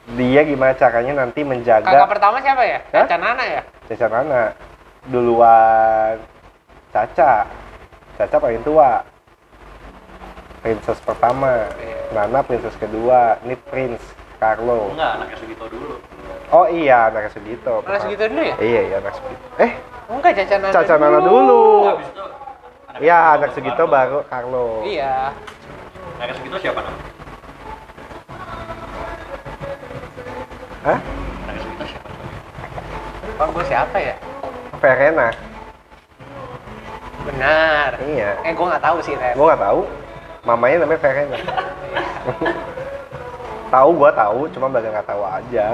Dia 0.06 0.40
gimana 0.42 0.70
caranya 0.72 1.12
nanti 1.18 1.42
Kakak 1.42 1.50
menjaga 1.50 2.06
pertama 2.06 2.36
siapa 2.38 2.62
ya? 2.62 2.78
Hah? 2.86 3.02
Caca 3.02 3.16
Nana 3.18 3.42
ya? 3.44 3.62
Caca 3.86 4.06
Nana 4.06 4.42
duluan 5.06 6.14
Caca 6.90 7.42
Caca 8.14 8.36
paling 8.38 8.62
tua 8.62 9.02
princess 10.60 10.98
pertama 11.00 11.66
Iya. 11.74 11.98
Nana 12.12 12.38
princess 12.40 12.74
kedua 12.76 13.38
ini 13.42 13.58
prince 13.60 14.02
Carlo 14.36 14.94
enggak 14.94 15.10
anaknya 15.16 15.36
Sugito 15.38 15.64
dulu 15.66 15.94
oh 16.48 16.66
iya 16.68 17.08
anak 17.08 17.30
Sugito 17.30 17.82
Mana 17.82 17.98
segitu 17.98 18.24
dulu 18.26 18.42
ya? 18.44 18.54
iya 18.58 18.80
iya 18.84 18.96
anak 19.00 19.14
Sugito 19.14 19.46
eh 19.58 19.72
Enggak 20.06 20.32
Caca 20.36 20.54
Nana. 20.56 20.72
Caca 20.72 20.94
Nana 20.96 21.18
dulu 21.20 21.62
habis 21.84 22.06
itu 22.06 22.22
anak 22.86 23.00
iya 23.00 23.18
Sugito 23.18 23.34
anak 23.34 23.50
Sugito 23.52 23.82
baru 23.86 24.18
Carlo 24.26 24.66
Iya. 24.82 25.34
anak 26.18 26.34
Sugito 26.36 26.56
siapa 26.58 26.78
namanya 26.78 27.15
Hah? 30.86 31.02
Oh, 33.42 33.50
gue 33.50 33.64
siapa 33.66 33.98
ya? 33.98 34.14
Verena 34.78 35.34
Benar. 37.26 37.98
iya. 38.06 38.38
Eh, 38.46 38.54
gue 38.54 38.66
nggak 38.70 38.84
tahu 38.86 39.02
sih, 39.02 39.18
Ren. 39.18 39.34
gua 39.34 39.50
nggak 39.50 39.66
tahu. 39.66 39.80
Mamanya 40.46 40.86
namanya 40.86 41.00
Verena. 41.02 41.38
Tahu 43.66 43.88
gua 43.98 44.14
tahu 44.14 44.46
cuma 44.54 44.70
belajar 44.70 44.94
nggak 44.94 45.10
tahu 45.10 45.22
aja. 45.26 45.66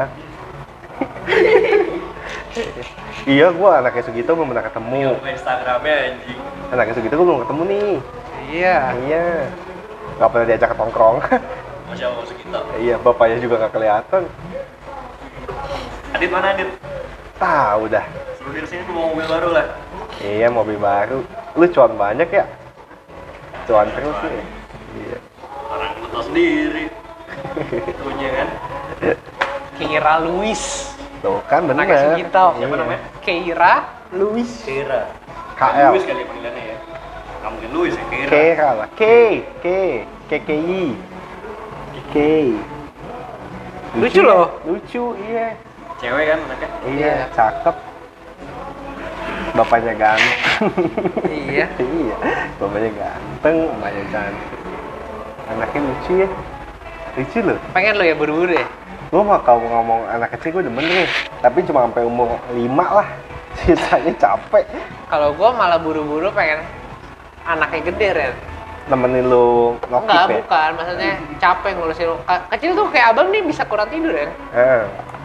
Iya 3.29 3.53
gua 3.53 3.85
anaknya 3.85 4.03
Sugito 4.09 4.33
belum 4.33 4.49
pernah 4.49 4.65
ketemu. 4.65 5.13
Buka 5.21 5.31
Instagramnya 5.37 5.95
anjing. 6.09 6.41
Anaknya 6.73 6.95
Sugito 6.97 7.15
gua 7.21 7.27
belum 7.29 7.41
ketemu 7.45 7.63
nih. 7.69 7.93
Iya. 8.49 8.79
iya. 9.05 9.27
Nggak 10.17 10.29
pernah 10.33 10.47
diajak 10.49 10.69
ke 10.73 10.77
tongkrong 10.81 11.17
masih 11.93 12.09
sama 12.09 12.25
Sugito 12.25 12.59
iya 12.81 12.97
bapaknya 12.97 13.39
juga 13.45 13.55
nggak 13.61 13.73
kelihatan 13.77 14.23
Adit 16.13 16.31
mana 16.31 16.47
Adit 16.55 16.69
tahu 17.41 17.83
dah 17.91 18.05
suruh 18.39 18.51
dia 18.55 18.63
ke 18.63 18.69
sini 18.71 18.83
tuh 18.87 18.95
mau 18.95 19.11
mobil 19.11 19.27
baru 19.27 19.49
lah 19.51 19.67
iya 20.23 20.47
mobil 20.53 20.79
baru 20.79 21.19
lu 21.59 21.67
cuan 21.71 21.93
banyak 21.99 22.29
ya 22.31 22.45
cuan 23.67 23.91
terus 23.91 24.19
nih 24.23 24.45
iya 25.03 25.19
orang 25.71 25.93
lu 25.99 26.07
tau 26.13 26.23
sendiri 26.23 26.85
punya 28.03 28.31
kan 28.31 28.49
Kira 29.83 30.15
Luis. 30.23 30.95
Tuh 31.23 31.43
kan 31.51 31.67
bener. 31.67 31.87
Anaknya 31.87 32.15
Sugito. 32.15 32.47
Siapa 32.59 32.75
namanya? 32.79 33.01
Keira 33.23 33.75
Luis. 34.15 34.51
Kira. 34.63 35.11
KL. 35.59 35.91
Luis 35.95 36.05
kali 36.07 36.21
ya 36.23 36.27
panggilannya 36.31 36.63
ya. 36.63 36.77
Nggak 37.43 37.51
mungkin 37.51 37.71
Luis 37.75 37.93
ya, 37.95 38.05
Kira. 38.07 38.31
Kera 38.31 38.69
lah. 38.79 38.89
K, 38.95 39.03
K, 39.63 39.67
KKI. 40.31 40.85
K. 42.13 42.17
Lucu 43.99 44.21
loh. 44.23 44.47
Lucu, 44.65 45.05
iya. 45.29 45.59
Cewek 46.03 46.25
kan 46.35 46.39
anaknya? 46.51 46.69
Iya, 46.91 47.15
cakep. 47.31 47.77
Bapaknya 49.55 49.93
ganteng. 49.95 50.67
Iya. 51.31 51.67
iya, 52.03 52.17
bapaknya 52.59 52.91
ganteng, 52.99 53.57
emaknya 53.79 54.05
cantik. 54.11 54.51
Anaknya 55.47 55.81
lucu 55.87 56.13
ya. 56.27 56.29
Lucu 57.15 57.39
loh. 57.47 57.59
Pengen 57.71 57.95
lo 58.01 58.05
ya 58.05 58.15
buru-buru 58.19 58.51
ya? 58.51 58.67
Gue 59.15 59.23
mah 59.23 59.39
kalau 59.47 59.63
ngomong 59.63 60.09
anak 60.11 60.35
kecil 60.35 60.59
gue 60.59 60.63
demen 60.67 60.83
nih. 60.83 61.07
Tapi 61.39 61.63
cuma 61.71 61.87
sampai 61.87 62.03
umur 62.03 62.35
5 62.51 62.59
lah. 62.75 63.07
Sisanya 63.63 64.13
capek. 64.19 64.65
Kalau 65.07 65.37
gua 65.37 65.53
malah 65.53 65.77
buru-buru 65.77 66.33
pengen 66.33 66.65
anaknya 67.45 67.93
gede 67.93 68.09
Ren. 68.17 68.35
Nemenin 68.91 69.29
lu 69.31 69.79
ngokip 69.87 70.09
Enggak, 70.09 70.25
ya. 70.27 70.37
bukan. 70.41 70.71
Maksudnya 70.81 71.13
capek 71.39 71.71
ngurusin 71.79 72.07
lu. 72.11 72.17
Kecil 72.51 72.71
tuh 72.75 72.87
kayak 72.91 73.15
abang 73.15 73.29
nih 73.31 73.45
bisa 73.45 73.63
kurang 73.69 73.87
tidur 73.93 74.11
ya. 74.17 74.27
Eh. 74.57 74.83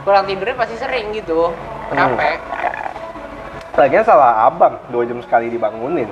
Kurang 0.07 0.23
tidurnya 0.23 0.55
pasti 0.55 0.79
sering 0.79 1.11
gitu. 1.11 1.51
Capek. 1.91 2.39
Lagian 3.75 4.07
salah 4.07 4.47
abang, 4.47 4.79
dua 4.87 5.03
jam 5.03 5.19
sekali 5.19 5.51
dibangunin. 5.51 6.07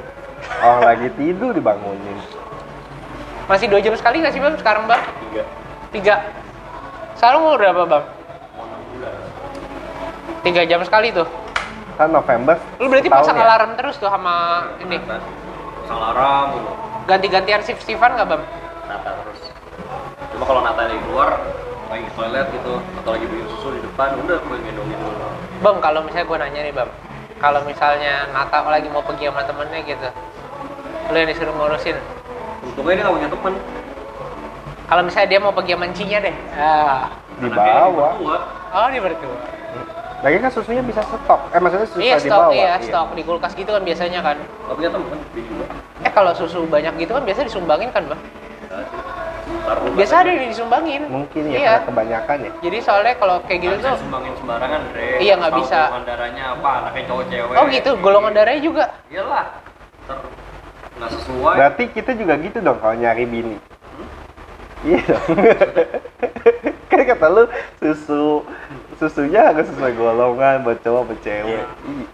Orang 0.60 0.84
lagi 0.84 1.08
tidur 1.16 1.56
dibangunin. 1.56 2.20
Masih 3.48 3.72
dua 3.72 3.80
jam 3.80 3.96
sekali 3.96 4.20
nggak 4.20 4.36
sih 4.36 4.44
bang 4.44 4.60
sekarang 4.60 4.84
bang? 4.84 5.00
Tiga. 5.00 5.44
Tiga. 5.96 6.16
Sekarang 7.16 7.40
umur 7.48 7.56
berapa 7.56 7.88
bang? 7.88 8.04
Tiga 10.44 10.62
jam 10.68 10.84
sekali 10.84 11.16
tuh. 11.16 11.32
Kan 11.96 12.12
November. 12.12 12.60
Lu 12.84 12.92
berarti 12.92 13.08
pasang 13.08 13.40
ya? 13.40 13.48
alarm 13.48 13.80
terus 13.80 13.96
tuh 13.96 14.12
sama 14.12 14.68
ini. 14.84 15.00
Sang 15.88 16.04
alarm 16.04 16.52
dulu. 16.52 16.72
Ganti-gantian 17.08 17.64
shift-shiftan 17.64 18.20
nggak 18.20 18.28
bang? 18.28 18.44
Nata 18.92 19.24
terus. 19.24 19.40
Cuma 20.36 20.44
kalau 20.44 20.62
Nata 20.68 20.84
lagi 20.84 21.00
keluar, 21.08 21.40
lagi 21.90 22.04
ke 22.06 22.14
toilet 22.18 22.48
gitu, 22.50 22.74
atau 22.82 23.10
lagi 23.14 23.26
bikin 23.30 23.46
susu 23.56 23.68
di 23.78 23.80
depan, 23.96 24.12
udah 24.28 24.38
gue 24.44 24.58
gendongin 24.60 24.98
dulu. 25.00 25.28
Bang, 25.64 25.80
kalau 25.80 26.04
misalnya 26.04 26.28
gue 26.28 26.38
nanya 26.44 26.62
nih 26.68 26.74
bang, 26.76 26.90
kalau 27.40 27.60
misalnya 27.64 28.28
Nata 28.36 28.60
lagi 28.68 28.92
mau 28.92 29.00
pergi 29.00 29.32
sama 29.32 29.48
temennya 29.48 29.80
gitu, 29.88 30.10
lu 31.16 31.16
yang 31.16 31.30
disuruh 31.32 31.56
ngurusin. 31.56 31.96
Untungnya 32.68 33.00
dia 33.00 33.04
nggak 33.08 33.16
punya 33.16 33.30
temen. 33.32 33.54
Kalau 34.86 35.02
misalnya 35.08 35.28
dia 35.32 35.40
mau 35.40 35.56
pergi 35.56 35.72
sama 35.80 35.86
encinya 35.88 36.20
deh, 36.28 36.36
ah. 36.60 37.08
Dibawa. 37.40 38.08
Oh 38.76 38.88
dia 38.92 39.00
berdua. 39.00 39.38
Lagi 40.24 40.38
kan 40.44 40.52
susunya 40.52 40.84
bisa 40.84 41.00
stok. 41.00 41.42
Eh 41.56 41.60
maksudnya 41.64 41.88
susah 41.88 42.04
Iya 42.04 42.16
stok, 42.20 42.28
dibawa. 42.28 42.52
iya 42.52 42.74
stok 42.84 43.10
di 43.16 43.24
kulkas 43.24 43.54
gitu 43.56 43.72
kan 43.72 43.84
biasanya 43.88 44.20
kan. 44.20 44.38
Gak 44.44 44.76
punya 44.76 44.90
temen. 44.92 45.20
Eh 46.04 46.12
kalau 46.12 46.32
susu 46.36 46.68
banyak 46.68 46.92
gitu 47.00 47.16
kan 47.16 47.24
biasa 47.24 47.48
disumbangin 47.48 47.96
kan 47.96 48.04
bang? 48.12 48.20
Biasa 49.96 50.14
ada 50.22 50.30
yang 50.30 50.50
disumbangin. 50.52 51.02
Mungkin 51.08 51.42
ya 51.48 51.56
Iya. 51.56 51.72
karena 51.72 51.88
kebanyakan 51.88 52.38
ya. 52.44 52.52
Jadi 52.62 52.78
soalnya 52.84 53.14
kalau 53.16 53.36
kayak 53.46 53.60
gitu 53.64 53.76
tuh, 53.80 53.96
sumbangin 53.98 54.34
sembarangan, 54.38 54.82
Dre. 54.92 55.08
Iya, 55.20 55.34
nggak 55.40 55.54
bisa. 55.64 55.80
Golongan 55.88 56.06
darahnya 56.06 56.44
apa, 56.54 56.70
anaknya 56.84 57.04
cowok 57.08 57.24
cewek. 57.32 57.56
oh 57.56 57.66
gitu, 57.72 57.90
golongan 58.00 58.32
darahnya 58.34 58.62
juga. 58.62 58.84
Iyalah. 59.08 59.46
Ntar 60.06 60.18
nggak 60.96 61.12
sesuai. 61.12 61.56
Berarti 61.60 61.84
kita 61.92 62.12
juga 62.16 62.34
gitu 62.40 62.58
dong 62.64 62.78
kalau 62.80 62.96
nyari 62.96 63.26
bini. 63.28 63.58
Iya 64.86 65.00
dong. 65.04 65.28
kan 66.90 67.02
kata 67.02 67.28
lu 67.28 67.44
susu 67.82 68.46
susunya 68.96 69.52
harus 69.52 69.68
sesuai 69.68 69.92
golongan 69.98 70.64
buat 70.64 70.80
cowok 70.80 71.02
buat 71.12 71.20
cewek. 71.20 71.60
Iya. 71.60 71.66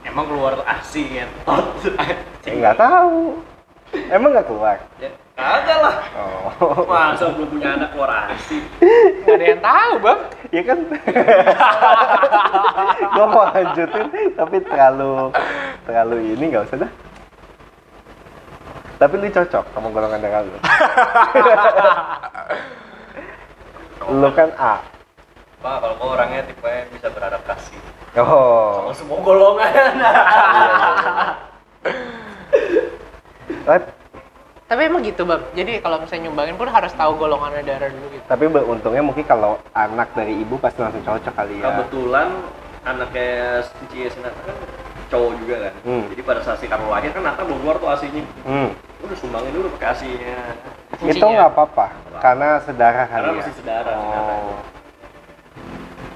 Emang 0.10 0.26
keluar 0.26 0.58
asing 0.66 1.08
ya. 1.14 1.26
Tot. 1.46 1.78
Eh, 2.42 2.58
nggak 2.58 2.80
tahu. 2.80 3.38
Emang 4.10 4.32
nggak 4.32 4.48
keluar? 4.48 4.78
Ya, 4.98 5.12
kagak 5.42 5.80
lah. 5.82 5.96
Oh. 6.14 6.86
Masa 6.86 7.34
belum 7.34 7.50
punya 7.50 7.70
anak 7.74 7.90
keluar 7.98 8.30
asing. 8.30 8.62
Gak 9.26 9.36
ada 9.42 9.46
yang 9.50 9.62
tahu 9.62 9.94
bang. 10.06 10.20
Iya 10.54 10.62
kan? 10.70 10.78
Gua 13.18 13.26
mau 13.26 13.50
lanjutin 13.50 14.08
tapi 14.38 14.58
terlalu 14.62 15.34
terlalu 15.90 16.18
ini 16.38 16.44
nggak 16.54 16.66
usah 16.70 16.78
dah. 16.86 16.92
Tapi 19.02 19.14
lu 19.18 19.34
cocok 19.34 19.66
sama 19.74 19.90
golongan 19.90 20.22
darah 20.22 20.46
lu. 20.46 20.54
lu 24.22 24.30
kan 24.38 24.54
A. 24.62 24.78
Pak, 25.62 25.78
kalau 25.78 25.94
kau 25.98 26.14
orangnya 26.18 26.42
tipe 26.46 26.70
bisa 26.94 27.10
beradaptasi. 27.10 27.78
Oh. 28.18 28.82
Sama 28.82 28.94
semua 28.98 29.18
golongan. 29.26 29.94
Tapi, 33.66 33.86
Tapi 34.72 34.88
emang 34.88 35.04
gitu 35.04 35.28
bang. 35.28 35.44
Jadi 35.52 35.84
kalau 35.84 36.00
misalnya 36.00 36.32
nyumbangin 36.32 36.56
pun 36.56 36.72
harus 36.72 36.96
tahu 36.96 37.20
golongan 37.20 37.60
darah 37.60 37.92
dulu 37.92 38.08
gitu. 38.16 38.24
tapi 38.24 38.48
beruntungnya 38.48 39.04
mungkin 39.04 39.28
kalau 39.28 39.60
anak 39.76 40.16
dari 40.16 40.40
ibu 40.40 40.56
pasti 40.56 40.80
langsung 40.80 41.04
cocok 41.04 41.34
kali 41.36 41.60
ya. 41.60 41.76
Kebetulan 41.76 42.40
anaknya 42.88 43.68
Cie 43.92 44.08
Sinata 44.08 44.40
kan 44.48 44.56
cowok 45.12 45.32
juga 45.44 45.56
kan. 45.68 45.74
Hmm. 45.84 46.08
Jadi 46.16 46.22
pada 46.24 46.40
saat 46.40 46.64
si 46.64 46.72
Karlo 46.72 46.88
lahir 46.88 47.12
kan 47.12 47.20
Nata 47.20 47.44
belum 47.44 47.60
keluar 47.60 47.84
tuh 47.84 47.92
asinya. 47.92 48.24
Hmm. 48.48 48.72
Udah 49.04 49.18
sumbangin 49.20 49.52
dulu 49.52 49.68
pakai 49.76 49.88
asinya. 49.92 50.40
Itu 51.04 51.20
nggak 51.20 51.52
apa-apa 51.52 51.86
karena 52.24 52.48
sedara 52.64 53.04
kali 53.12 53.16
Karena 53.20 53.28
ya. 53.28 53.40
masih 53.44 53.56
sedara. 53.60 53.92
sedara. 53.92 54.36
Oh. 54.40 54.60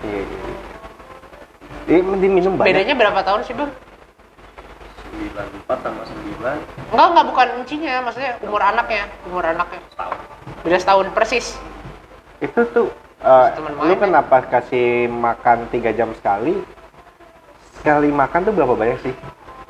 Iya, 0.07 0.21
iya. 0.23 0.39
iya. 1.91 1.99
Eh, 1.99 2.01
diminum 2.23 2.55
banyak. 2.55 2.71
Bedanya 2.71 2.95
berapa 2.95 3.19
tahun 3.19 3.43
sih 3.43 3.51
bang? 3.51 3.67
94 5.35 5.83
sama 5.83 6.01
9 6.07 6.95
Enggak, 6.95 7.07
enggak 7.11 7.25
bukan 7.27 7.47
encinya, 7.59 7.93
maksudnya 8.07 8.31
umur 8.39 8.61
anaknya, 8.63 9.03
umur 9.27 9.43
anaknya. 9.43 9.79
tahun. 9.99 10.17
Beda 10.63 10.77
setahun 10.79 11.07
persis. 11.11 11.45
Itu 12.39 12.63
tuh 12.71 12.87
Temen 13.25 13.73
lu 13.73 13.89
main, 13.89 13.97
kenapa 13.97 14.37
kasih 14.45 15.09
makan 15.09 15.65
tiga 15.73 15.89
jam 15.89 16.13
sekali? 16.13 16.61
Sekali 17.81 18.13
makan 18.13 18.45
tuh 18.45 18.53
berapa 18.53 18.77
banyak 18.77 19.01
sih? 19.01 19.13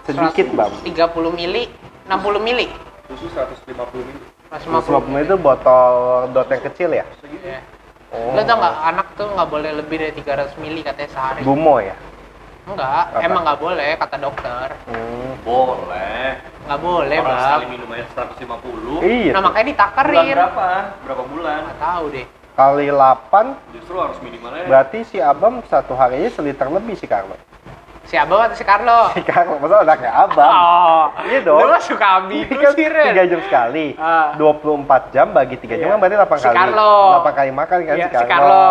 Sedikit, 0.03 0.51
Bang. 0.53 0.69
30 0.83 1.31
mili, 1.31 1.71
60 2.05 2.43
mili. 2.43 2.67
Susu 3.07 3.31
150 3.31 3.73
ml. 3.95 4.19
150 4.59 5.07
ml 5.07 5.23
itu 5.23 5.37
botol 5.39 5.93
dot 6.35 6.51
yang 6.51 6.63
kecil 6.67 6.89
ya? 6.93 7.05
Segitu. 7.23 7.47
Ya. 7.47 7.59
Oh. 8.11 8.35
Lo 8.35 8.41
tau 8.43 8.59
nggak 8.59 8.75
anak 8.91 9.07
tuh 9.15 9.27
nggak 9.31 9.49
boleh 9.49 9.71
lebih 9.71 9.95
dari 10.03 10.13
300 10.19 10.61
mili 10.61 10.83
katanya 10.83 11.09
sehari. 11.15 11.41
Gumo 11.41 11.79
ya? 11.79 11.95
Enggak, 12.65 13.03
Apa? 13.13 13.23
emang 13.23 13.41
nggak 13.45 13.59
boleh 13.61 13.89
kata 13.95 14.17
dokter. 14.19 14.67
Hmm. 14.89 15.14
Boleh. 15.43 16.25
Nggak 16.65 16.79
boleh 16.81 17.17
Orang 17.19 17.27
bang. 17.27 17.43
sekali 17.43 17.65
minum 17.67 17.87
aja 17.91 18.05
150. 18.15 19.03
Iya. 19.03 19.31
Nah 19.31 19.37
tuh. 19.37 19.43
makanya 19.43 19.65
Bulan 19.65 19.65
ditakerin. 19.67 20.25
berapa? 20.31 20.67
Berapa 21.03 21.23
bulan? 21.25 21.59
Nggak 21.63 21.79
tahu 21.79 22.05
deh. 22.09 22.25
Kali 22.55 22.87
8 22.87 23.75
Justru 23.75 23.95
harus 23.99 24.15
minimalnya 24.23 24.63
berarti 24.63 25.03
si 25.03 25.19
Abam 25.19 25.59
satu 25.67 25.91
harinya 25.91 26.31
seliter 26.31 26.71
lebih 26.71 26.95
si 26.95 27.03
Carlo. 27.03 27.35
Si 28.05 28.13
Abang 28.15 28.37
atau 28.39 28.53
si 28.53 28.61
Carlo? 28.61 29.09
Si 29.17 29.25
Carlo, 29.25 29.57
masa 29.57 29.81
anaknya 29.81 30.13
Abam? 30.13 30.45
Oh, 30.47 31.03
Iya 31.25 31.41
dong. 31.41 31.57
Lu 31.59 31.73
suka 31.81 32.21
ambil 32.21 32.37
Ini 32.37 32.53
kan 32.55 32.71
sih, 32.71 32.85
Ren. 32.85 33.11
3 33.11 33.27
jam 33.27 33.41
sekali. 33.41 33.87
Ah. 33.97 34.37
24 34.37 35.09
jam 35.09 35.33
bagi 35.33 35.57
3 35.57 35.73
jam 35.75 35.83
Iya. 35.83 35.91
kan 35.91 35.97
berarti 35.99 36.15
8 36.15 36.37
Si 36.37 36.45
kali. 36.45 36.55
Carlo. 36.55 36.93
8 37.19 37.33
kali 37.35 37.49
makan 37.51 37.77
kan 37.81 37.95
Iya, 37.97 38.05
si 38.05 38.07
si 38.07 38.15
Carlo. 38.15 38.29
Carlo. 38.29 38.65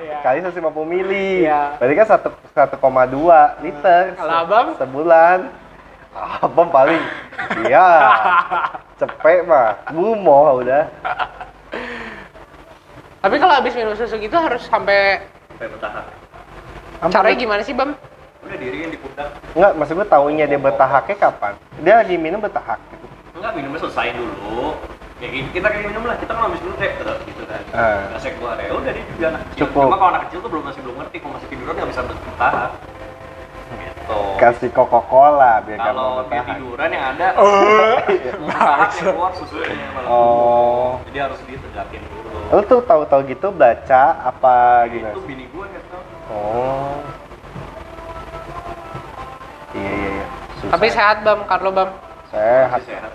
Iya. 0.00 0.16
Kali 0.18 0.38
150 0.42 0.84
mili. 0.84 1.30
Iya. 1.44 1.60
Berarti 1.76 1.94
kan 1.94 2.06
1 2.08 2.28
1,2 2.50 3.30
liter. 3.60 4.02
Kalau 4.16 4.34
Abang? 4.34 4.66
Sebulan. 4.74 5.38
Abang 6.44 6.68
paling. 6.70 7.02
Iya. 7.66 7.88
Cepet 8.98 9.46
mah. 9.46 9.78
Gumoh 9.94 10.62
udah. 10.62 10.84
Tapi 13.18 13.36
kalau 13.42 13.54
habis 13.58 13.74
minum 13.74 13.94
susu 13.98 14.14
gitu 14.18 14.34
harus 14.38 14.62
sampai 14.70 15.26
sampai 15.58 15.66
bertahap. 15.74 16.06
caranya 17.10 17.36
gimana 17.38 17.62
sih, 17.66 17.74
Bam? 17.74 17.98
Udah 18.46 18.56
diriin 18.56 18.94
di 18.94 18.98
pundak. 18.98 19.34
Enggak, 19.58 19.72
maksud 19.74 19.94
gue 19.98 20.06
taunya 20.06 20.44
dia 20.46 20.60
bertahaknya 20.62 21.16
kapan? 21.18 21.54
Dia 21.82 21.94
lagi 21.98 22.14
minum 22.14 22.38
bertahak 22.38 22.78
gitu. 22.94 23.06
Enggak 23.38 23.52
minumnya 23.58 23.78
selesai 23.82 24.14
dulu. 24.14 24.78
Kayak 25.18 25.30
gini, 25.34 25.48
kita 25.50 25.66
kayak 25.66 25.86
minum 25.90 26.02
lah, 26.06 26.14
kita 26.14 26.30
kan 26.30 26.42
habis 26.46 26.62
minum 26.62 26.78
kayak 26.78 26.94
terus 27.02 27.18
gitu 27.26 27.42
kan. 27.50 27.62
Ah. 27.74 28.06
Ngasih 28.14 28.30
keluar 28.38 28.54
ya 28.62 28.70
udah 28.70 28.92
dia 28.94 29.04
juga 29.10 29.26
anak 29.34 29.42
kecil. 29.50 29.58
Cukup. 29.66 29.82
Cuma 29.90 29.96
kalau 29.98 30.10
anak 30.14 30.22
kecil 30.30 30.38
tuh 30.38 30.50
belum 30.54 30.64
masih 30.70 30.80
belum 30.86 30.96
ngerti, 31.02 31.16
kalau 31.18 31.32
masih 31.34 31.48
tiduran 31.50 31.72
nggak 31.74 31.90
bisa 31.90 32.02
bertahap. 32.06 32.70
Gitu. 34.08 34.40
Kasih 34.40 34.70
Coca-Cola 34.72 35.60
biar 35.60 35.76
kamu 35.76 35.88
Kalau 35.92 36.10
dia 36.24 36.42
tiduran 36.48 36.88
yang 36.88 37.04
ada, 37.12 37.26
bertahap 38.48 38.88
yang 38.88 39.12
keluar 39.12 39.32
susunya 39.36 39.86
malah. 39.92 40.08
Oh. 40.08 40.88
Jadi 41.04 41.18
harus 41.20 41.38
ditegakin 41.44 42.00
dulu. 42.08 42.28
Lu 42.48 42.60
tuh 42.64 42.80
tahu-tahu 42.80 43.20
gitu 43.28 43.52
baca 43.52 44.02
apa 44.24 44.54
Itu 44.88 44.92
gimana? 44.96 45.14
bini 45.28 45.44
gue 45.52 45.64
gitu. 45.68 45.96
Oh. 46.32 46.96
Iya 49.76 49.90
iya 49.92 50.08
iya. 50.16 50.26
Susah. 50.56 50.72
Tapi 50.72 50.86
sehat, 50.88 51.16
Bam, 51.20 51.40
Carlo, 51.44 51.70
Bam. 51.70 51.90
sehat. 52.32 52.80
Masih 52.80 52.88
sehat. 52.88 53.12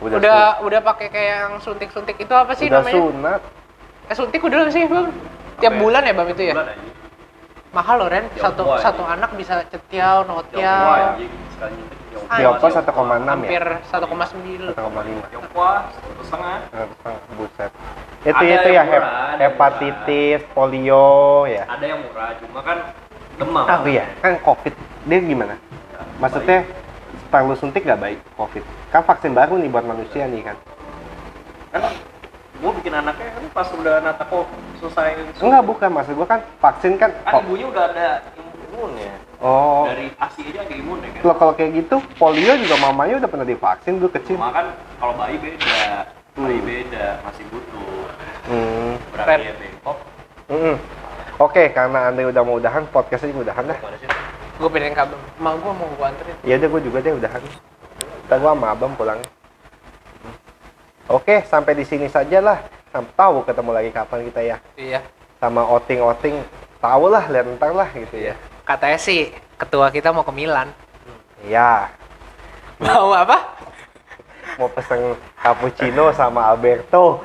Udah 0.00 0.16
Udah 0.16 0.40
udah 0.64 0.80
pakai 0.80 1.12
kayak 1.12 1.36
yang 1.36 1.52
suntik-suntik 1.60 2.16
itu 2.16 2.32
apa 2.32 2.56
sih 2.56 2.72
udah 2.72 2.80
namanya? 2.80 2.96
sunat. 2.96 3.40
Eh 4.08 4.16
suntik 4.16 4.40
udah 4.40 4.72
sih, 4.72 4.88
Bam? 4.88 5.12
Tiap 5.60 5.68
Apa 5.68 5.76
ya? 5.76 5.82
bulan 5.84 6.02
ya, 6.08 6.12
Bam 6.16 6.28
itu 6.32 6.42
ya? 6.48 6.54
Bulan 6.56 6.68
aja. 6.72 6.99
Mahal 7.70 8.02
loh 8.02 8.08
Ren, 8.10 8.26
Ya, 8.34 8.50
satu 8.50 8.62
wah, 8.66 8.82
satu 8.82 9.02
anak 9.06 9.30
bisa 9.38 9.62
cetiau, 9.70 10.26
notiau, 10.26 10.90
anjing 10.90 11.30
sekali 11.54 11.78
nyetik 11.78 11.98
Tiongkok. 12.10 12.34
Ah, 12.34 12.38
Tiongkok 12.42 12.66
iya. 12.66 12.82
1,6 12.82 13.14
ya? 13.14 13.30
hampir 13.30 13.64
1,9. 13.86 14.74
1,5 14.74 15.30
Tiongkok 15.30 15.78
satu 15.94 16.22
setengah. 16.26 16.56
Buset 17.38 17.70
itu 18.20 18.36
Ada 18.36 18.52
itu 18.52 18.68
ya 18.76 18.82
murah, 18.84 19.32
hepatitis 19.40 20.40
polio 20.52 21.48
ya 21.48 21.64
Ada 21.64 21.84
yang 21.88 22.04
murah, 22.04 22.36
cuma 22.36 22.60
kan 22.60 22.78
demam. 23.40 23.64
oh 23.64 23.80
iya 23.88 24.04
kan 24.20 24.36
covid 24.44 24.74
dia 25.08 25.18
gimana 25.24 25.56
maksudnya 26.20 26.68
setelah 27.16 27.48
lu 27.48 27.56
suntik 27.56 27.80
nggak 27.80 27.96
baik 27.96 28.20
covid 28.36 28.60
kan 28.92 29.00
vaksin 29.08 29.32
baru 29.32 29.56
nih 29.56 29.72
buat 29.72 29.88
manusia 29.88 30.28
nih 30.28 30.44
kan 30.44 30.56
kan 31.72 31.80
gua 32.60 32.72
bikin 32.76 32.92
anaknya 32.92 33.32
kan 33.32 33.44
pas 33.50 33.68
udah 33.72 33.94
nata 34.00 34.22
kok 34.22 34.44
selesai. 34.78 35.16
Enggak 35.40 35.62
bukan 35.64 35.88
maksud 35.90 36.14
gua 36.14 36.28
kan 36.28 36.40
vaksin 36.60 36.94
kan 36.94 37.10
kan 37.24 37.32
kok- 37.34 37.44
ibunya 37.44 37.66
udah 37.66 37.84
ada 37.88 38.08
imunnya 38.70 39.12
oh. 39.40 39.84
Dari 39.88 40.12
asi 40.14 40.40
aja 40.46 40.60
ada 40.62 40.74
imun 40.74 40.98
ya 41.00 41.08
kan. 41.10 41.20
Lo 41.24 41.32
kalau 41.34 41.52
kayak 41.52 41.70
gitu 41.74 41.96
polio 42.16 42.52
juga 42.56 42.76
mamanya 42.78 43.18
udah 43.18 43.28
pernah 43.28 43.44
divaksin 43.44 43.96
dulu 43.96 44.08
kecil. 44.12 44.36
Cuma 44.36 44.52
kan 44.52 44.72
kalau 44.96 45.16
bayi 45.16 45.36
beda 45.36 46.06
bayi 46.36 46.56
Hmm. 46.56 46.68
beda 46.68 47.06
masih 47.26 47.44
butuh. 47.48 48.06
Hmm. 48.46 48.92
berarti 49.10 49.42
ya 49.42 49.52
bengkok. 49.54 49.96
Mm-mm. 50.50 50.76
oke 51.38 51.62
karena 51.70 51.98
anda 52.08 52.22
udah 52.26 52.42
mau 52.42 52.56
udahan 52.56 52.82
podcastnya 52.90 53.30
juga 53.30 53.50
udahan 53.50 53.64
dah. 53.70 53.78
Gue 54.60 54.68
pengen 54.68 54.92
kabel. 54.92 55.18
Mak 55.38 55.54
gue 55.56 55.72
mau 55.72 55.88
gue 55.88 56.06
anterin. 56.06 56.34
ya 56.42 56.54
udah 56.56 56.68
gue 56.68 56.80
juga 56.84 56.98
deh 57.00 57.12
udahan. 57.14 57.42
Ntar 58.28 58.36
gua 58.38 58.52
sama 58.52 58.66
abang 58.70 58.92
pulangnya 58.94 59.26
oke 61.10 61.42
sampai 61.44 61.74
di 61.74 61.82
sini 61.82 62.06
saja 62.06 62.38
lah 62.40 62.58
Sampai 62.88 63.14
tahu 63.14 63.42
ketemu 63.44 63.70
lagi 63.70 63.90
kapan 63.90 64.20
kita 64.24 64.40
ya 64.40 64.56
Iya. 64.74 65.00
sama 65.36 65.62
outing-outing 65.64 66.42
tahu 66.78 67.04
lah 67.06 67.26
lihat 67.26 67.46
ntar 67.52 67.70
lah 67.70 67.86
gitu 67.90 68.16
ya 68.16 68.34
Katanya 68.62 68.96
sih 68.96 69.30
ketua 69.56 69.90
kita 69.90 70.08
mau 70.08 70.22
ke 70.22 70.30
Milan. 70.30 70.70
iya 71.40 71.90
Mau 72.78 73.10
apa? 73.12 73.58
mau 74.56 74.68
pesen 74.68 75.12
cappuccino 75.36 76.10
sama 76.10 76.48
Alberto 76.48 77.20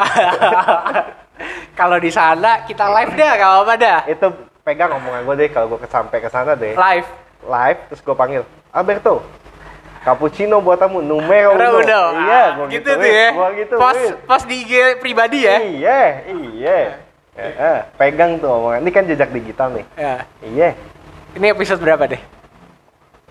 Kalau 1.79 1.97
di 1.97 2.07
sana 2.07 2.63
kita 2.63 2.87
live 2.87 3.11
dah, 3.13 3.31
gak 3.35 3.49
apa-apa 3.49 3.73
dah. 3.75 3.99
itu 4.07 4.27
pegang 4.61 4.91
omongan 4.93 5.21
gue 5.23 5.35
deh 5.37 5.49
kalau 5.49 5.67
gue 5.67 5.79
sampai 5.85 6.17
ke 6.17 6.27
sana 6.27 6.53
deh 6.53 6.73
Live. 6.73 7.05
live 7.43 7.79
terus 7.87 8.01
gue 8.01 8.15
panggil 8.15 8.41
Alberto 8.71 9.21
cappuccino 10.05 10.61
buat 10.61 10.77
kamu 10.77 11.01
numero 11.01 11.51
uno." 11.51 11.81
udah. 11.81 12.03
iya 12.15 12.37
Ah, 12.37 12.47
gue 12.55 12.65
gitu 12.71 12.89
tuh 12.93 13.03
ya. 13.03 13.27
gue 13.31 13.47
gitu 13.59 13.75
Post, 13.75 14.03
post 14.23 14.45
di 14.45 14.55
IG 14.61 14.71
pribadi 14.97 15.43
ya. 15.43 15.57
iya 15.59 16.01
iya 16.29 16.79
Eh, 17.35 17.51
eh, 17.51 17.79
pegang 17.99 18.39
tuh 18.39 18.47
omongan 18.47 18.79
ini 18.79 18.91
kan 18.91 19.03
jejak 19.03 19.27
digital 19.29 19.67
nih 19.71 19.83
Ya. 19.93 20.23
iya 20.39 20.69
Ini 21.33 21.51
episode 21.51 21.83
berapa 21.83 22.07
deh? 22.07 22.21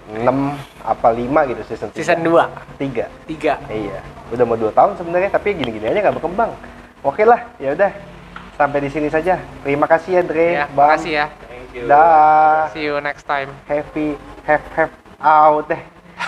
6 0.05 0.29
apa 0.85 1.09
5 1.09 1.25
gitu 1.49 1.63
season 1.65 1.89
Season 1.91 2.21
2. 2.21 2.37
3 2.77 3.09
3. 3.25 3.57
iya 3.73 4.05
udah 4.29 4.45
mau 4.45 4.53
2 4.55 4.69
tahun 4.69 4.93
sebenarnya 4.95 5.31
tapi 5.31 5.55
gini-gini 5.55 5.87
aja 5.87 6.05
nggak 6.05 6.17
berkembang 6.19 6.53
oke 7.01 7.23
lah 7.23 7.49
ya 7.57 7.73
udah 7.73 7.89
sampai 8.55 8.85
di 8.85 8.91
sini 8.93 9.09
saja 9.09 9.41
terima 9.65 9.89
kasih 9.89 10.11
ya 10.13 10.23
Dre 10.23 10.49
Ya, 10.53 10.65
Bang. 10.69 10.93
makasih 10.93 11.13
ya. 11.15 11.27
thank 11.49 11.73
you 11.73 11.89
dah 11.89 12.69
See 12.71 12.85
you 12.85 13.01
next 13.01 13.25
time. 13.25 13.49
happy 13.65 14.21
have 14.45 14.65
have 14.77 14.93
out 15.17 15.65
deh 15.65 15.94